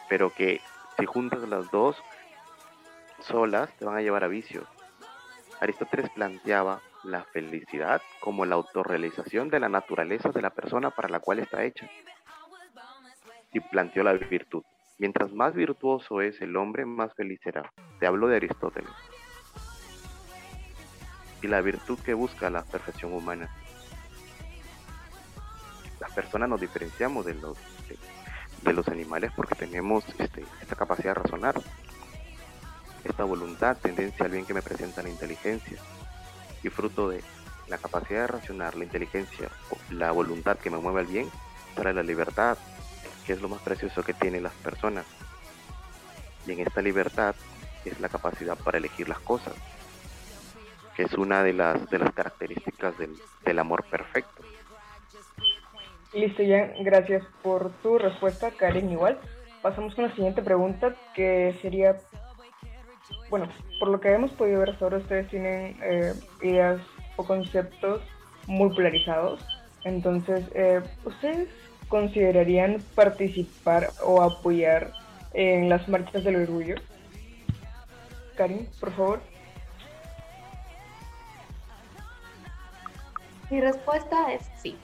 Pero 0.09 0.31
que 0.31 0.61
si 0.99 1.07
juntas 1.07 1.49
las 1.49 1.71
dos 1.71 1.97
solas 3.21 3.71
te 3.79 3.85
van 3.85 3.97
a 3.97 4.03
llevar 4.03 4.25
a 4.25 4.29
vicios. 4.29 4.67
Aristóteles 5.61 6.11
planteaba 6.11 6.81
la 7.05 7.25
felicidad 7.25 8.03
como 8.21 8.45
la 8.45 8.57
autorrealización 8.57 9.49
de 9.49 9.61
la 9.61 9.69
naturaleza 9.69 10.31
de 10.31 10.43
la 10.43 10.51
persona 10.51 10.91
para 10.91 11.09
la 11.09 11.21
cual 11.21 11.39
está 11.39 11.65
hecha. 11.65 11.89
Y 13.53 13.61
planteó 13.61 14.03
la 14.03 14.13
virtud. 14.13 14.63
Mientras 14.99 15.33
más 15.33 15.55
virtuoso 15.55 16.21
es 16.21 16.41
el 16.41 16.57
hombre, 16.57 16.85
más 16.85 17.15
feliz 17.15 17.41
será. 17.43 17.73
Te 17.99 18.07
hablo 18.07 18.29
de 18.29 18.37
Aristóteles. 18.37 18.91
Y 21.43 21.47
la 21.47 21.61
virtud 21.61 21.99
que 22.01 22.15
busca 22.15 22.51
la 22.51 22.63
perfección 22.63 23.13
humana. 23.13 23.49
Las 26.01 26.11
personas 26.13 26.49
nos 26.49 26.61
diferenciamos 26.61 27.25
de 27.25 27.35
los, 27.35 27.57
de, 28.63 28.73
los 28.73 28.89
animales 28.89 29.33
porque 29.35 29.55
tenemos 29.55 30.05
este, 30.19 30.45
esta 30.61 30.77
capacidad 30.77 31.15
de 31.15 31.23
razonar, 31.23 31.61
esta 33.05 33.25
voluntad, 33.25 33.77
tendencia 33.77 34.25
al 34.25 34.33
bien 34.33 34.47
que 34.47 34.55
me 34.55 34.63
presenta 34.63 35.03
la 35.03 35.09
inteligencia. 35.09 35.79
Y 36.63 36.69
fruto 36.71 37.09
de 37.09 37.23
la 37.69 37.79
capacidad 37.79 38.23
de 38.23 38.27
racionar, 38.27 38.77
la 38.77 38.85
inteligencia, 38.85 39.49
la 39.91 40.11
voluntad 40.11 40.57
que 40.59 40.71
me 40.71 40.79
mueve 40.79 41.01
al 41.01 41.07
bien, 41.07 41.31
para 41.77 41.93
la 41.93 42.03
libertad, 42.03 42.59
que 43.27 43.35
es 43.35 43.41
lo 43.41 43.49
más 43.49 43.61
precioso 43.61 44.03
que 44.03 44.15
tienen 44.15 44.43
las 44.43 44.55
personas. 44.55 45.05
Y 46.47 46.53
en 46.53 46.61
esta 46.61 46.81
libertad 46.81 47.35
es 47.85 48.01
la 48.01 48.09
capacidad 48.09 48.57
para 48.57 48.79
elegir 48.79 49.09
las 49.09 49.21
cosas, 49.21 49.55
es 51.03 51.15
una 51.15 51.43
de 51.43 51.53
las, 51.53 51.89
de 51.91 51.99
las 51.99 52.13
características 52.13 52.97
del, 52.99 53.17
del 53.45 53.59
amor 53.59 53.85
perfecto. 53.85 54.43
Listo, 56.13 56.43
ya, 56.43 56.73
gracias 56.81 57.25
por 57.43 57.71
tu 57.83 57.99
respuesta, 57.99 58.51
Karen. 58.51 58.91
Igual, 58.91 59.19
pasamos 59.63 59.95
con 59.95 60.05
la 60.05 60.15
siguiente 60.15 60.43
pregunta, 60.43 60.95
que 61.15 61.57
sería, 61.61 61.97
bueno, 63.29 63.49
por 63.79 63.89
lo 63.89 64.01
que 64.01 64.13
hemos 64.13 64.33
podido 64.33 64.61
ver 64.61 64.71
hasta 64.71 64.87
ahora, 64.87 64.99
ustedes 64.99 65.29
tienen 65.29 65.79
eh, 65.83 66.15
ideas 66.43 66.81
o 67.17 67.25
conceptos 67.25 68.03
muy 68.47 68.75
polarizados. 68.75 69.45
Entonces, 69.85 70.45
eh, 70.55 70.81
¿ustedes 71.05 71.49
considerarían 71.89 72.83
participar 72.95 73.91
o 74.03 74.23
apoyar 74.23 74.93
en 75.35 75.69
las 75.69 75.87
marchas 75.89 76.25
del 76.25 76.37
orgullo? 76.37 76.77
Karim, 78.37 78.67
por 78.81 78.93
favor. 78.93 79.21
Mi 83.51 83.61
respuesta 83.61 84.33
es 84.33 84.43
sí. 84.61 84.77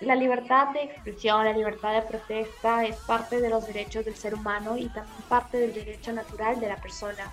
La 0.00 0.14
libertad 0.14 0.68
de 0.68 0.82
expresión, 0.82 1.44
la 1.44 1.52
libertad 1.52 1.94
de 1.94 2.02
protesta 2.02 2.84
es 2.84 2.96
parte 2.96 3.40
de 3.40 3.48
los 3.48 3.66
derechos 3.66 4.04
del 4.04 4.16
ser 4.16 4.34
humano 4.34 4.76
y 4.76 4.88
también 4.88 5.22
parte 5.28 5.56
del 5.56 5.72
derecho 5.72 6.12
natural 6.12 6.60
de 6.60 6.68
la 6.68 6.76
persona. 6.76 7.32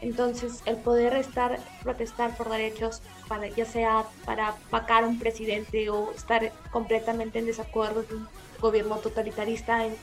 Entonces, 0.00 0.62
el 0.64 0.76
poder 0.76 1.14
estar, 1.14 1.58
protestar 1.82 2.36
por 2.36 2.48
derechos, 2.48 3.02
para, 3.26 3.48
ya 3.48 3.64
sea 3.64 4.04
para 4.24 4.54
vacar 4.70 5.04
un 5.04 5.18
presidente 5.18 5.90
o 5.90 6.12
estar 6.12 6.52
completamente 6.70 7.40
en 7.40 7.46
desacuerdo 7.46 8.04
con 8.04 8.18
un 8.18 8.28
gobierno 8.60 8.96
totalitarista 8.96 9.84
en, 9.84 9.96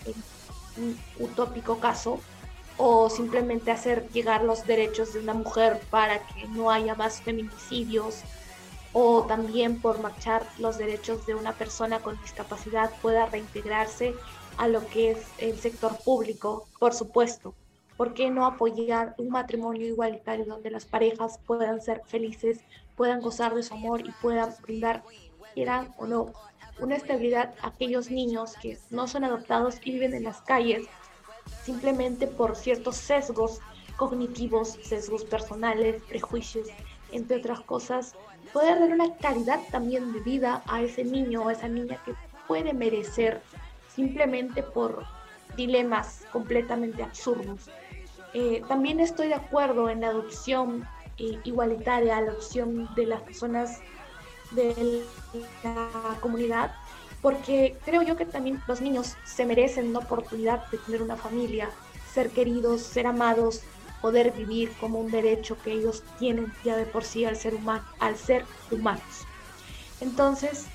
un 0.78 1.00
utópico 1.20 1.80
caso, 1.80 2.20
o 2.78 3.10
simplemente 3.10 3.72
hacer 3.72 4.10
llegar 4.10 4.44
los 4.44 4.68
derechos 4.68 5.14
de 5.14 5.20
una 5.20 5.34
mujer 5.34 5.80
para 5.90 6.20
que 6.20 6.46
no 6.50 6.70
haya 6.70 6.94
más 6.96 7.22
feminicidios, 7.22 8.24
o 8.98 9.24
también 9.24 9.82
por 9.82 10.00
marchar 10.00 10.48
los 10.58 10.78
derechos 10.78 11.26
de 11.26 11.36
una 11.36 11.52
persona 11.52 12.00
con 12.00 12.18
discapacidad 12.22 12.90
pueda 13.02 13.26
reintegrarse 13.26 14.16
a 14.56 14.70
lo 14.70 14.88
que 14.88 15.12
es 15.12 15.18
el 15.38 15.60
sector 15.60 15.98
público, 16.06 16.66
por 16.80 16.94
supuesto. 16.94 17.54
¿Por 17.98 18.14
qué 18.14 18.30
no 18.30 18.46
apoyar 18.46 19.14
un 19.18 19.32
matrimonio 19.32 19.86
igualitario 19.86 20.46
donde 20.46 20.72
las 20.72 20.86
parejas 20.86 21.42
puedan 21.46 21.82
ser 21.82 22.04
felices, 22.06 22.62
puedan 22.96 23.20
gozar 23.20 23.54
de 23.54 23.64
su 23.64 23.74
amor 23.74 24.00
y 24.00 24.14
puedan 24.22 24.56
brindar, 24.62 25.04
quieran 25.54 25.94
o 25.98 26.08
no, 26.08 26.32
una 26.80 26.96
estabilidad 26.96 27.54
a 27.62 27.68
aquellos 27.68 28.10
niños 28.10 28.54
que 28.62 28.78
no 28.92 29.10
son 29.10 29.26
adoptados 29.26 29.76
y 29.84 29.92
viven 29.92 30.14
en 30.14 30.24
las 30.24 30.40
calles 30.40 30.88
simplemente 31.66 32.28
por 32.28 32.56
ciertos 32.56 32.96
sesgos 32.96 33.60
cognitivos, 33.98 34.80
sesgos 34.84 35.26
personales, 35.26 36.02
prejuicios, 36.04 36.70
entre 37.16 37.38
otras 37.38 37.62
cosas, 37.62 38.16
poder 38.54 38.80
dar 38.80 38.92
una 38.92 39.16
calidad 39.18 39.60
también 39.72 40.14
de 40.14 40.20
vida 40.20 40.64
a 40.68 40.82
ese 40.82 41.04
niño 41.04 41.44
o 41.44 41.50
a 41.50 41.54
esa 41.54 41.68
niña 41.68 42.02
que 42.06 42.14
puede 42.48 42.74
merecer 42.74 43.42
simplemente 43.94 44.64
por 44.64 45.06
dilemas 45.56 46.26
completamente 46.32 47.04
absurdos. 47.04 47.70
Eh, 48.34 48.62
también 48.68 49.00
estoy 49.00 49.30
de 49.30 49.36
acuerdo 49.36 49.90
en 49.90 50.02
la 50.02 50.08
adopción 50.08 50.88
eh, 51.18 51.40
igualitaria, 51.46 52.20
la 52.22 52.32
adopción 52.32 52.90
de 52.96 53.06
las 53.06 53.22
personas 53.22 53.80
de 54.52 55.04
la 55.64 56.18
comunidad, 56.20 56.76
porque 57.22 57.78
creo 57.86 58.02
yo 58.02 58.16
que 58.16 58.26
también 58.26 58.62
los 58.68 58.82
niños 58.82 59.16
se 59.26 59.46
merecen 59.46 59.88
una 59.88 60.00
oportunidad 60.00 60.70
de 60.70 60.78
tener 60.80 61.02
una 61.02 61.16
familia, 61.16 61.70
ser 62.14 62.30
queridos, 62.30 62.82
ser 62.82 63.08
amados, 63.08 63.64
poder 64.02 64.32
vivir 64.32 64.76
como 64.78 65.00
un 65.00 65.12
derecho 65.12 65.62
que 65.62 65.72
ellos 65.72 66.04
tienen 66.18 66.54
ya 66.64 66.78
de 66.78 66.86
por 66.86 67.04
sí 67.04 67.26
al 67.26 67.36
ser 67.36 67.56
humano, 67.56 67.86
al 68.00 68.18
ser 68.18 68.46
humanos. 68.72 69.28
Entonces, 70.02 70.68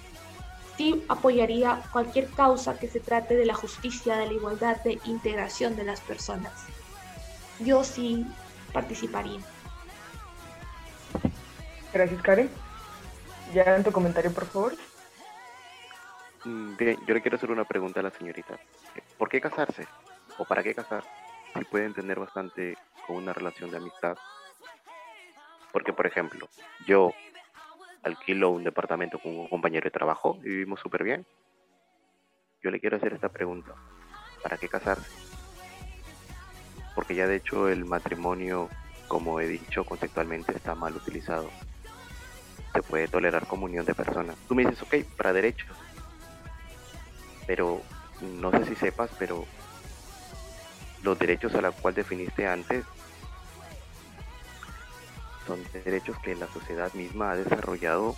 sí 0.77 1.05
apoyaría 1.09 1.83
cualquier 1.93 2.31
causa 2.31 2.79
que 2.79 2.89
se 2.89 3.01
trate 3.01 3.37
de 3.37 3.47
la 3.47 3.55
justicia, 3.55 4.17
de 4.17 4.27
la 4.27 4.33
igualdad, 4.33 4.83
de 4.83 4.99
integración 5.05 5.77
de 5.77 5.85
las 5.85 6.01
personas 6.01 6.67
yo 7.61 7.85
sí 7.85 8.27
participaría. 8.73 9.41
Gracias, 11.93 12.23
Karen. 12.23 12.51
Ya 13.55 13.77
en 13.77 13.83
tu 13.83 13.93
comentario, 13.93 14.33
por 14.33 14.47
favor. 14.47 14.77
Mm, 16.45 16.77
bien, 16.77 16.97
yo 17.05 17.15
le 17.15 17.21
quiero 17.21 17.37
hacer 17.37 17.51
una 17.51 17.65
pregunta 17.65 18.01
a 18.01 18.05
la 18.05 18.11
señorita. 18.11 18.59
¿Por 19.19 19.29
qué 19.29 19.41
casarse? 19.41 19.87
¿O 20.39 20.45
para 20.45 20.63
qué 20.63 20.75
casar? 20.75 21.05
Si 21.57 21.65
pueden 21.65 21.95
tener 21.95 22.19
bastante 22.19 22.77
con 23.07 23.17
una 23.17 23.33
relación 23.33 23.71
de 23.71 23.79
amistad. 23.79 24.17
Porque, 25.73 25.93
por 25.93 26.07
ejemplo, 26.07 26.49
yo 26.87 27.13
alquilo 28.03 28.51
un 28.51 28.65
departamento 28.65 29.19
con 29.19 29.39
un 29.39 29.49
compañero 29.49 29.85
de 29.85 29.91
trabajo 29.91 30.39
y 30.43 30.49
vivimos 30.49 30.81
súper 30.81 31.05
bien. 31.05 31.27
Yo 32.63 32.71
le 32.71 32.81
quiero 32.81 32.97
hacer 32.97 33.13
esta 33.13 33.29
pregunta. 33.29 33.75
¿Para 34.43 34.57
qué 34.57 34.69
casarse? 34.69 35.31
porque 37.01 37.15
ya 37.15 37.27
de 37.27 37.37
hecho 37.37 37.69
el 37.69 37.85
matrimonio, 37.85 38.69
como 39.09 39.41
he 39.41 39.49
dicho 39.49 39.85
conceptualmente, 39.85 40.55
está 40.55 40.75
mal 40.75 40.95
utilizado. 40.95 41.49
Se 42.75 42.83
puede 42.83 43.09
tolerar 43.09 43.47
comunión 43.47 43.85
de 43.85 43.95
personas. 43.95 44.37
Tú 44.47 44.55
me 44.55 44.65
dices, 44.67 44.83
ok, 44.83 44.97
para 45.17 45.33
derechos. 45.33 45.77
Pero 47.47 47.81
no 48.21 48.51
sé 48.51 48.67
si 48.67 48.75
sepas, 48.77 49.11
pero 49.19 49.47
los 51.03 51.19
derechos 51.19 51.55
a 51.55 51.61
los 51.61 51.75
cuales 51.77 51.97
definiste 51.97 52.47
antes 52.47 52.85
son 55.47 55.63
derechos 55.73 56.17
que 56.19 56.35
la 56.35 56.47
sociedad 56.49 56.93
misma 56.95 57.33
ha 57.33 57.37
desarrollado 57.37 58.15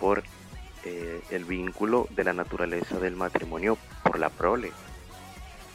por 0.00 0.22
eh, 0.84 1.22
el 1.30 1.44
vínculo 1.44 2.08
de 2.10 2.24
la 2.24 2.32
naturaleza 2.32 2.98
del 2.98 3.14
matrimonio 3.14 3.78
por 4.02 4.18
la 4.18 4.30
prole 4.30 4.72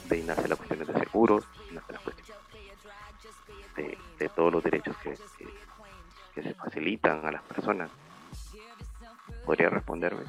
de 0.08 0.16
ahí 0.16 0.24
nace 0.24 0.48
la 0.48 0.56
cuestión 0.56 0.80
de 0.80 1.00
seguros, 1.00 1.44
nace 1.72 1.94
la 1.94 2.00
cuestión 2.00 2.38
de, 4.20 4.30
todos 4.30 4.52
los 4.52 4.64
derechos 4.64 4.96
que, 4.98 5.16
se 6.42 6.54
facilitan 6.54 7.26
a 7.26 7.32
las 7.32 7.42
personas. 7.44 7.90
¿Podría 9.46 9.70
responderme? 9.70 10.24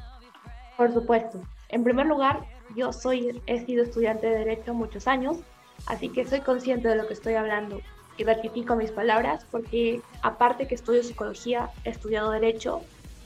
Por 0.75 0.91
supuesto. 0.91 1.41
En 1.69 1.83
primer 1.83 2.07
lugar, 2.07 2.41
yo 2.75 2.93
soy, 2.93 3.41
he 3.47 3.65
sido 3.65 3.83
estudiante 3.83 4.27
de 4.27 4.39
Derecho 4.39 4.73
muchos 4.73 5.07
años, 5.07 5.37
así 5.85 6.09
que 6.09 6.25
soy 6.25 6.41
consciente 6.41 6.87
de 6.87 6.95
lo 6.95 7.07
que 7.07 7.13
estoy 7.13 7.35
hablando 7.35 7.81
y 8.17 8.23
ratifico 8.23 8.75
mis 8.75 8.91
palabras 8.91 9.45
porque 9.49 10.01
aparte 10.21 10.67
que 10.67 10.75
estudio 10.75 11.03
psicología, 11.03 11.69
he 11.85 11.89
estudiado 11.89 12.31
Derecho 12.31 12.81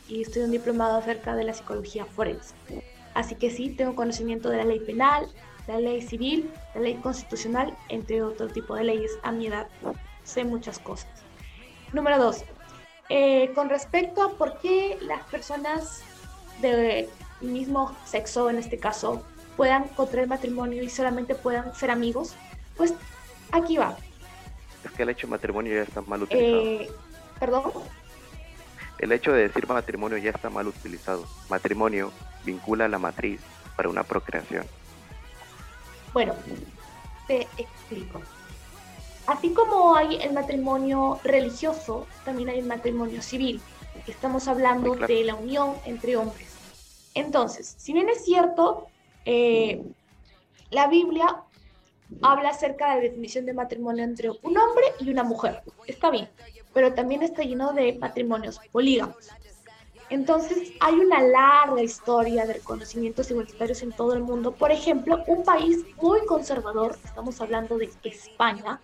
y 0.07 0.21
estoy 0.21 0.43
un 0.43 0.51
diplomado 0.51 0.97
acerca 0.97 1.35
de 1.35 1.43
la 1.43 1.53
psicología 1.53 2.05
forense. 2.05 2.53
Así 3.13 3.35
que 3.35 3.49
sí, 3.49 3.69
tengo 3.69 3.95
conocimiento 3.95 4.49
de 4.49 4.57
la 4.57 4.65
ley 4.65 4.79
penal, 4.79 5.27
la 5.67 5.79
ley 5.79 6.01
civil, 6.01 6.49
la 6.75 6.81
ley 6.81 6.95
constitucional, 6.95 7.75
entre 7.89 8.21
otro 8.21 8.47
tipo 8.47 8.75
de 8.75 8.83
leyes. 8.83 9.11
A 9.23 9.31
mi 9.31 9.47
edad 9.47 9.67
sé 10.23 10.43
muchas 10.43 10.79
cosas. 10.79 11.07
Número 11.91 12.17
dos, 12.17 12.43
eh, 13.09 13.51
con 13.53 13.69
respecto 13.69 14.23
a 14.23 14.31
por 14.33 14.59
qué 14.59 14.97
las 15.01 15.21
personas 15.27 16.01
del 16.61 17.07
mismo 17.41 17.95
sexo, 18.05 18.49
en 18.49 18.57
este 18.57 18.77
caso, 18.77 19.23
puedan 19.55 19.87
contraer 19.89 20.27
matrimonio 20.27 20.83
y 20.83 20.89
solamente 20.89 21.35
puedan 21.35 21.73
ser 21.75 21.91
amigos, 21.91 22.35
pues 22.75 22.93
aquí 23.51 23.77
va. 23.77 23.97
Es 24.83 24.91
que 24.91 25.03
el 25.03 25.09
hecho 25.09 25.27
de 25.27 25.31
matrimonio 25.31 25.73
ya 25.73 25.83
está 25.83 26.01
mal 26.01 26.23
utilizado. 26.23 26.61
Eh, 26.61 26.91
¿Perdón? 27.39 27.71
El 28.99 29.11
hecho 29.11 29.31
de 29.31 29.47
decir 29.47 29.67
matrimonio 29.67 30.17
ya 30.17 30.31
está 30.31 30.49
mal 30.49 30.67
utilizado. 30.67 31.25
Matrimonio 31.49 32.11
vincula 32.45 32.87
la 32.87 32.99
matriz 32.99 33.41
para 33.75 33.89
una 33.89 34.03
procreación. 34.03 34.65
Bueno, 36.13 36.35
te 37.27 37.47
explico. 37.57 38.21
Así 39.25 39.53
como 39.53 39.95
hay 39.95 40.17
el 40.21 40.33
matrimonio 40.33 41.19
religioso, 41.23 42.07
también 42.25 42.49
hay 42.49 42.59
el 42.59 42.65
matrimonio 42.65 43.21
civil. 43.21 43.61
Estamos 44.05 44.47
hablando 44.47 44.95
de 44.95 45.23
la 45.23 45.35
unión 45.35 45.75
entre 45.85 46.17
hombres. 46.17 46.49
Entonces, 47.13 47.75
si 47.77 47.93
bien 47.93 48.09
es 48.09 48.25
cierto, 48.25 48.87
eh, 49.25 49.81
la 50.71 50.87
Biblia 50.87 51.43
habla 52.21 52.49
acerca 52.49 52.89
de 52.89 52.95
la 52.95 53.01
definición 53.01 53.45
de 53.45 53.53
matrimonio 53.53 54.03
entre 54.03 54.29
un 54.29 54.57
hombre 54.57 54.85
y 54.99 55.09
una 55.09 55.23
mujer. 55.23 55.61
Está 55.87 56.09
bien, 56.09 56.29
pero 56.73 56.93
también 56.93 57.23
está 57.23 57.43
lleno 57.43 57.73
de 57.73 57.97
matrimonios 57.99 58.59
polígamos. 58.71 59.29
Entonces, 60.09 60.73
hay 60.79 60.93
una 60.93 61.21
larga 61.21 61.81
historia 61.81 62.45
de 62.45 62.53
reconocimientos 62.53 63.31
igualitarios 63.31 63.81
en 63.81 63.91
todo 63.93 64.13
el 64.13 64.21
mundo. 64.21 64.51
Por 64.51 64.71
ejemplo, 64.71 65.23
un 65.27 65.43
país 65.43 65.83
muy 66.01 66.23
conservador, 66.25 66.99
estamos 67.03 67.39
hablando 67.41 67.77
de 67.77 67.89
España, 68.03 68.79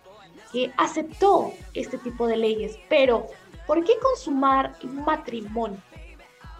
que 0.52 0.72
aceptó 0.76 1.52
este 1.74 1.98
tipo 1.98 2.26
de 2.26 2.36
leyes. 2.36 2.78
Pero, 2.88 3.28
¿por 3.66 3.84
qué 3.84 3.92
consumar 4.02 4.74
un 4.82 5.04
matrimonio? 5.04 5.78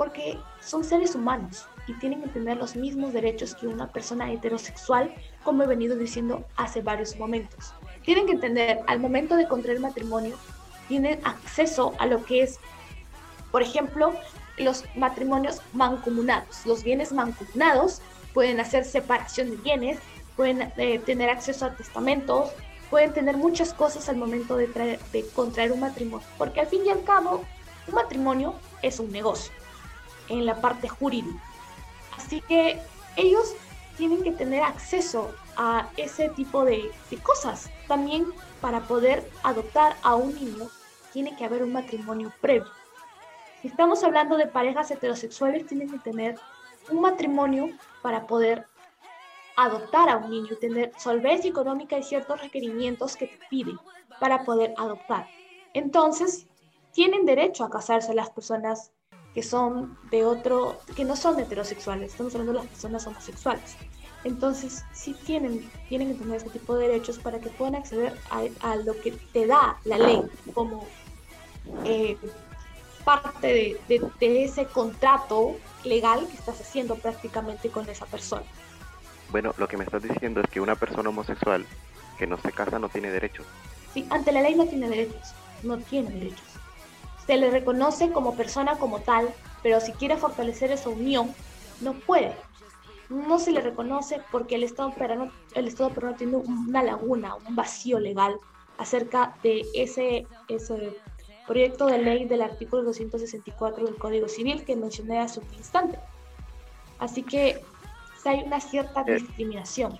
Porque 0.00 0.38
son 0.62 0.82
seres 0.82 1.14
humanos 1.14 1.66
y 1.86 1.92
tienen 1.92 2.22
que 2.22 2.30
tener 2.30 2.56
los 2.56 2.74
mismos 2.74 3.12
derechos 3.12 3.54
que 3.54 3.66
una 3.66 3.92
persona 3.92 4.32
heterosexual, 4.32 5.14
como 5.44 5.62
he 5.62 5.66
venido 5.66 5.94
diciendo 5.94 6.46
hace 6.56 6.80
varios 6.80 7.18
momentos. 7.18 7.74
Tienen 8.02 8.24
que 8.24 8.32
entender, 8.32 8.80
al 8.86 8.98
momento 8.98 9.36
de 9.36 9.46
contraer 9.46 9.78
matrimonio, 9.78 10.38
tienen 10.88 11.20
acceso 11.22 11.92
a 11.98 12.06
lo 12.06 12.24
que 12.24 12.44
es, 12.44 12.58
por 13.50 13.60
ejemplo, 13.60 14.14
los 14.56 14.84
matrimonios 14.96 15.60
mancomunados. 15.74 16.64
Los 16.64 16.82
bienes 16.82 17.12
mancomunados 17.12 18.00
pueden 18.32 18.58
hacer 18.58 18.86
separación 18.86 19.50
de 19.50 19.56
bienes, 19.56 19.98
pueden 20.34 20.72
eh, 20.78 20.98
tener 21.00 21.28
acceso 21.28 21.66
a 21.66 21.76
testamentos, 21.76 22.52
pueden 22.88 23.12
tener 23.12 23.36
muchas 23.36 23.74
cosas 23.74 24.08
al 24.08 24.16
momento 24.16 24.56
de, 24.56 24.98
de 25.12 25.26
contraer 25.34 25.72
un 25.72 25.80
matrimonio, 25.80 26.26
porque 26.38 26.60
al 26.60 26.68
fin 26.68 26.86
y 26.86 26.88
al 26.88 27.04
cabo, 27.04 27.44
un 27.86 27.94
matrimonio 27.94 28.54
es 28.80 28.98
un 28.98 29.12
negocio 29.12 29.59
en 30.30 30.46
la 30.46 30.60
parte 30.60 30.88
jurídica. 30.88 31.42
Así 32.16 32.40
que 32.42 32.80
ellos 33.16 33.54
tienen 33.96 34.22
que 34.22 34.32
tener 34.32 34.62
acceso 34.62 35.34
a 35.56 35.90
ese 35.96 36.30
tipo 36.30 36.64
de, 36.64 36.90
cosas. 37.22 37.70
También 37.86 38.26
para 38.62 38.80
poder 38.80 39.28
adoptar 39.42 39.96
a 40.02 40.14
un 40.14 40.34
niño 40.34 40.68
tiene 41.12 41.36
que 41.36 41.44
haber 41.44 41.62
un 41.62 41.72
matrimonio 41.72 42.32
previo. 42.40 42.70
Si 43.60 43.68
estamos 43.68 44.02
hablando 44.02 44.38
de 44.38 44.46
parejas 44.46 44.90
heterosexuales, 44.90 45.66
tienen 45.66 45.90
que 45.90 45.98
tener 45.98 46.38
un 46.90 47.02
matrimonio 47.02 47.68
para 48.00 48.26
poder 48.26 48.66
adoptar 49.56 50.08
a 50.08 50.16
un 50.16 50.30
niño, 50.30 50.56
tener 50.58 50.92
solvencia 50.96 51.50
económica 51.50 51.98
y 51.98 52.02
ciertos 52.02 52.40
requerimientos 52.40 53.16
que 53.16 53.26
te 53.26 53.38
piden 53.50 53.76
para 54.18 54.44
poder 54.44 54.72
adoptar. 54.78 55.26
Entonces, 55.74 56.46
tienen 56.92 57.26
derecho 57.26 57.64
a 57.64 57.70
casarse 57.70 58.14
las 58.14 58.30
personas 58.30 58.92
que 59.34 59.42
son 59.42 59.96
de 60.10 60.24
otro, 60.24 60.80
que 60.96 61.04
no 61.04 61.16
son 61.16 61.38
heterosexuales, 61.38 62.12
estamos 62.12 62.34
hablando 62.34 62.52
de 62.52 62.58
las 62.58 62.68
personas 62.68 63.06
homosexuales. 63.06 63.76
Entonces, 64.24 64.84
sí 64.92 65.14
tienen, 65.24 65.70
tienen 65.88 66.08
que 66.08 66.14
tener 66.14 66.36
ese 66.36 66.50
tipo 66.50 66.76
de 66.76 66.88
derechos 66.88 67.18
para 67.18 67.40
que 67.40 67.48
puedan 67.48 67.74
acceder 67.74 68.18
a, 68.30 68.76
lo 68.76 69.00
que 69.00 69.12
te 69.32 69.46
da 69.46 69.78
la 69.84 69.98
ley 69.98 70.22
como 70.52 70.86
eh, 71.84 72.18
parte 73.04 73.78
de, 73.88 74.44
ese 74.44 74.66
contrato 74.66 75.56
legal 75.84 76.26
que 76.28 76.36
estás 76.36 76.60
haciendo 76.60 76.96
prácticamente 76.96 77.70
con 77.70 77.88
esa 77.88 78.04
persona. 78.06 78.44
Bueno, 79.30 79.54
lo 79.56 79.68
que 79.68 79.76
me 79.76 79.84
estás 79.84 80.02
diciendo 80.02 80.40
es 80.40 80.50
que 80.50 80.60
una 80.60 80.74
persona 80.74 81.08
homosexual 81.08 81.64
que 82.18 82.26
no 82.26 82.36
se 82.36 82.52
casa 82.52 82.78
no 82.78 82.88
tiene 82.88 83.10
derechos. 83.10 83.46
Sí, 83.94 84.06
ante 84.10 84.32
la 84.32 84.42
ley 84.42 84.54
no 84.54 84.66
tiene 84.66 84.88
derechos, 84.88 85.32
no 85.62 85.78
tiene 85.78 86.10
derechos. 86.10 86.49
Se 87.26 87.36
le 87.36 87.50
reconoce 87.50 88.10
como 88.10 88.34
persona 88.34 88.76
como 88.76 89.00
tal, 89.00 89.28
pero 89.62 89.80
si 89.80 89.92
quiere 89.92 90.16
fortalecer 90.16 90.72
esa 90.72 90.88
unión, 90.88 91.34
no 91.80 91.94
puede. 91.94 92.34
No 93.08 93.38
se 93.38 93.52
le 93.52 93.60
reconoce 93.60 94.20
porque 94.30 94.54
el 94.54 94.64
Estado 94.64 94.92
peruano, 94.94 95.32
el 95.54 95.68
Estado 95.68 95.90
peruano 95.90 96.16
tiene 96.16 96.36
una 96.36 96.82
laguna, 96.82 97.34
un 97.46 97.56
vacío 97.56 97.98
legal 97.98 98.38
acerca 98.78 99.36
de 99.42 99.64
ese, 99.74 100.26
ese 100.48 100.96
proyecto 101.46 101.86
de 101.86 101.98
ley 101.98 102.24
del 102.24 102.42
artículo 102.42 102.84
264 102.84 103.84
del 103.84 103.96
Código 103.96 104.28
Civil 104.28 104.64
que 104.64 104.76
mencioné 104.76 105.18
hace 105.18 105.40
un 105.40 105.54
instante. 105.54 105.98
Así 106.98 107.22
que 107.22 107.62
hay 108.24 108.42
una 108.42 108.60
cierta 108.60 109.02
eh. 109.06 109.14
discriminación, 109.14 109.98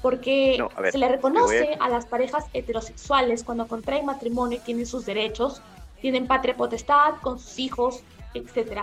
porque 0.00 0.64
se 0.90 0.98
le 0.98 1.08
reconoce 1.08 1.76
a... 1.78 1.88
las 1.88 2.06
parejas 2.06 2.46
heterosexuales 2.52 3.44
cuando 3.44 3.66
contraen 3.66 4.06
matrimonio 4.06 4.58
y 4.58 4.60
tienen 4.60 4.86
sus 4.86 5.04
derechos, 5.04 5.60
tienen 6.02 6.26
patria 6.26 6.54
potestad 6.54 7.14
con 7.22 7.38
sus 7.38 7.58
hijos, 7.58 8.02
etc. 8.34 8.82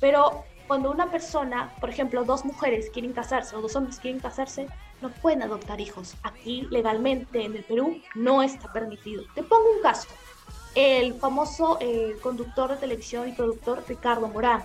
Pero 0.00 0.44
cuando 0.66 0.90
una 0.90 1.10
persona, 1.10 1.74
por 1.80 1.90
ejemplo, 1.90 2.24
dos 2.24 2.46
mujeres 2.46 2.88
quieren 2.90 3.12
casarse 3.12 3.54
o 3.54 3.60
dos 3.60 3.76
hombres 3.76 3.98
quieren 3.98 4.20
casarse, 4.20 4.68
no 5.02 5.10
pueden 5.10 5.42
adoptar 5.42 5.80
hijos. 5.80 6.14
Aquí 6.22 6.66
legalmente 6.70 7.44
en 7.44 7.56
el 7.56 7.64
Perú 7.64 8.00
no 8.14 8.42
está 8.42 8.72
permitido. 8.72 9.24
Te 9.34 9.42
pongo 9.42 9.70
un 9.76 9.82
caso 9.82 10.08
el 10.74 11.14
famoso 11.14 11.78
eh, 11.80 12.16
conductor 12.22 12.70
de 12.70 12.76
televisión 12.76 13.28
y 13.28 13.32
productor 13.32 13.82
Ricardo 13.88 14.28
Morán. 14.28 14.62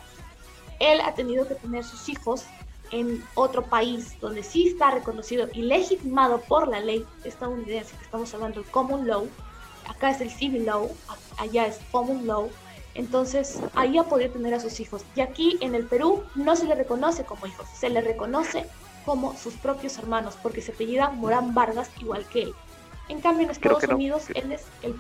Él 0.80 1.02
ha 1.02 1.14
tenido 1.14 1.48
que 1.48 1.56
tener 1.56 1.84
sus 1.84 2.10
hijos 2.10 2.46
en 2.92 3.24
otro 3.34 3.64
país 3.64 4.20
donde 4.20 4.44
sí 4.44 4.68
está 4.68 4.92
reconocido 4.92 5.48
y 5.54 5.64
legitimado 5.64 6.42
por 6.42 6.68
la 6.68 6.80
ley 6.80 7.06
estadounidense, 7.24 7.98
que 7.98 8.04
estamos 8.04 8.34
hablando 8.34 8.62
del 8.62 8.70
common 8.70 9.08
law, 9.08 9.28
acá 9.88 10.12
es 10.12 10.22
el 10.22 10.30
civil 10.30 10.66
law, 10.66 10.90
allá 11.38 11.68
es 11.68 11.80
common 11.92 12.28
law, 12.28 12.50
entonces 12.94 13.60
ahí 13.76 13.98
ha 13.98 14.04
podido 14.04 14.32
tener 14.32 14.54
a 14.54 14.60
sus 14.60 14.80
hijos. 14.80 15.04
Y 15.16 15.22
aquí 15.22 15.58
en 15.62 15.76
el 15.76 15.86
Perú 15.86 16.24
no 16.36 16.56
se 16.56 16.66
le 16.66 16.76
reconoce 16.76 17.26
como 17.26 17.48
hijos, 17.48 17.68
se 17.70 17.90
le 17.90 18.02
reconoce 18.02 18.66
como 19.06 19.36
sus 19.38 19.54
propios 19.56 19.98
hermanos, 19.98 20.38
porque 20.42 20.62
se 20.62 20.72
apellida 20.72 21.10
Morán 21.10 21.54
Vargas 21.54 21.92
igual 22.00 22.26
que 22.28 22.44
él. 22.44 22.54
En 23.10 23.22
cambio 23.22 23.46
en 23.46 23.52
Estados 23.52 23.84
Unidos 23.84 24.30
él 24.34 24.52
es 24.52 24.66
el 24.82 24.96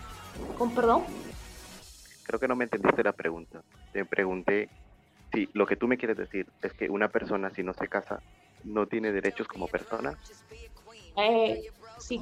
¿Con 0.58 0.74
perdón? 0.74 1.04
Creo 2.24 2.40
que 2.40 2.48
no 2.48 2.56
me 2.56 2.64
entendiste 2.66 3.04
la 3.04 3.12
pregunta. 3.12 3.62
Te 3.94 4.06
pregunté 4.06 4.70
si 5.34 5.50
lo 5.54 5.66
que 5.66 5.76
tú 5.76 5.88
me 5.88 5.98
quieres 5.98 6.18
decir 6.18 6.48
es 6.62 6.74
que 6.74 6.90
una 6.90 7.10
persona 7.10 7.50
si 7.52 7.64
no 7.64 7.74
se 7.74 7.88
casa 7.88 8.22
no 8.64 8.88
tiene 8.88 9.12
derechos 9.12 9.48
como 9.48 9.68
persona. 9.68 10.18
Eh, 11.18 11.70
sí. 12.00 12.22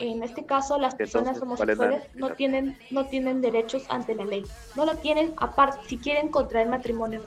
En 0.00 0.22
este 0.22 0.46
caso, 0.46 0.78
las 0.78 0.94
personas 0.94 1.40
homosexuales 1.42 2.04
no 2.14 2.30
tienen, 2.30 2.78
no 2.90 3.06
tienen 3.06 3.42
derechos 3.42 3.84
ante 3.90 4.14
la 4.14 4.24
ley. 4.24 4.46
No 4.74 4.86
lo 4.86 4.96
tienen, 4.96 5.34
aparte, 5.36 5.78
si 5.86 5.98
quieren 5.98 6.28
contraer 6.28 6.68
matrimonio, 6.68 7.22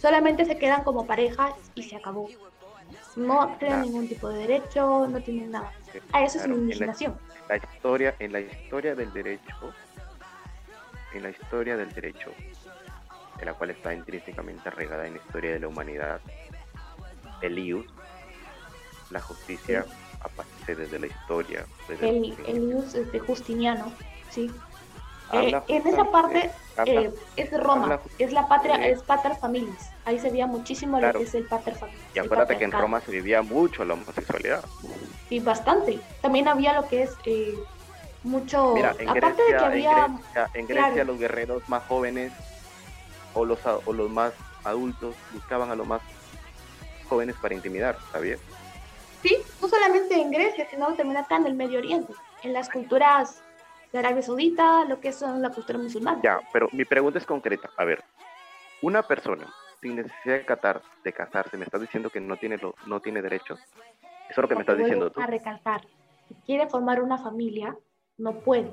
Solamente 0.00 0.44
se 0.44 0.56
quedan 0.56 0.84
como 0.84 1.06
pareja 1.06 1.52
y 1.74 1.82
se 1.82 1.96
acabó. 1.96 2.28
No 3.16 3.56
tienen 3.58 3.82
ningún 3.82 4.08
tipo 4.08 4.28
de 4.28 4.46
derecho, 4.46 5.08
no 5.08 5.20
tienen 5.20 5.50
nada. 5.50 5.72
A 6.12 6.22
eso 6.22 6.38
es 6.38 6.48
mi 6.48 6.54
indignación. 6.54 7.18
la 7.48 7.56
historia, 7.56 8.14
en 8.20 8.32
la 8.32 8.40
historia 8.40 8.94
del 8.94 9.12
derecho, 9.12 9.74
en 11.12 11.22
la 11.24 11.30
historia 11.30 11.76
del 11.76 11.92
derecho, 11.92 12.30
en 13.40 13.46
la 13.46 13.54
cual 13.54 13.70
está 13.70 13.92
intrínsecamente 13.92 14.70
regada 14.70 15.06
en 15.06 15.14
la 15.14 15.18
historia 15.18 15.52
de 15.52 15.58
la 15.58 15.68
humanidad, 15.68 16.20
el 17.42 17.58
ius, 17.58 17.86
la 19.10 19.20
justicia 19.20 19.84
aparece 20.20 20.74
desde 20.74 20.98
la 20.98 21.06
historia. 21.06 21.66
el, 21.88 22.36
el 22.46 22.70
ius 22.70 22.94
es 22.94 23.10
de 23.12 23.18
Justiniano, 23.18 23.92
sí. 24.30 24.50
Eh, 25.32 25.62
en 25.68 25.86
esa 25.86 26.10
parte 26.10 26.50
eh, 26.86 27.12
es 27.36 27.50
de 27.50 27.58
Roma, 27.58 28.00
es 28.18 28.32
la 28.32 28.48
patria, 28.48 28.88
es 28.88 29.00
pater 29.02 29.36
familias. 29.36 29.90
Ahí 30.04 30.18
se 30.18 30.30
veía 30.30 30.46
muchísimo 30.46 31.00
lo 31.00 31.12
que 31.12 31.22
es 31.22 31.34
el 31.34 31.44
pater 31.44 31.76
familias. 31.76 32.04
Y 32.14 32.18
acuérdate 32.18 32.58
que 32.58 32.64
en 32.64 32.72
Roma 32.72 33.00
se 33.00 33.12
vivía 33.12 33.42
mucho 33.42 33.84
la 33.84 33.94
homosexualidad. 33.94 34.64
Y 35.28 35.38
bastante. 35.38 36.00
También 36.20 36.48
había 36.48 36.72
lo 36.72 36.88
que 36.88 37.04
es 37.04 37.12
eh, 37.26 37.54
mucho. 38.24 38.74
aparte 39.06 39.42
de 39.42 39.48
que 39.50 39.64
había. 39.64 40.08
En 40.54 40.66
Grecia, 40.66 41.04
los 41.04 41.18
guerreros 41.18 41.68
más 41.68 41.84
jóvenes 41.84 42.32
o 43.34 43.44
los, 43.44 43.60
o 43.64 43.92
los 43.92 44.10
más 44.10 44.32
adultos 44.64 45.14
buscaban 45.32 45.70
a 45.70 45.76
los 45.76 45.86
más 45.86 46.02
jóvenes 47.08 47.36
para 47.40 47.54
intimidar, 47.54 47.96
¿sabías? 48.12 48.40
Sí, 49.22 49.36
no 49.60 49.68
solamente 49.68 50.14
en 50.14 50.30
Grecia, 50.30 50.66
sino 50.70 50.86
también 50.94 51.18
acá 51.18 51.36
en 51.36 51.46
el 51.46 51.54
Medio 51.54 51.78
Oriente, 51.78 52.12
en 52.42 52.52
las 52.52 52.70
culturas 52.70 53.42
de 53.92 53.98
Arabia 53.98 54.22
Saudita, 54.22 54.84
lo 54.86 55.00
que 55.00 55.12
son 55.12 55.42
la 55.42 55.50
cultura 55.50 55.78
musulmana. 55.78 56.20
Ya, 56.22 56.40
pero 56.52 56.68
mi 56.72 56.84
pregunta 56.84 57.18
es 57.18 57.26
concreta. 57.26 57.70
A 57.76 57.84
ver, 57.84 58.02
una 58.82 59.02
persona 59.02 59.46
sin 59.80 59.96
necesidad 59.96 60.36
de, 60.36 60.44
catar, 60.44 60.82
de 61.04 61.12
casarse, 61.12 61.56
me 61.56 61.64
estás 61.64 61.80
diciendo 61.80 62.10
que 62.10 62.20
no 62.20 62.36
tiene, 62.36 62.58
lo, 62.58 62.74
no 62.86 63.00
tiene 63.00 63.22
derechos. 63.22 63.58
Eso 64.28 64.30
es 64.30 64.36
lo 64.38 64.48
que 64.48 64.54
me 64.54 64.60
estás 64.60 64.78
diciendo 64.78 65.10
tú. 65.10 65.20
A 65.20 65.26
recalcar, 65.26 65.82
si 66.28 66.34
quiere 66.46 66.68
formar 66.68 67.02
una 67.02 67.18
familia, 67.18 67.76
no 68.16 68.40
puede. 68.40 68.72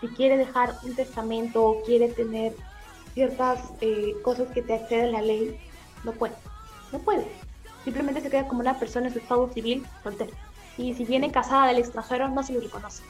Si 0.00 0.08
quiere 0.08 0.36
dejar 0.36 0.74
un 0.84 0.94
testamento 0.94 1.64
o 1.64 1.82
quiere 1.82 2.08
tener 2.08 2.52
ciertas 3.14 3.74
eh, 3.80 4.14
cosas 4.22 4.50
que 4.52 4.62
te 4.62 4.74
accede 4.74 5.10
la 5.10 5.22
ley, 5.22 5.58
no 6.04 6.12
puede. 6.12 6.34
No 6.92 7.00
puede. 7.00 7.26
Simplemente 7.88 8.20
se 8.20 8.28
queda 8.28 8.46
como 8.46 8.60
una 8.60 8.78
persona 8.78 9.06
en 9.06 9.14
su 9.14 9.18
estado 9.18 9.50
civil 9.50 9.86
soltera. 10.02 10.30
Y 10.76 10.92
si 10.92 11.06
viene 11.06 11.32
casada 11.32 11.68
del 11.68 11.78
extranjero, 11.78 12.28
no 12.28 12.42
se 12.42 12.52
le 12.52 12.60
reconoce. 12.60 13.02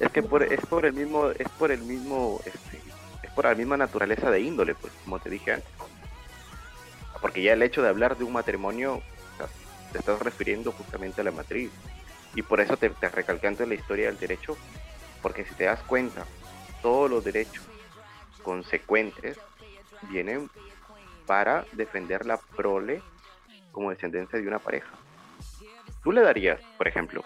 Es 0.00 0.10
que 0.10 0.22
por, 0.22 0.42
es 0.44 0.64
por 0.64 0.86
el 0.86 0.94
mismo, 0.94 1.28
es 1.28 1.46
por 1.58 1.70
el 1.70 1.82
mismo, 1.82 2.40
este, 2.46 2.80
es 3.22 3.30
por 3.32 3.44
la 3.44 3.54
misma 3.54 3.76
naturaleza 3.76 4.30
de 4.30 4.40
índole, 4.40 4.74
pues, 4.74 4.94
como 5.04 5.18
te 5.18 5.28
dije 5.28 5.52
antes. 5.52 5.70
Porque 7.20 7.42
ya 7.42 7.52
el 7.52 7.62
hecho 7.62 7.82
de 7.82 7.90
hablar 7.90 8.16
de 8.16 8.24
un 8.24 8.32
matrimonio, 8.32 9.02
te 9.92 9.98
estás 9.98 10.18
refiriendo 10.20 10.72
justamente 10.72 11.20
a 11.20 11.24
la 11.24 11.30
matriz. 11.30 11.70
Y 12.34 12.40
por 12.40 12.62
eso 12.62 12.78
te, 12.78 12.88
te 12.88 13.10
recalcando 13.10 13.66
la 13.66 13.74
historia 13.74 14.06
del 14.06 14.18
derecho, 14.18 14.56
porque 15.20 15.44
si 15.44 15.54
te 15.54 15.64
das 15.64 15.80
cuenta, 15.80 16.24
todos 16.80 17.10
los 17.10 17.22
derechos 17.22 17.62
consecuentes 18.42 19.36
vienen 20.08 20.48
para 21.26 21.66
defender 21.72 22.24
la 22.24 22.38
prole 22.38 23.02
como 23.72 23.90
descendencia 23.90 24.38
de 24.38 24.46
una 24.46 24.58
pareja. 24.58 24.90
¿Tú 26.04 26.12
le 26.12 26.20
darías, 26.20 26.60
por 26.76 26.86
ejemplo, 26.86 27.24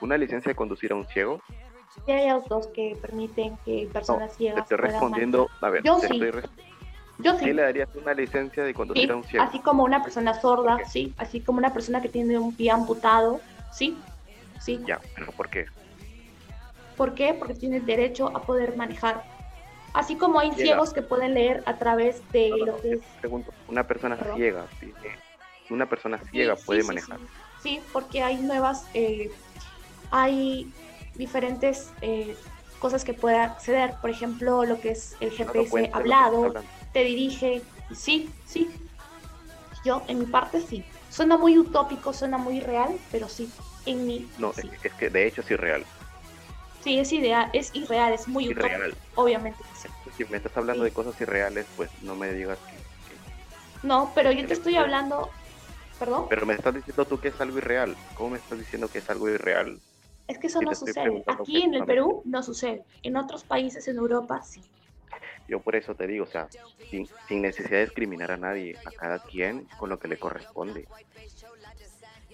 una 0.00 0.18
licencia 0.18 0.50
de 0.50 0.56
conducir 0.56 0.92
a 0.92 0.96
un 0.96 1.06
ciego? 1.06 1.40
Sí, 2.04 2.12
hay 2.12 2.28
autos 2.28 2.66
que 2.68 2.96
permiten 3.00 3.56
que 3.64 3.88
personas 3.92 4.36
ciegas. 4.36 4.68
Te 4.68 4.74
estoy 4.74 4.90
respondiendo, 4.90 5.48
a 5.60 5.70
ver, 5.70 5.82
yo 5.82 5.98
te 5.98 6.08
sí. 6.08 6.14
estoy 6.14 6.42
yo 7.18 7.38
sí. 7.38 7.52
le 7.52 7.62
darías 7.62 7.88
una 7.94 8.12
licencia 8.12 8.62
de 8.62 8.74
conducir 8.74 9.04
sí, 9.04 9.10
a 9.10 9.16
un 9.16 9.24
ciego? 9.24 9.44
Así 9.44 9.58
como 9.60 9.84
una 9.84 10.02
persona 10.02 10.34
sorda, 10.34 10.84
sí. 10.84 11.14
Así 11.16 11.40
como 11.40 11.58
una 11.58 11.72
persona 11.72 12.02
que 12.02 12.08
tiene 12.08 12.38
un 12.38 12.54
pie 12.54 12.70
amputado, 12.70 13.40
sí. 13.72 13.98
Sí. 14.60 14.82
Ya, 14.86 15.00
pero 15.14 15.32
¿por 15.32 15.48
qué? 15.48 15.66
¿Por 16.96 17.14
qué? 17.14 17.34
Porque 17.34 17.54
tiene 17.54 17.80
derecho 17.80 18.34
a 18.36 18.42
poder 18.42 18.76
manejar. 18.76 19.24
Así 19.92 20.16
como 20.16 20.40
hay 20.40 20.50
Ciega. 20.52 20.64
ciegos 20.64 20.92
que 20.92 21.02
pueden 21.02 21.34
leer 21.34 21.62
a 21.66 21.76
través 21.78 22.20
de 22.32 22.50
No, 22.50 22.56
no, 22.58 22.66
lo 22.66 22.76
que 22.78 22.92
es 22.94 23.00
pregunto, 23.20 23.52
una 23.68 23.86
persona 23.86 24.16
¿Perdón? 24.16 24.36
ciega, 24.36 24.66
una 25.68 25.88
persona 25.88 26.22
ciega 26.30 26.56
Sí, 26.56 26.62
puede 26.64 26.80
sí, 26.82 26.86
manejar. 26.86 27.20
Sí, 27.20 27.30
Sí, 27.56 27.88
porque 27.92 28.22
hay 28.22 28.42
nuevas, 28.42 28.90
eh, 28.92 29.34
hay 30.10 30.74
diferentes 31.14 31.96
eh, 32.00 32.38
cosas 32.78 33.04
que 33.04 33.14
puede 33.14 33.38
acceder. 33.38 33.98
Por 34.00 34.10
ejemplo, 34.10 34.64
lo 34.64 34.80
que 34.80 34.90
es 34.90 35.16
el 35.20 35.30
¿Te 35.30 35.34
has 35.34 35.46
dado 35.46 35.54
GPS 35.54 35.70
cuenta 35.70 35.98
hablado, 35.98 36.52
te 36.92 37.04
dirige. 37.04 37.68
Sí, 37.90 38.34
sí. 38.44 38.74
Yo, 39.82 40.04
en 40.08 40.18
mi 40.18 40.26
parte, 40.26 40.60
sí. 40.60 40.86
Suena 41.08 41.38
muy 41.38 41.58
utópico, 41.58 42.12
suena 42.12 42.38
muy 42.38 42.60
real, 42.60 43.00
pero 43.10 43.28
sí. 43.28 43.54
En 43.84 44.04
mi. 44.04 44.30
No, 44.36 44.52
sí. 44.52 44.70
es, 44.82 44.94
que 44.94 45.10
de 45.10 45.26
hecho 45.26 45.40
es 45.42 45.50
irreal. 45.50 45.86
Sí, 46.80 46.98
es 46.98 47.12
ideal, 47.12 47.50
es 47.52 47.70
irreal, 47.74 48.12
es 48.12 48.28
muy 48.28 48.48
utópico. 48.48 48.68
Irreal. 48.68 48.98
Obviamente 49.14 49.64
que 49.64 49.74
sí. 49.74 49.88
Si 50.12 50.24
me 50.26 50.36
estás 50.36 50.56
hablando 50.56 50.84
Sí. 50.84 50.90
de 50.90 50.92
cosas 50.92 51.20
irreales, 51.20 51.68
pues 51.74 51.90
no 52.00 52.14
me 52.16 52.32
digas 52.32 52.58
que, 52.68 52.84
que- 53.04 53.20
No, 53.82 54.12
pero 54.14 54.32
yo 54.32 54.46
te 54.46 54.52
estoy 54.54 54.76
hablando. 54.76 55.34
¿Perdón? 55.98 56.26
Pero 56.28 56.46
me 56.46 56.54
estás 56.54 56.74
diciendo 56.74 57.04
tú 57.06 57.18
que 57.18 57.28
es 57.28 57.40
algo 57.40 57.58
irreal. 57.58 57.96
¿Cómo 58.14 58.30
me 58.30 58.38
estás 58.38 58.58
diciendo 58.58 58.88
que 58.88 58.98
es 58.98 59.10
algo 59.10 59.28
irreal? 59.28 59.80
Es 60.28 60.38
que 60.38 60.48
eso 60.48 60.60
no 60.60 60.74
sucede. 60.74 61.24
Aquí 61.26 61.62
en 61.62 61.74
el. 61.74 61.84
Perú 61.84 62.22
no 62.24 62.42
sucede. 62.42 62.84
En 63.02 63.16
otros 63.16 63.44
países 63.44 63.86
en 63.88 63.96
Europa 63.96 64.42
sí. 64.42 64.60
Yo 65.48 65.60
por 65.60 65.76
eso 65.76 65.94
te 65.94 66.06
digo, 66.08 66.24
o 66.24 66.28
sea, 66.28 66.48
sin, 66.90 67.08
sin 67.28 67.40
necesidad 67.40 67.78
de 67.78 67.84
discriminar 67.84 68.32
a 68.32 68.36
nadie, 68.36 68.76
a 68.84 68.90
cada 68.90 69.20
quien 69.20 69.68
con 69.78 69.88
lo 69.88 69.98
que 69.98 70.08
le 70.08 70.18
corresponde. 70.18 70.88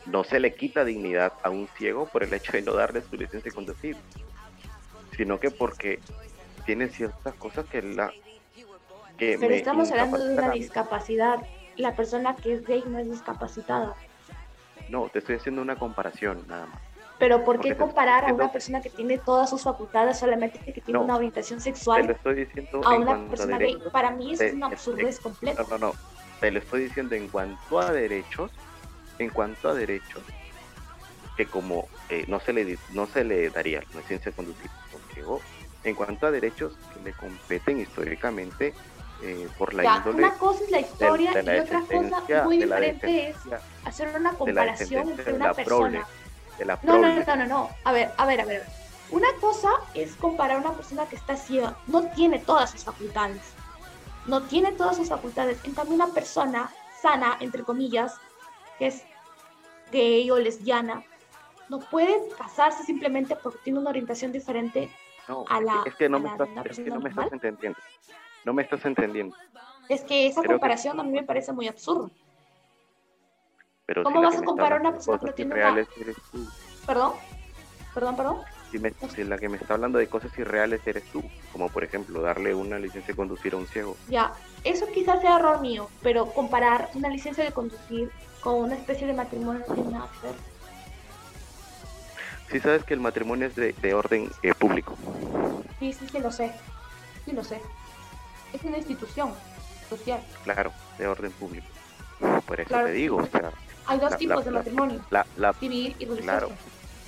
No 0.06 0.24
se 0.24 0.40
le 0.40 0.54
quita 0.54 0.84
dignidad 0.84 1.34
a 1.42 1.50
un 1.50 1.68
ciego 1.76 2.06
por 2.06 2.22
el 2.22 2.32
hecho 2.32 2.52
de 2.52 2.62
no 2.62 2.72
darle 2.72 3.02
su 3.02 3.16
licencia 3.16 3.50
de 3.50 3.54
conducir, 3.54 3.96
sino 5.16 5.38
que 5.38 5.50
porque 5.50 6.00
tiene 6.64 6.88
ciertas 6.88 7.34
cosas 7.34 7.66
que 7.66 7.82
la 7.82 8.12
que 9.18 9.36
Pero 9.38 9.50
me 9.50 9.56
estamos 9.56 9.90
hablando 9.90 10.18
de 10.18 10.34
una 10.34 10.50
discapacidad. 10.50 11.40
La 11.82 11.96
persona 11.96 12.36
que 12.36 12.52
es 12.52 12.64
gay 12.64 12.84
no 12.86 13.00
es 13.00 13.10
discapacitada. 13.10 13.96
No, 14.88 15.08
te 15.08 15.18
estoy 15.18 15.34
haciendo 15.34 15.62
una 15.62 15.76
comparación 15.76 16.44
nada 16.46 16.66
más. 16.66 16.80
Pero 17.18 17.38
¿por 17.38 17.56
Porque 17.56 17.70
qué 17.70 17.74
te 17.74 17.80
comparar 17.80 18.24
a 18.24 18.32
una 18.32 18.52
persona 18.52 18.80
que 18.80 18.90
tiene 18.90 19.18
todas 19.18 19.50
sus 19.50 19.64
facultades 19.64 20.16
solamente 20.16 20.60
que 20.60 20.80
tiene 20.80 21.00
No. 21.00 21.04
una 21.04 21.16
orientación 21.16 21.58
Te 21.60 21.70
lo 21.70 21.74
sexual 21.74 22.10
estoy 22.10 22.34
diciendo 22.36 22.80
a 22.84 22.94
una 22.94 23.06
cuanto 23.06 23.26
a 23.26 23.30
persona 23.30 23.58
gay? 23.58 23.82
Para 23.92 24.12
mí 24.12 24.32
eso 24.32 24.44
es 24.44 24.54
una 24.54 24.66
absurdez 24.68 25.18
completa. 25.18 25.64
No, 25.64 25.76
no, 25.76 25.88
no. 25.88 25.92
Te 26.40 26.52
lo 26.52 26.60
estoy 26.60 26.84
diciendo 26.84 27.16
en 27.16 27.28
cuanto 27.28 27.80
a 27.80 27.92
derechos, 27.92 28.52
en 29.18 29.30
cuanto 29.30 29.68
a 29.68 29.74
derechos, 29.74 30.22
que 31.36 31.46
como 31.46 31.88
eh, 32.08 32.24
no 32.28 32.38
se 32.38 32.52
le 32.52 32.78
no 32.92 33.08
se 33.08 33.24
le 33.24 33.50
daría 33.50 33.82
la 33.92 34.00
licencia 34.00 34.30
de 34.30 34.36
conducir 34.36 34.70
a 34.92 34.96
un 34.96 35.02
ciego, 35.12 35.40
en 35.82 35.96
cuanto 35.96 36.26
a 36.26 36.30
derechos 36.30 36.78
que 36.92 37.00
le 37.00 37.12
competen 37.14 37.80
históricamente 37.80 38.72
eh, 39.22 39.48
por 39.56 39.72
la 39.74 39.84
Ya, 39.84 39.96
índole 39.98 40.26
una 40.26 40.36
cosa 40.38 40.64
es 40.64 40.70
la 40.70 40.80
historia 40.80 41.32
de 41.32 41.42
la 41.42 41.56
y 41.56 41.60
otra 41.60 41.80
cosa 41.82 42.24
muy 42.44 42.58
diferente 42.58 43.28
es 43.30 43.36
hacer 43.84 44.16
una 44.18 44.34
comparación 44.34 45.08
entre 45.10 45.34
una 45.34 45.54
prole, 45.54 45.64
persona. 45.64 46.08
de 46.58 46.64
la 46.64 46.78
No, 46.82 46.98
no, 46.98 47.14
no, 47.14 47.36
no, 47.36 47.46
no. 47.46 47.70
A 47.84 47.92
ver, 47.92 48.12
a 48.16 48.26
ver, 48.26 48.40
a 48.40 48.44
ver. 48.44 48.66
Una 49.10 49.28
cosa 49.40 49.68
es 49.94 50.16
comparar 50.16 50.56
a 50.56 50.60
una 50.60 50.74
persona 50.74 51.06
que 51.06 51.16
está 51.16 51.36
ciega, 51.36 51.76
no 51.86 52.10
tiene 52.10 52.38
todas 52.40 52.70
sus 52.70 52.84
facultades. 52.84 53.54
No 54.26 54.42
tiene 54.46 54.72
todas 54.72 54.96
sus 54.96 55.08
facultades. 55.08 55.58
En 55.64 55.74
cambio, 55.74 55.94
una 55.94 56.12
persona 56.12 56.72
sana, 57.00 57.36
entre 57.40 57.62
comillas, 57.64 58.20
que 58.78 58.86
es 58.86 59.04
gay 59.90 60.30
o 60.30 60.38
lesbiana, 60.38 61.04
no 61.68 61.80
puede 61.80 62.16
casarse 62.38 62.82
simplemente 62.84 63.36
porque 63.36 63.58
tiene 63.64 63.78
una 63.80 63.90
orientación 63.90 64.32
diferente. 64.32 64.90
No, 65.28 65.44
a 65.48 65.60
la- 65.60 65.82
es 65.86 65.94
que 65.94 66.08
no 66.08 66.18
me 66.18 66.28
es 66.64 66.76
que 66.78 66.90
no 66.90 67.06
estás 67.06 67.32
entendiendo. 67.32 67.80
No 68.44 68.52
me 68.52 68.62
estás 68.62 68.84
entendiendo. 68.84 69.36
Es 69.88 70.02
que 70.02 70.26
esa 70.26 70.40
Creo 70.40 70.50
que- 70.50 70.54
comparación 70.54 70.98
a 70.98 71.02
mí 71.04 71.10
me 71.12 71.22
parece 71.24 71.52
muy 71.52 71.68
absurda. 71.68 72.08
Pero 73.86 74.04
¿Cómo 74.04 74.20
si 74.20 74.24
vas 74.24 74.34
que 74.36 74.42
a 74.42 74.44
comparar 74.44 74.80
una 74.80 74.92
persona 74.92 75.18
que 75.18 75.26
no 75.26 75.32
tiene 75.32 75.50
irreales 75.50 75.88
eres 75.96 76.16
tú. 76.30 76.48
Perdón, 76.86 77.14
perdón, 77.94 78.16
perdón. 78.16 78.42
Si, 78.70 78.78
me- 78.78 78.94
si 79.14 79.24
la 79.24 79.38
que 79.38 79.48
me 79.48 79.58
está 79.58 79.74
hablando 79.74 79.98
de 79.98 80.08
cosas 80.08 80.36
irreales 80.38 80.80
eres 80.86 81.04
tú, 81.10 81.22
como 81.52 81.68
por 81.68 81.84
ejemplo 81.84 82.22
darle 82.22 82.54
una 82.54 82.78
licencia 82.78 83.12
de 83.12 83.16
conducir 83.16 83.52
a 83.54 83.58
un 83.58 83.66
ciego. 83.66 83.96
Ya, 84.08 84.32
eso 84.64 84.86
quizás 84.92 85.20
sea 85.20 85.36
error 85.36 85.60
mío, 85.60 85.90
pero 86.02 86.32
comparar 86.32 86.88
una 86.94 87.08
licencia 87.10 87.44
de 87.44 87.52
conducir 87.52 88.10
con 88.40 88.54
una 88.60 88.76
especie 88.76 89.06
de 89.06 89.12
matrimonio 89.12 89.64
no 89.68 89.74
tiene 89.74 89.90
nada 89.90 90.08
que 90.20 90.26
ver. 90.28 90.36
Si 92.50 92.60
sabes 92.60 92.84
que 92.84 92.94
el 92.94 93.00
matrimonio 93.00 93.46
es 93.48 93.54
de, 93.54 93.72
de 93.72 93.94
orden 93.94 94.30
eh, 94.42 94.52
público. 94.58 94.96
Sí, 95.78 95.92
sí, 95.92 96.06
sí, 96.08 96.18
lo 96.18 96.30
sé. 96.30 96.54
Sí, 97.24 97.32
lo 97.32 97.42
sé. 97.42 97.60
Es 98.52 98.62
una 98.64 98.78
institución 98.78 99.32
social. 99.88 100.20
Claro, 100.44 100.72
de 100.98 101.06
orden 101.06 101.32
público. 101.32 101.66
Por 102.46 102.60
eso 102.60 102.68
Claro. 102.68 102.86
te 102.86 102.92
digo, 102.92 103.16
o 103.16 103.26
sea, 103.26 103.52
Hay 103.86 103.98
dos 103.98 104.12
La- 104.12 104.16
tipos 104.16 104.36
la- 104.36 104.42
de 104.44 104.50
matrimonio, 104.52 105.00
la, 105.10 105.52
civil 105.54 105.96
y 105.98 106.04
religioso. 106.04 106.22
claro, 106.22 106.48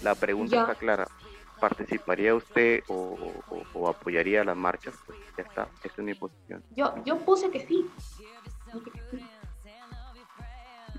la 0.03 0.15
pregunta 0.17 0.57
Ya. 0.57 0.61
está 0.63 0.75
clara. 0.75 1.07
¿Participaría 1.61 2.35
usted 2.35 2.83
o, 2.89 3.43
o- 3.49 3.63
o 3.75 3.89
apoyaría 3.89 4.43
las 4.43 4.57
marchas? 4.57 4.93
Pues 5.07 5.17
ya 5.37 5.45
está, 5.45 5.69
esa 5.85 5.95
es 5.97 6.05
mi 6.05 6.15
posición. 6.15 6.65
Yo, 6.71 6.93
yo 7.05 7.17
puse 7.25 7.49
que 7.51 7.61
sí. 7.65 7.89
Dije 8.73 8.91
que 8.91 9.01
sí. 9.17 9.25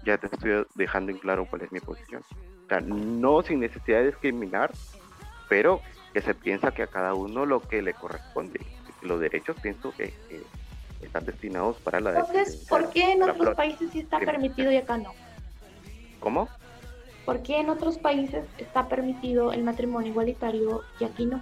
Ya 0.06 0.18
te 0.18 0.28
estoy 0.28 0.66
dejando 0.76 1.12
en 1.12 1.18
claro 1.20 1.46
cuál 1.50 1.64
es 1.64 1.72
mi 1.74 1.82
posición. 1.82 2.22
O 2.66 2.68
sea, 2.70 2.80
no 2.80 3.42
sin 3.42 3.60
necesidad 3.60 4.00
de 4.00 4.06
discriminar, 4.08 4.72
pero 5.50 5.82
que 6.14 6.22
se 6.22 6.34
piensa 6.34 6.72
que 6.72 6.84
a 6.84 6.88
cada 6.88 7.14
uno 7.16 7.46
lo 7.46 7.60
que 7.60 7.82
le 7.82 7.94
corresponde. 7.94 8.62
Los 9.06 9.20
derechos 9.20 9.56
pienso 9.62 9.92
que, 9.92 10.14
están 11.02 11.26
destinados 11.26 11.78
para 11.78 12.00
la 12.00 12.12
Entonces, 12.12 12.66
¿por 12.68 12.90
qué 12.90 13.12
en 13.12 13.22
otros 13.22 13.38
flor. 13.38 13.56
países 13.56 13.92
sí 13.92 14.00
está 14.00 14.18
permitido 14.20 14.72
y 14.72 14.78
acá 14.78 14.98
no? 14.98 15.14
¿Cómo? 16.20 16.50
¿Por 17.26 17.44
qué 17.44 17.60
en 17.60 17.70
otros 17.70 18.00
países 18.00 18.46
está 18.58 18.88
permitido 18.88 19.52
el 19.52 19.64
matrimonio 19.64 20.10
igualitario 20.10 20.84
y 21.00 21.04
aquí 21.04 21.26
no? 21.26 21.42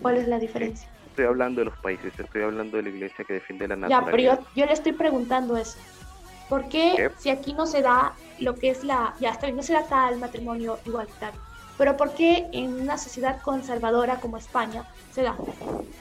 ¿Cuál 0.00 0.18
es 0.18 0.28
la 0.28 0.38
diferencia? 0.38 0.88
Estoy 1.08 1.24
hablando 1.24 1.60
de 1.60 1.66
los 1.66 1.76
países, 1.78 2.12
estoy 2.18 2.42
hablando 2.42 2.76
de 2.76 2.84
la 2.84 2.88
iglesia 2.90 3.24
que 3.24 3.34
defiende 3.34 3.66
la 3.68 3.88
Ya, 3.88 4.04
pero 4.04 4.16
yo, 4.18 4.30
naturaleza. 4.30 4.50
yo 4.54 4.66
le 4.66 4.72
estoy 4.72 4.92
preguntando 4.92 5.56
eso. 5.56 5.78
¿Por 6.48 6.68
qué 6.68 6.94
¿Qué? 6.96 7.10
si 7.18 7.30
aquí 7.30 7.54
no 7.54 7.66
se 7.66 7.82
da 7.82 8.14
lo 8.38 8.54
que 8.54 8.70
es 8.70 8.84
la... 8.84 9.14
Ya 9.20 9.30
está 9.30 9.46
bien, 9.46 9.56
no 9.56 9.62
se 9.62 9.72
da 9.72 9.80
acá 9.80 10.08
el 10.08 10.18
matrimonio 10.18 10.78
igualitario. 10.84 11.40
Pero 11.82 11.96
¿por 11.96 12.14
qué 12.14 12.48
en 12.52 12.80
una 12.80 12.96
sociedad 12.96 13.42
conservadora 13.42 14.20
como 14.20 14.36
España 14.36 14.88
se 15.12 15.22
da? 15.22 15.36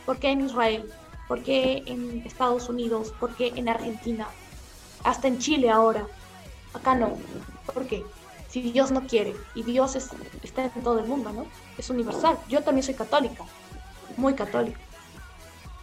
¿Por 0.05 0.19
qué 0.19 0.29
en 0.29 0.41
Israel? 0.41 0.88
¿Por 1.27 1.41
qué 1.41 1.82
en 1.88 2.21
Estados 2.23 2.69
Unidos? 2.69 3.11
¿Por 3.19 3.34
qué 3.34 3.51
en 3.55 3.67
Argentina? 3.67 4.27
Hasta 5.03 5.27
en 5.27 5.39
Chile 5.39 5.71
ahora. 5.71 6.05
Acá 6.75 6.93
no. 6.93 7.17
¿Por 7.73 7.88
qué? 7.88 8.05
si 8.47 8.61
Dios 8.61 8.91
no 8.91 9.07
quiere? 9.07 9.36
Y 9.55 9.63
Dios 9.63 9.95
está 10.43 10.65
en 10.65 10.84
todo 10.84 10.99
el 10.99 11.07
mundo, 11.07 11.32
¿no? 11.32 11.47
Es 11.79 11.89
universal. 11.89 12.38
Yo 12.47 12.61
también 12.61 12.84
soy 12.84 12.93
católica, 12.93 13.43
muy 14.17 14.36
católica, 14.36 14.79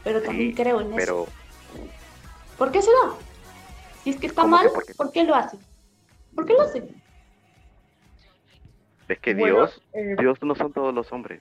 pero 0.05 0.23
también 0.23 0.55
creo 0.55 0.81
en 0.81 0.97
eso. 0.97 1.27
¿Por 2.57 2.71
qué 2.71 2.83
se 2.83 2.93
da? 2.93 3.15
Si 4.05 4.11
es 4.11 4.17
que 4.17 4.29
está 4.29 4.47
mal, 4.47 4.71
por 4.97 5.11
qué? 5.11 5.25
lo 5.25 5.35
hace? 5.35 5.59
¿Por 6.37 6.47
qué 6.47 6.53
lo 6.53 6.63
hace? 6.63 6.89
Es 9.09 9.19
que 9.21 9.35
Dios, 9.35 9.83
eh, 9.95 10.17
Dios 10.19 10.39
no 10.43 10.55
son 10.55 10.73
todos 10.73 10.95
los 10.95 11.11
hombres. 11.13 11.41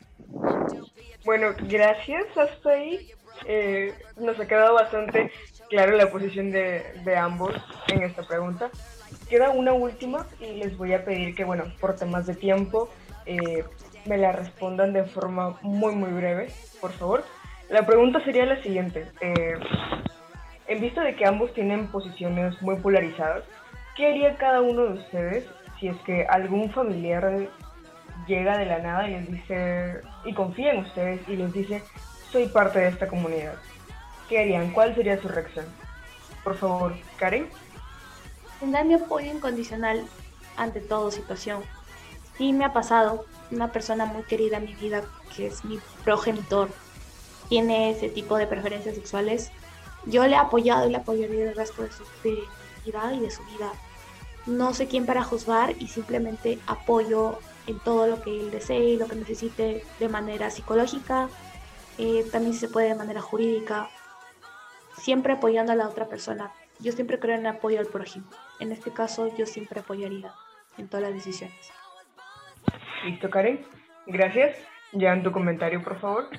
Bueno, 1.25 1.49
gracias 1.63 2.25
hasta 2.37 2.69
ahí. 2.69 3.11
Eh, 3.45 3.93
nos 4.17 4.39
ha 4.39 4.47
quedado 4.47 4.73
bastante 4.73 5.31
claro 5.69 5.95
la 5.95 6.09
posición 6.09 6.49
de, 6.51 6.83
de 7.03 7.17
ambos 7.17 7.53
en 7.89 8.03
esta 8.03 8.23
pregunta. 8.23 8.69
Queda 9.29 9.49
una 9.49 9.73
última 9.73 10.25
y 10.39 10.53
les 10.55 10.77
voy 10.77 10.93
a 10.93 11.03
pedir 11.03 11.35
que, 11.35 11.43
bueno, 11.43 11.65
por 11.79 11.95
temas 11.95 12.25
de 12.25 12.35
tiempo, 12.35 12.89
eh, 13.25 13.63
me 14.05 14.17
la 14.17 14.31
respondan 14.31 14.93
de 14.93 15.03
forma 15.03 15.57
muy, 15.61 15.93
muy 15.93 16.11
breve, 16.11 16.47
por 16.79 16.91
favor. 16.93 17.23
La 17.69 17.85
pregunta 17.85 18.23
sería 18.23 18.45
la 18.45 18.61
siguiente. 18.63 19.07
Eh, 19.19 19.53
en 20.67 20.81
vista 20.81 21.03
de 21.03 21.15
que 21.15 21.25
ambos 21.25 21.53
tienen 21.53 21.87
posiciones 21.87 22.61
muy 22.61 22.77
polarizadas, 22.77 23.43
¿qué 23.95 24.07
haría 24.07 24.37
cada 24.37 24.61
uno 24.61 24.85
de 24.85 24.93
ustedes 24.93 25.45
si 25.79 25.87
es 25.87 25.97
que 26.01 26.25
algún 26.25 26.71
familiar 26.71 27.49
llega 28.27 28.57
de 28.57 28.65
la 28.65 28.79
nada 28.79 29.07
y 29.07 29.13
les 29.13 29.31
dice, 29.31 30.01
y 30.25 30.33
confía 30.33 30.73
en 30.73 30.79
ustedes 30.79 31.27
y 31.27 31.35
les 31.35 31.53
dice, 31.53 31.83
soy 32.31 32.47
parte 32.47 32.79
de 32.79 32.89
esta 32.89 33.07
comunidad? 33.07 33.55
¿Qué 34.27 34.39
harían? 34.39 34.71
¿Cuál 34.71 34.95
sería 34.95 35.21
su 35.21 35.27
reacción? 35.27 35.65
Por 36.43 36.55
favor, 36.55 36.95
Karen. 37.17 37.49
Tendrá 38.59 38.83
mi 38.83 38.95
apoyo 38.95 39.31
incondicional 39.31 40.05
ante 40.57 40.81
toda 40.81 41.11
situación. 41.11 41.63
Sí 42.37 42.53
me 42.53 42.65
ha 42.65 42.73
pasado, 42.73 43.25
una 43.51 43.71
persona 43.71 44.05
muy 44.05 44.23
querida 44.23 44.57
en 44.57 44.65
mi 44.65 44.75
vida, 44.75 45.03
que 45.35 45.47
es 45.47 45.63
mi 45.63 45.79
progenitor, 46.03 46.69
tiene 47.49 47.91
ese 47.91 48.09
tipo 48.09 48.37
de 48.37 48.47
preferencias 48.47 48.95
sexuales. 48.95 49.51
Yo 50.05 50.25
le 50.27 50.33
he 50.33 50.39
apoyado 50.39 50.87
y 50.87 50.91
le 50.91 50.97
apoyaré 50.97 51.49
el 51.49 51.55
resto 51.55 51.83
de 51.83 51.91
su 51.91 52.03
vida 52.23 53.13
y 53.13 53.19
de 53.19 53.31
su 53.31 53.43
vida. 53.45 53.71
No 54.47 54.73
sé 54.73 54.87
quién 54.87 55.05
para 55.05 55.23
juzgar 55.23 55.75
y 55.77 55.87
simplemente 55.87 56.57
apoyo 56.67 57.39
en 57.67 57.79
todo 57.79 58.07
lo 58.07 58.21
que 58.21 58.31
él 58.31 58.49
desee 58.49 58.93
y 58.93 58.97
lo 58.97 59.07
que 59.07 59.15
necesite 59.15 59.83
de 59.99 60.09
manera 60.09 60.49
psicológica, 60.49 61.29
eh, 61.97 62.25
también 62.31 62.53
si 62.53 62.61
se 62.61 62.69
puede 62.69 62.89
de 62.89 62.95
manera 62.95 63.21
jurídica, 63.21 63.89
siempre 64.97 65.33
apoyando 65.33 65.73
a 65.73 65.75
la 65.75 65.87
otra 65.87 66.07
persona. 66.07 66.51
Yo 66.79 66.91
siempre 66.93 67.19
creo 67.19 67.35
en 67.35 67.41
el 67.41 67.47
apoyo 67.47 67.79
al 67.79 67.87
prójimo. 67.87 68.27
En 68.59 68.71
este 68.71 68.91
caso, 68.91 69.35
yo 69.35 69.45
siempre 69.45 69.81
apoyaría 69.81 70.31
en 70.77 70.87
todas 70.87 71.03
las 71.03 71.13
decisiones. 71.13 71.71
Listo, 73.03 73.29
Karen. 73.29 73.65
Gracias. 74.05 74.57
Ya 74.93 75.13
en 75.13 75.23
tu 75.23 75.31
comentario, 75.31 75.83
por 75.83 75.99
favor. 75.99 76.29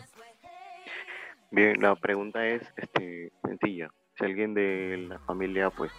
Bien, 1.50 1.80
la 1.80 1.94
pregunta 1.96 2.46
es 2.46 2.62
este, 2.76 3.32
sencilla. 3.44 3.90
Si 4.16 4.24
alguien 4.24 4.54
de 4.54 5.06
la 5.09 5.18
familia 5.20 5.70
pues 5.70 5.92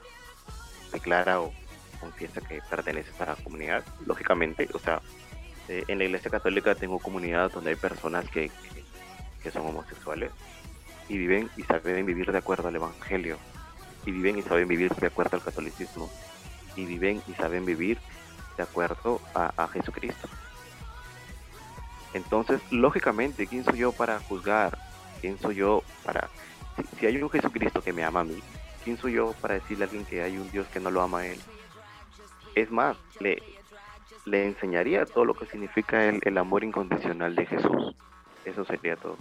declara 0.91 1.41
o 1.41 1.53
confiesa 2.00 2.41
que 2.41 2.62
pertenece 2.70 3.10
a 3.10 3.12
esta 3.12 3.43
comunidad, 3.43 3.84
lógicamente, 4.06 4.70
o 4.74 4.80
sea, 4.80 5.02
eh, 5.68 5.84
en 5.88 6.00
la 6.00 6.06
iglesia 6.06 6.32
católica 6.32 6.76
tengo 6.76 7.00
comunidades 7.00 7.54
donde 7.54 7.72
hay 7.72 7.76
personas 7.76 8.28
que, 8.30 8.50
que 9.43 9.52
son 9.52 9.66
homosexuales 9.68 10.32
y 11.08 11.18
viven 11.18 11.50
y 11.58 11.64
saben 11.64 12.06
vivir 12.06 12.32
de 12.32 12.38
acuerdo 12.38 12.68
al 12.68 12.76
evangelio 12.76 13.38
y 14.06 14.12
viven 14.12 14.38
y 14.38 14.41
saben 14.41 14.68
vivir 14.68 14.93
de 14.95 15.08
acuerdo 15.08 15.38
al 15.38 15.43
catolicismo 15.43 16.10
y 16.76 16.86
viven 16.86 17.22
y 17.28 17.34
saben 17.34 17.66
vivir 17.66 18.00
de 18.58 18.64
acuerdo 18.64 19.22
a, 19.34 19.68
Jesucristo. 19.70 20.28
Entonces, 22.14 22.62
lógicamente, 22.72 23.47
¿quién 23.47 23.64
soy 23.64 23.80
yo 23.80 23.91
para 23.91 24.20
juzgar? 24.20 24.78
¿Quién 25.22 25.39
soy 25.39 25.56
yo 25.56 25.84
para... 26.04 26.30
Si, 27.00 27.06
hay 27.06 27.22
un 27.22 27.30
Jesucristo 27.30 27.82
que 27.82 27.93
me 27.93 28.04
ama 28.04 28.22
a 28.22 28.24
mí, 28.24 28.41
¿quién 28.84 28.97
soy 28.97 29.14
yo 29.14 29.34
para 29.41 29.56
decirle 29.56 29.84
a 29.84 29.88
alguien 29.88 30.06
que 30.06 30.22
hay 30.22 30.38
un 30.38 30.50
Dios 30.52 30.68
que 30.68 30.80
no 30.80 30.91
lo 30.91 31.02
ama 31.02 31.20
a 31.20 31.28
él? 31.28 31.39
Es 32.60 32.72
más, 32.72 32.97
le, 33.20 33.41
le 34.26 34.45
enseñaría 34.45 35.05
todo 35.05 35.24
lo 35.24 35.34
que 35.34 35.45
significa 35.45 36.05
el, 36.05 36.20
el 36.24 36.38
amor 36.38 36.64
incondicional 36.64 37.36
de 37.36 37.45
Jesús. 37.45 37.95
Eso 38.43 38.66
sería 38.66 38.95
todo. 38.97 39.16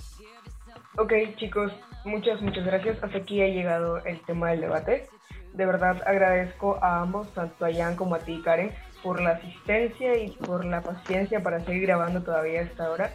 Ok, 0.96 1.12
chicos, 1.36 1.72
muchas, 2.04 2.40
muchas 2.42 2.64
gracias. 2.64 3.02
Hasta 3.02 3.18
aquí 3.18 3.40
ha 3.40 3.46
llegado 3.46 4.04
el 4.04 4.20
tema 4.22 4.50
del 4.50 4.62
debate. 4.62 5.08
De 5.52 5.66
verdad 5.66 6.02
agradezco 6.06 6.78
a 6.82 7.00
ambos, 7.00 7.32
tanto 7.34 7.64
a 7.64 7.72
Jan 7.72 7.94
como 7.94 8.16
a 8.16 8.18
ti, 8.18 8.42
Karen, 8.44 8.72
por 9.02 9.20
la 9.20 9.30
asistencia 9.30 10.16
y 10.16 10.30
por 10.30 10.64
la 10.64 10.80
paciencia 10.82 11.40
para 11.42 11.64
seguir 11.64 11.82
grabando 11.82 12.22
todavía 12.22 12.60
a 12.60 12.64
esta 12.64 12.90
hora. 12.90 13.12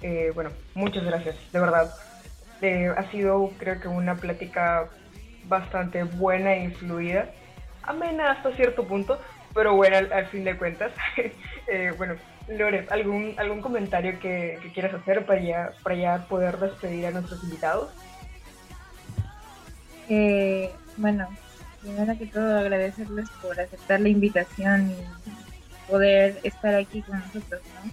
Eh, 0.00 0.32
bueno, 0.34 0.50
muchas 0.74 1.04
gracias, 1.04 1.36
de 1.52 1.60
verdad. 1.60 1.92
Eh, 2.62 2.92
ha 2.96 3.10
sido, 3.10 3.50
creo 3.58 3.80
que, 3.80 3.88
una 3.88 4.16
plática 4.16 4.88
bastante 5.44 6.04
buena 6.04 6.56
y 6.56 6.70
fluida. 6.70 7.30
Amena 7.82 8.32
hasta 8.32 8.54
cierto 8.56 8.86
punto, 8.86 9.18
pero 9.54 9.74
bueno, 9.74 9.96
al, 9.96 10.26
fin 10.26 10.44
de 10.44 10.56
cuentas. 10.56 10.92
eh, 11.66 11.92
bueno, 11.96 12.14
Lore, 12.48 12.86
¿algún, 12.90 13.34
algún 13.36 13.60
comentario 13.60 14.18
que, 14.20 14.58
quieras 14.74 14.94
hacer 14.94 15.26
para 15.26 15.40
ya, 15.40 15.72
para 15.82 15.96
ya 15.96 16.26
poder 16.28 16.58
despedir 16.58 17.06
a 17.06 17.10
nuestros 17.10 17.42
invitados? 17.44 17.90
Eh, 20.08 20.70
bueno, 20.96 21.28
primero 21.82 22.16
que 22.18 22.26
todo 22.26 22.58
agradecerles 22.58 23.28
por 23.42 23.60
aceptar 23.60 24.00
la 24.00 24.08
invitación 24.08 24.90
y 24.90 25.90
poder 25.90 26.38
estar 26.42 26.74
aquí 26.74 27.02
con 27.02 27.18
nosotros, 27.18 27.60
¿no? 27.74 27.90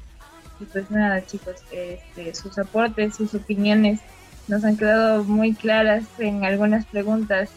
Y 0.60 0.66
pues 0.66 0.90
nada, 0.90 1.26
chicos, 1.26 1.56
este, 1.72 2.34
sus 2.34 2.58
aportes, 2.58 3.16
sus 3.16 3.34
opiniones 3.34 4.00
nos 4.48 4.64
han 4.64 4.78
quedado 4.78 5.24
muy 5.24 5.54
claras 5.54 6.06
en 6.18 6.46
algunas 6.46 6.86
preguntas 6.86 7.50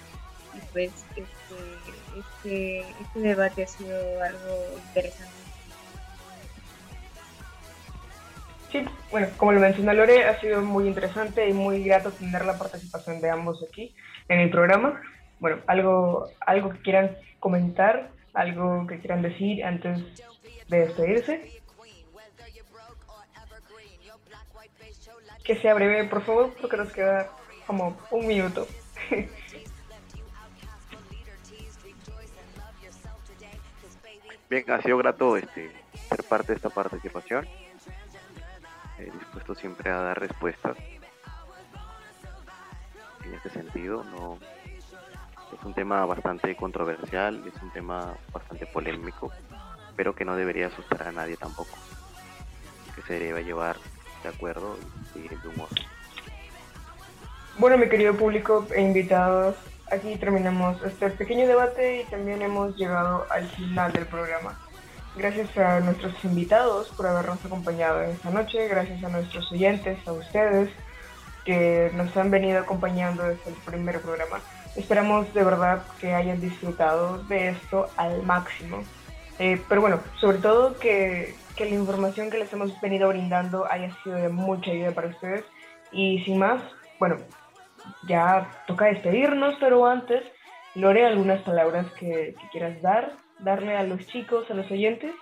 y 0.57 0.61
pues 0.73 0.91
este, 2.49 2.81
este, 2.81 3.21
debate 3.21 3.63
ha 3.63 3.67
sido 3.67 4.23
algo 4.23 4.79
interesante. 4.87 5.33
Sí, 8.73 8.85
bueno, 9.11 9.29
como 9.37 9.53
lo 9.53 9.61
mencionó 9.61 9.93
Lore, 9.95 10.25
ha 10.25 10.41
sido 10.41 10.61
muy 10.61 10.87
interesante 10.87 11.49
y 11.49 11.53
muy 11.53 11.83
grato 11.85 12.11
tener 12.11 12.45
la 12.45 12.59
participación 12.59 13.21
de 13.21 13.31
ambos 13.31 13.65
aquí 13.67 13.95
en 14.29 14.41
el 14.41 14.51
programa. 14.51 15.01
Bueno, 15.41 15.59
algo, 15.67 16.29
algo 16.41 16.71
que 16.71 16.81
quieran 16.81 17.17
comentar, 17.41 18.11
algo 18.35 18.87
que 18.87 18.99
quieran 18.99 19.23
decir 19.23 19.65
antes 19.65 20.01
de 20.69 20.79
despedirse. 20.81 21.61
Que 25.45 25.57
sea 25.57 25.73
breve, 25.73 26.05
por 26.05 26.23
favor, 26.25 26.55
porque 26.61 26.77
nos 26.77 26.93
queda 26.93 27.31
como 27.67 27.97
un 28.11 28.27
minuto. 28.27 28.67
Bien, 34.51 34.65
ha 34.71 34.81
sido 34.83 34.99
grato 34.99 35.37
este, 35.37 35.71
ser 36.09 36.25
parte 36.25 36.53
de 36.53 36.57
esta 36.57 36.71
participación 36.71 37.47
dispuesto 39.07 39.55
siempre 39.55 39.91
a 39.91 40.01
dar 40.01 40.21
respuestas. 40.21 40.77
En 43.25 43.35
este 43.35 43.51
sentido, 43.51 44.05
no 44.05 44.39
es 45.53 45.65
un 45.65 45.75
tema 45.75 46.05
bastante 46.07 46.55
controversial, 46.57 47.43
es 47.47 47.63
un 47.63 47.71
tema 47.71 48.15
bastante 48.33 48.67
polémico, 48.67 49.33
pero 49.97 50.15
que 50.15 50.25
no 50.25 50.37
debería 50.37 50.69
asustar 50.69 51.09
a 51.09 51.13
nadie 51.13 51.37
tampoco. 51.37 51.77
Que 52.95 53.03
se 53.03 53.19
debe 53.19 53.45
llevar 53.45 53.77
de 54.23 54.29
acuerdo 54.29 54.77
y 55.15 55.29
de 55.29 55.49
humor. 55.49 55.69
Bueno, 57.59 57.77
mi 57.77 57.89
querido 57.89 58.15
público 58.15 58.67
e 58.75 58.81
invitados, 58.81 59.57
aquí 59.91 60.17
terminamos 60.17 60.83
este 60.83 61.11
pequeño 61.11 61.47
debate 61.47 62.03
y 62.03 62.05
también 62.05 62.43
hemos 62.43 62.77
llegado 62.77 63.27
al 63.31 63.47
final 63.49 63.93
del 63.93 64.07
programa. 64.07 64.59
Gracias 65.17 65.57
a 65.57 65.81
nuestros 65.81 66.15
invitados 66.25 66.89
por 66.91 67.07
habernos 67.07 67.45
acompañado 67.45 68.03
esta 68.03 68.31
noche, 68.31 68.69
gracias 68.69 69.03
a 69.03 69.09
nuestros 69.09 69.51
oyentes, 69.51 69.99
a 70.07 70.13
ustedes 70.13 70.71
que 71.45 71.91
nos 71.95 72.17
han 72.17 72.31
venido 72.31 72.61
acompañando 72.61 73.25
desde 73.25 73.51
el 73.51 73.57
primer 73.57 74.01
programa. 74.01 74.41
Esperamos 74.77 75.33
de 75.35 75.43
verdad 75.43 75.83
que 76.01 76.15
hayan 76.15 76.41
disfrutado 76.41 77.23
de 77.25 77.49
esto 77.49 77.89
al 77.97 78.23
máximo. 78.23 78.85
Eh, 79.39 79.61
pero 79.69 79.81
bueno, 79.81 80.01
sobre 80.21 80.39
todo 80.39 80.79
que, 80.79 81.35
que 81.57 81.65
la 81.65 81.75
información 81.75 82.31
que 82.31 82.39
les 82.39 82.53
hemos 82.53 82.79
venido 82.81 83.09
brindando 83.09 83.67
haya 83.71 83.91
sido 84.03 84.17
de 84.17 84.29
mucha 84.29 84.71
ayuda 84.71 84.93
para 84.93 85.09
ustedes. 85.09 85.45
Y 85.91 86.23
sin 86.25 86.39
más, 86.39 86.61
bueno, 86.99 87.17
ya 88.07 88.51
toca 88.67 88.87
despedirnos, 88.87 89.57
pero 89.61 89.87
antes, 89.87 90.23
Lore, 90.75 91.07
algunas 91.07 91.43
palabras 91.43 91.87
que 91.93 92.35
quieras 92.53 92.81
dar 92.83 93.17
darle 93.39 93.77
a 93.77 93.83
los 93.83 94.07
chicos, 94.07 94.51
a 94.51 94.55
los 94.55 94.71
oyentes? 94.71 95.15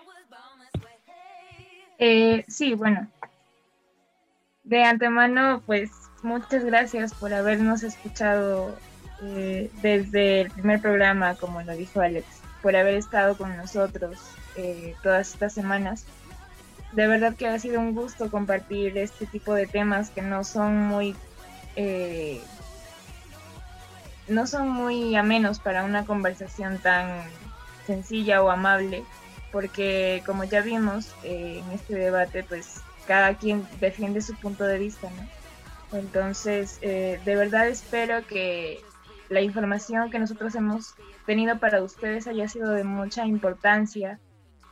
Eh, 1.99 2.45
sí, 2.49 2.75
bueno. 2.75 3.09
De 4.65 4.83
antemano, 4.83 5.63
pues 5.65 5.91
muchas 6.23 6.65
gracias 6.65 7.15
por 7.15 7.33
habernos 7.33 7.83
escuchado 7.83 8.77
eh, 9.23 9.71
desde 9.81 10.43
el 10.43 10.51
primer 10.51 10.81
programa, 10.81 11.37
como 11.37 11.63
lo 11.63 11.73
dijo 11.73 12.01
Alex, 12.01 12.27
por 12.63 12.75
haber 12.75 12.95
estado 12.95 13.37
con 13.37 13.57
nosotros 13.57 14.19
eh, 14.57 14.95
todas 15.03 15.33
estas 15.33 15.53
semanas. 15.53 16.07
De 16.93 17.07
verdad 17.07 17.35
que 17.37 17.47
ha 17.47 17.59
sido 17.59 17.81
un 17.81 17.95
gusto 17.95 18.31
compartir 18.31 18.97
este 18.99 19.27
tipo 19.27 19.55
de 19.55 19.67
temas 19.67 20.11
que 20.11 20.23
no 20.23 20.45
son 20.45 20.79
muy 20.79 21.15
eh, 21.77 22.41
no 24.29 24.47
son 24.47 24.69
muy 24.69 25.17
amenos 25.17 25.59
para 25.59 25.85
una 25.85 26.05
conversación 26.05 26.79
tan 26.79 27.23
sencilla 27.87 28.43
o 28.43 28.51
amable, 28.51 29.05
porque 29.53 30.23
como 30.27 30.45
ya 30.45 30.61
vimos 30.61 31.15
eh, 31.23 31.63
en 31.65 31.73
este 31.73 31.95
debate, 31.95 32.43
pues 32.43 32.81
cada 33.07 33.35
quien 33.35 33.67
defiende 33.81 34.21
su 34.21 34.35
punto 34.35 34.65
de 34.65 34.79
vista, 34.79 35.09
¿no? 35.11 35.99
Entonces, 35.99 36.79
eh, 36.83 37.21
de 37.25 37.37
verdad 37.37 37.69
espero 37.69 38.27
que 38.27 38.81
la 39.29 39.41
información 39.41 40.11
que 40.11 40.19
nosotros 40.19 40.55
hemos 40.55 40.95
tenido 41.25 41.59
para 41.59 41.83
ustedes 41.83 42.27
haya 42.27 42.49
sido 42.49 42.71
de 42.73 42.85
mucha 42.85 43.25
importancia, 43.27 44.19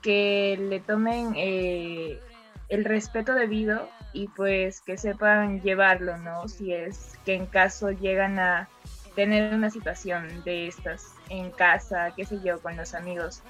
que 0.02 0.58
le 0.60 0.80
tomen 0.80 1.32
eh, 1.36 2.20
el 2.68 2.84
respeto 2.84 3.34
debido 3.34 3.88
y 4.12 4.28
pues 4.28 4.80
que 4.80 4.98
sepan 4.98 5.62
llevarlo, 5.62 6.18
¿no? 6.18 6.46
Si 6.48 6.72
es 6.72 7.18
que 7.24 7.34
en 7.34 7.46
caso 7.46 7.90
llegan 7.90 8.38
a 8.38 8.68
tener 9.14 9.54
una 9.54 9.70
situación 9.70 10.42
de 10.44 10.68
estas 10.68 11.14
en 11.28 11.50
casa, 11.50 12.12
qué 12.16 12.24
sé 12.24 12.38
yo, 12.44 12.60
con 12.60 12.76
los 12.76 12.94
amigos. 12.94 13.42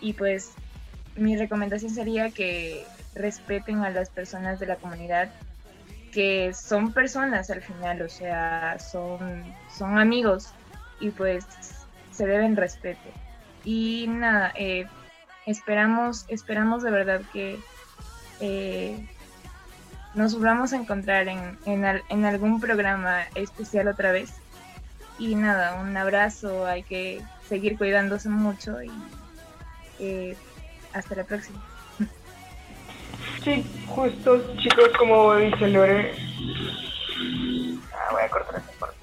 Y 0.00 0.12
pues 0.12 0.52
mi 1.16 1.36
recomendación 1.36 1.90
sería 1.90 2.30
que 2.30 2.84
respeten 3.14 3.84
a 3.84 3.90
las 3.90 4.10
personas 4.10 4.60
de 4.60 4.66
la 4.66 4.76
comunidad, 4.76 5.30
que 6.12 6.52
son 6.54 6.92
personas 6.92 7.50
al 7.50 7.62
final, 7.62 8.02
o 8.02 8.08
sea, 8.08 8.78
son, 8.78 9.44
son 9.76 9.98
amigos 9.98 10.50
y 11.00 11.10
pues 11.10 11.44
se 12.12 12.26
deben 12.26 12.56
respeto. 12.56 13.08
Y 13.64 14.06
nada, 14.08 14.52
eh, 14.54 14.86
esperamos, 15.46 16.24
esperamos 16.28 16.82
de 16.82 16.90
verdad 16.90 17.20
que 17.32 17.58
eh, 18.40 19.06
nos 20.14 20.34
volvamos 20.34 20.72
a 20.72 20.76
encontrar 20.76 21.28
en, 21.28 21.58
en 21.66 22.24
algún 22.24 22.60
programa 22.60 23.22
especial 23.34 23.88
otra 23.88 24.12
vez 24.12 24.32
y 25.18 25.34
nada, 25.34 25.80
un 25.80 25.96
abrazo, 25.96 26.66
hay 26.66 26.82
que 26.82 27.22
seguir 27.48 27.78
cuidándose 27.78 28.28
mucho 28.28 28.82
y 28.82 28.90
eh, 29.98 30.36
hasta 30.92 31.14
la 31.14 31.24
próxima. 31.24 31.60
Sí, 33.42 33.64
justo 33.86 34.42
chicos, 34.58 34.90
como 34.98 35.36
dice 35.36 35.68
Lore. 35.68 36.12
Ah, 37.94 38.08
voy 38.12 38.22
a 38.22 38.28
cortar 38.28 38.56
esta 38.56 38.72
parte. 38.72 38.96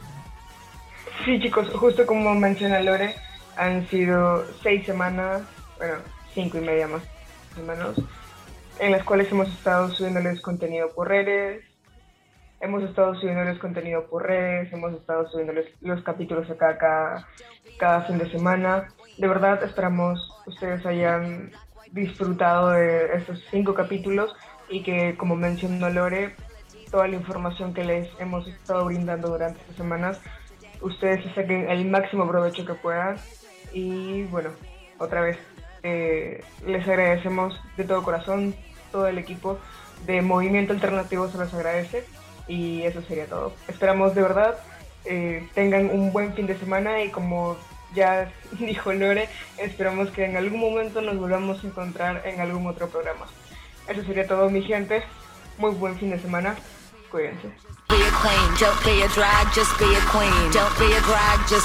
Sí, 1.26 1.40
chicos, 1.40 1.70
justo 1.70 2.06
como 2.06 2.36
menciona 2.36 2.82
Lore, 2.82 3.16
han 3.56 3.88
sido 3.88 4.46
seis 4.62 4.86
semanas, 4.86 5.44
bueno, 5.78 5.96
cinco 6.34 6.58
y 6.58 6.62
media 6.62 6.88
más 6.88 7.04
menos, 7.62 7.96
en 8.80 8.92
las 8.92 9.04
cuales 9.04 9.32
hemos 9.32 9.48
estado 9.50 9.92
subiéndoles 9.92 10.42
contenido 10.42 10.94
por 10.94 11.08
redes, 11.08 11.64
hemos 12.64 12.82
estado 12.84 13.14
subiéndoles 13.16 13.60
contenido 13.60 14.06
por 14.08 14.26
redes, 14.26 14.72
hemos 14.72 14.94
estado 14.94 15.28
subiéndoles 15.28 15.68
los 15.82 16.02
capítulos 16.02 16.50
acá 16.50 16.78
cada, 16.78 17.28
cada 17.78 18.02
fin 18.04 18.18
de 18.18 18.32
semana. 18.32 18.88
De 19.18 19.28
verdad 19.28 19.62
esperamos 19.64 20.18
ustedes 20.48 20.86
hayan 20.86 21.52
disfrutado 21.92 22.70
de 22.70 23.16
estos 23.16 23.44
cinco 23.52 23.74
capítulos 23.74 24.34
y 24.70 24.82
que, 24.82 25.16
como 25.18 25.36
mencionó 25.36 25.90
Lore, 25.90 26.36
toda 26.90 27.08
la 27.08 27.18
información 27.18 27.74
que 27.74 27.84
les 27.84 28.10
hemos 28.20 28.48
estado 28.48 28.86
brindando 28.86 29.28
durante 29.28 29.60
estas 29.60 29.76
semanas, 29.76 30.22
ustedes 30.82 31.22
se 31.24 31.34
saquen 31.36 31.70
el 31.70 31.86
máximo 31.90 32.28
provecho 32.28 32.66
que 32.66 32.76
puedan. 32.76 33.18
Y 33.74 34.24
bueno, 34.24 34.52
otra 35.00 35.20
vez, 35.20 35.38
eh, 35.84 36.42
les 36.66 36.88
agradecemos 36.88 37.60
de 37.76 37.84
todo 37.84 38.04
corazón, 38.04 38.56
todo 38.92 39.08
el 39.08 39.18
equipo 39.18 39.60
de 40.06 40.22
Movimiento 40.22 40.72
Alternativo 40.72 41.28
se 41.28 41.38
los 41.38 41.54
agradece 41.54 42.06
y 42.48 42.84
eso 42.84 43.02
sería 43.02 43.26
todo. 43.26 43.54
Esperamos 43.68 44.16
de 44.16 44.22
verdad 44.22 44.58
eh, 45.06 45.50
tengan 45.54 45.90
un 45.90 46.14
buen 46.14 46.34
fin 46.34 46.48
de 46.48 46.58
semana 46.58 47.02
y 47.02 47.10
como 47.10 47.58
ya 47.94 48.32
dijo 48.60 48.94
Lore, 48.94 49.28
esperamos 49.58 50.10
que 50.12 50.26
en 50.26 50.38
algún 50.38 50.60
momento 50.60 51.02
nos 51.02 51.18
volvamos 51.18 51.64
a 51.64 51.68
encontrar 51.68 52.22
en 52.26 52.40
algún 52.40 52.66
otro 52.68 52.88
programa. 52.88 53.26
Eso 53.88 54.04
sería 54.04 54.28
todo 54.28 54.50
mi 54.50 54.62
gente. 54.62 55.04
Muy 55.58 55.72
buen 55.72 55.98
fin 55.98 56.10
de 56.12 56.20
semana. 56.20 56.56
Cuídense. 57.12 57.52
In 57.90 58.00
the 58.00 58.06
religion 58.10 58.70
of 58.70 58.84
the 58.84 59.04
insecure, 59.04 59.20
I 59.20 59.44
must 59.54 59.78
be 59.80 59.86
myself, 59.86 61.56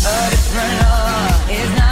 But 0.04 0.32
it's 0.34 0.54
my 0.54 0.80
law, 0.82 1.50
not 1.76 1.83